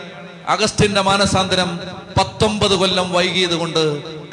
അഗസ്റ്റിന്റെ 0.47 1.02
മാനസാന്തരം 1.02 1.80
പത്തൊമ്പത് 2.20 2.76
കൊല്ലം 2.76 3.12
വൈകിയത് 3.12 3.56
കൊണ്ട് 3.56 3.82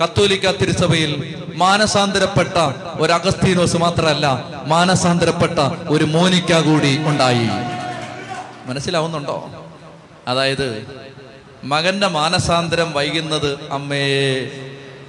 കത്തോലിക്ക 0.03 0.51
തിരുസഭയിൽ 0.51 1.13
മാനസാന്തരപ്പെട്ട 1.55 2.57
ഒരു 3.01 3.13
അഗസ്തീനോസ് 3.13 3.77
മാത്രമല്ല 3.77 4.27
മാനസാന്തരപ്പെട്ട 4.67 5.59
ഒരു 5.89 6.05
മോനിക്ക 6.05 6.61
കൂടി 6.61 6.99
ഉണ്ടായി. 7.07 7.49
മനസ്സിലാവുന്നുണ്ടോ? 8.67 9.51
അതായത് 10.29 10.87
മകന്റെ 11.65 12.07
മാനസാന്തരം 12.07 12.93
വൈകുന്നത് 12.93 13.59
അമ്മയെ 13.71 14.51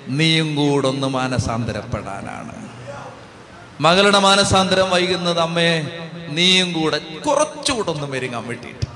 നീയും 0.07 0.55
കൂടെ 0.55 0.87
ഒന്ന് 0.87 1.07
മാനസാന്തരപ്പെടാനാണ്. 1.07 2.67
മകളുടെ 3.81 4.19
മാനസാന്തരം 4.19 4.89
വൈകുന്നത് 4.89 5.39
അമ്മയെ 5.39 5.99
നീയും 6.29 6.73
കൂടെ 6.73 6.97
കുറച്ചുകൂടെ 6.97 7.91
ഒന്ന് 7.91 8.07
മെരുങ്ങാൻ 8.07 8.47
വേണ്ടിയിട്ട്. 8.47 8.87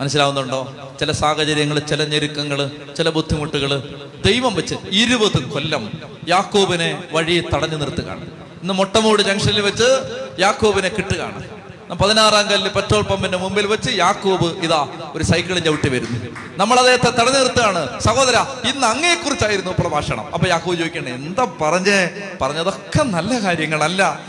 മനസ്സിലാവുന്നുണ്ടോ? 0.00 0.76
ചില 1.00 1.12
സാഹചര്യങ്ങൾ 1.12 1.78
ചില 1.78 2.04
ഞെരുക്കങ്ങൾ 2.04 2.70
ചില 2.96 3.10
ബുദ്ധിമുട്ടുകൾ 3.10 3.98
ദൈവം 4.26 4.54
വെച്ച് 4.54 4.74
ഇരുപത് 4.90 5.42
കൊല്ലം 5.42 5.90
യാക്കോബിനെ 6.28 7.02
വഴി 7.12 7.44
തടഞ്ഞു 7.54 7.76
നിർത്തുകയാണ്. 7.76 8.24
ഇന്ന് 8.62 8.74
മൊട്ടമൂട് 8.74 9.22
ജംഗ്ഷനിൽ 9.22 9.60
വെച്ച് 9.60 10.02
യാക്കോബിനെ 10.40 10.88
കിട്ടുകയാണ്. 10.88 11.53
പതിനാറാം 11.90 12.48
കല്ല് 12.48 12.70
പെട്രോൾ 12.70 13.02
പമ്പിന്റെ 13.02 13.38
മുമ്പിൽ 13.38 13.66
വെച്ച് 13.66 13.90
യാക്കൂബ് 13.90 14.64
ഇതാ 14.64 14.88
ഒരു 15.14 15.24
സൈക്കിളിൽ 15.24 15.64
ചവിട്ടി 15.64 15.88
വരുന്നു. 15.88 16.18
നമ്മൾ 16.56 16.78
അദ്ദേഹത്തെ 16.78 17.10
തടഞ്ഞു 17.10 17.98
സഹോദര 17.98 18.36
ഇന്ന് 18.68 18.86
അങ്ങയെക്കുറിച്ചായിരുന്നു 18.86 19.70
പ്രഭാഷണം. 19.70 20.34
അപ്പൊ 20.34 20.48
യാക്കൂബ് 20.48 20.78
ചോദിക്കണേ 20.78 21.14
എന്താ 21.14 21.44
പറഞ്ഞേ? 21.62 22.10
പറഞ്ഞതൊക്കെ 22.42 23.02
നല്ല 23.02 23.42
കാര്യങ്ങളല്ല. 23.44 24.20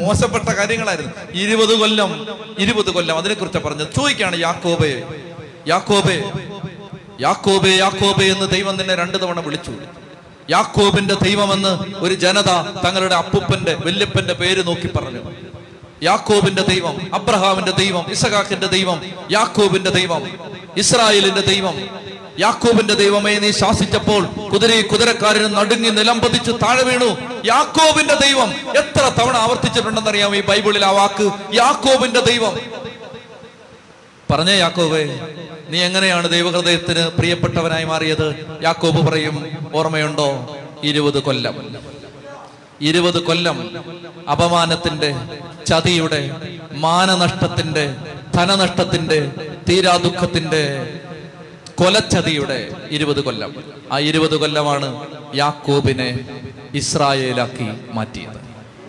മോശപ്പെട്ട 0.00 0.48
കാര്യങ്ങളായിരുന്നു. 0.48 1.12
ഇരുപത് 1.32 1.74
കൊല്ലം 1.78 2.26
ഇരുപത് 2.58 2.90
കൊല്ലം 2.90 3.18
അതിനെക്കുറിച്ച് 3.18 3.58
പറഞ്ഞു 3.58 3.84
ചോദിക്കാണ് 3.96 4.36
യാക്കോബേ 4.40 5.02
യാക്കോബേ 5.68 6.30
യാക്കോബേ 7.20 7.76
യാക്കോബേ 7.76 8.24
എന്ന് 8.24 8.48
ദൈവം 8.50 8.80
തന്നെ 8.80 8.94
രണ്ടു 8.94 9.18
തവണ 9.18 9.40
വിളിച്ചു. 9.40 9.72
യാക്കോബിന്റെ 10.50 11.14
ദൈവമെന്ന് 11.14 11.78
ഒരു 11.96 12.14
ജനത 12.14 12.50
തങ്ങളുടെ 12.86 13.14
അപ്പൂപ്പന്റെ 13.14 13.74
വല്യപ്പന്റെ 13.74 14.32
പേര് 14.32 14.66
നോക്കി 14.66 14.86
പറഞ്ഞു. 14.86 15.55
യാക്കോബിന്റെ 16.02 16.62
ദൈവം 16.62 17.14
അബ്രഹാമിന്റെ 17.14 17.72
ദൈവം 17.72 18.06
ഇസഹാക്കിന്റെ 18.10 18.66
ദൈവം 18.66 19.10
യാക്കോബിന്റെ 19.30 19.90
ദൈവം 19.90 20.22
ഇസ്രായേലിന്റെ 20.76 21.40
ദൈവം. 21.40 22.06
യാക്കോബിന്റെ 22.38 22.94
ദൈവമേ 22.94 23.38
നീ 23.38 23.50
ശാസിച്ചപ്പോൾ 23.50 24.24
കുതിരയെ 24.24 24.82
കുതിരക്കാരന് 24.82 25.54
നടുങ്ങി 25.54 25.90
നിലംപതിച്ച് 25.90 26.50
താഴെ 26.50 26.82
വീണു. 26.82 27.18
യാക്കോബിന്റെ 27.44 28.14
ദൈവം 28.14 28.54
എത്ര 28.76 29.12
തവണ 29.20 29.36
ആവർത്തിച്ചിട്ടുണ്ടെന്ന് 29.36 30.10
അറിയാം 30.10 30.36
ഈ 30.36 30.42
ബൈബിളിൽ 30.42 30.84
ആ 30.84 30.90
വാക്ക്? 30.90 31.30
യാക്കോബിന്റെ 31.54 32.20
ദൈവം. 32.20 32.60
പറഞ്ഞേ 34.30 34.54
യാക്കോബേ 34.54 35.20
നീ 35.68 35.78
എങ്ങനെയാണ് 35.78 36.30
ദൈവഹൃദയത്തിന് 36.30 37.08
പ്രിയപ്പെട്ടവനായി 37.08 37.84
മാറിയത്? 37.84 38.58
യാക്കോബ് 38.62 39.06
പറയും 39.06 39.50
ഓർമ്മയുണ്ടോ? 39.74 40.56
ഇരുപത് 40.84 41.22
കൊല്ലം. 41.22 41.76
ഇരുപത് 42.80 43.22
കൊല്ലം 43.22 43.70
അപമാനത്തിന്റെ 44.30 45.14
ചതിയുടെ 45.66 46.30
മാനനഷ്ടത്തിന്റെ 46.72 47.96
ധനനഷ്ടത്തിന്റെ 48.34 49.32
തീരാ 49.68 49.96
ദുഃഖത്തിന്റെ 49.96 50.90
കൊലച്ചതിയുടെ 51.74 52.70
ഇരുപത് 52.90 53.20
കൊല്ലം. 53.20 53.54
ആ 53.92 53.98
ഇരുപത് 53.98 54.36
കൊല്ലമാണ് 54.36 55.06
യാക്കോബിനെ 55.34 56.18
ഇസ്രായേലാക്കി 56.74 57.92
മാറ്റിയത്. 57.92 58.36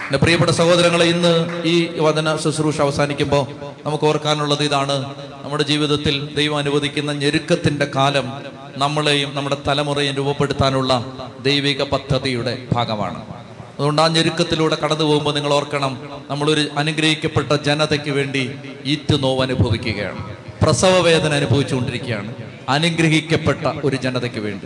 എന്റെ 0.03 0.17
പ്രിയപ്പെട്ട 0.17 0.51
സഹോദരങ്ങളെ 0.51 1.05
ഇന്ന് 1.05 1.63
ഈ 1.63 1.89
വചന 1.97 2.37
ശുശ്രൂഷ 2.37 2.81
അവസാനിക്കുമ്പോൾ 2.81 3.47
നമുക്ക് 3.85 4.03
ഓർക്കാനുള്ളത് 4.03 4.63
ഇതാണ്. 4.63 5.15
നമ്മുടെ 5.43 5.63
ജീവിതത്തിൽ 5.63 6.35
ദൈവം 6.35 6.57
അനുവദിക്കുന്ന 6.57 7.11
ഞെരുക്കത്തിന്റെ 7.11 7.87
കാലം 7.95 8.41
നമ്മളെയും 8.77 9.35
നമ്മുടെ 9.35 9.57
തലമുറയും 9.67 10.15
രൂപപ്പെടുത്താനുള്ള 10.15 11.05
ദൈവിക 11.41 11.83
പദ്ധതിയുടെ 11.83 12.67
ഭാഗമാണ്. 12.73 13.36
അതുകൊണ്ട് 13.77 14.01
ആ 14.01 14.07
ഞെരുക്കത്തിലൂടെ 14.07 14.77
കടന്നു 14.83 15.03
പോകുമ്പോൾ 15.03 15.33
നിങ്ങൾ 15.33 15.53
ഓർക്കണം 15.53 15.93
നമ്മളൊരു 16.29 16.69
അനുഗ്രഹിക്കപ്പെട്ട 16.77 17.51
ജനതയ്ക്ക് 17.53 18.11
വേണ്ടി 18.11 18.51
ഈറ്റ് 18.85 19.23
നോവ് 19.23 19.41
അനുഭവിക്കുകയാണ്. 19.41 20.37
പ്രസവ 20.63 20.99
വേദന 20.99 21.33
അനുഭവിച്ചുകൊണ്ടിരിക്കുകയാണ്. 21.33 22.35
അനുഗ്രഹിക്കപ്പെട്ട 22.69 23.65
ഒരു 23.83 23.95
ജനതയ്ക്ക് 23.95 24.39
വേണ്ടി. 24.39 24.65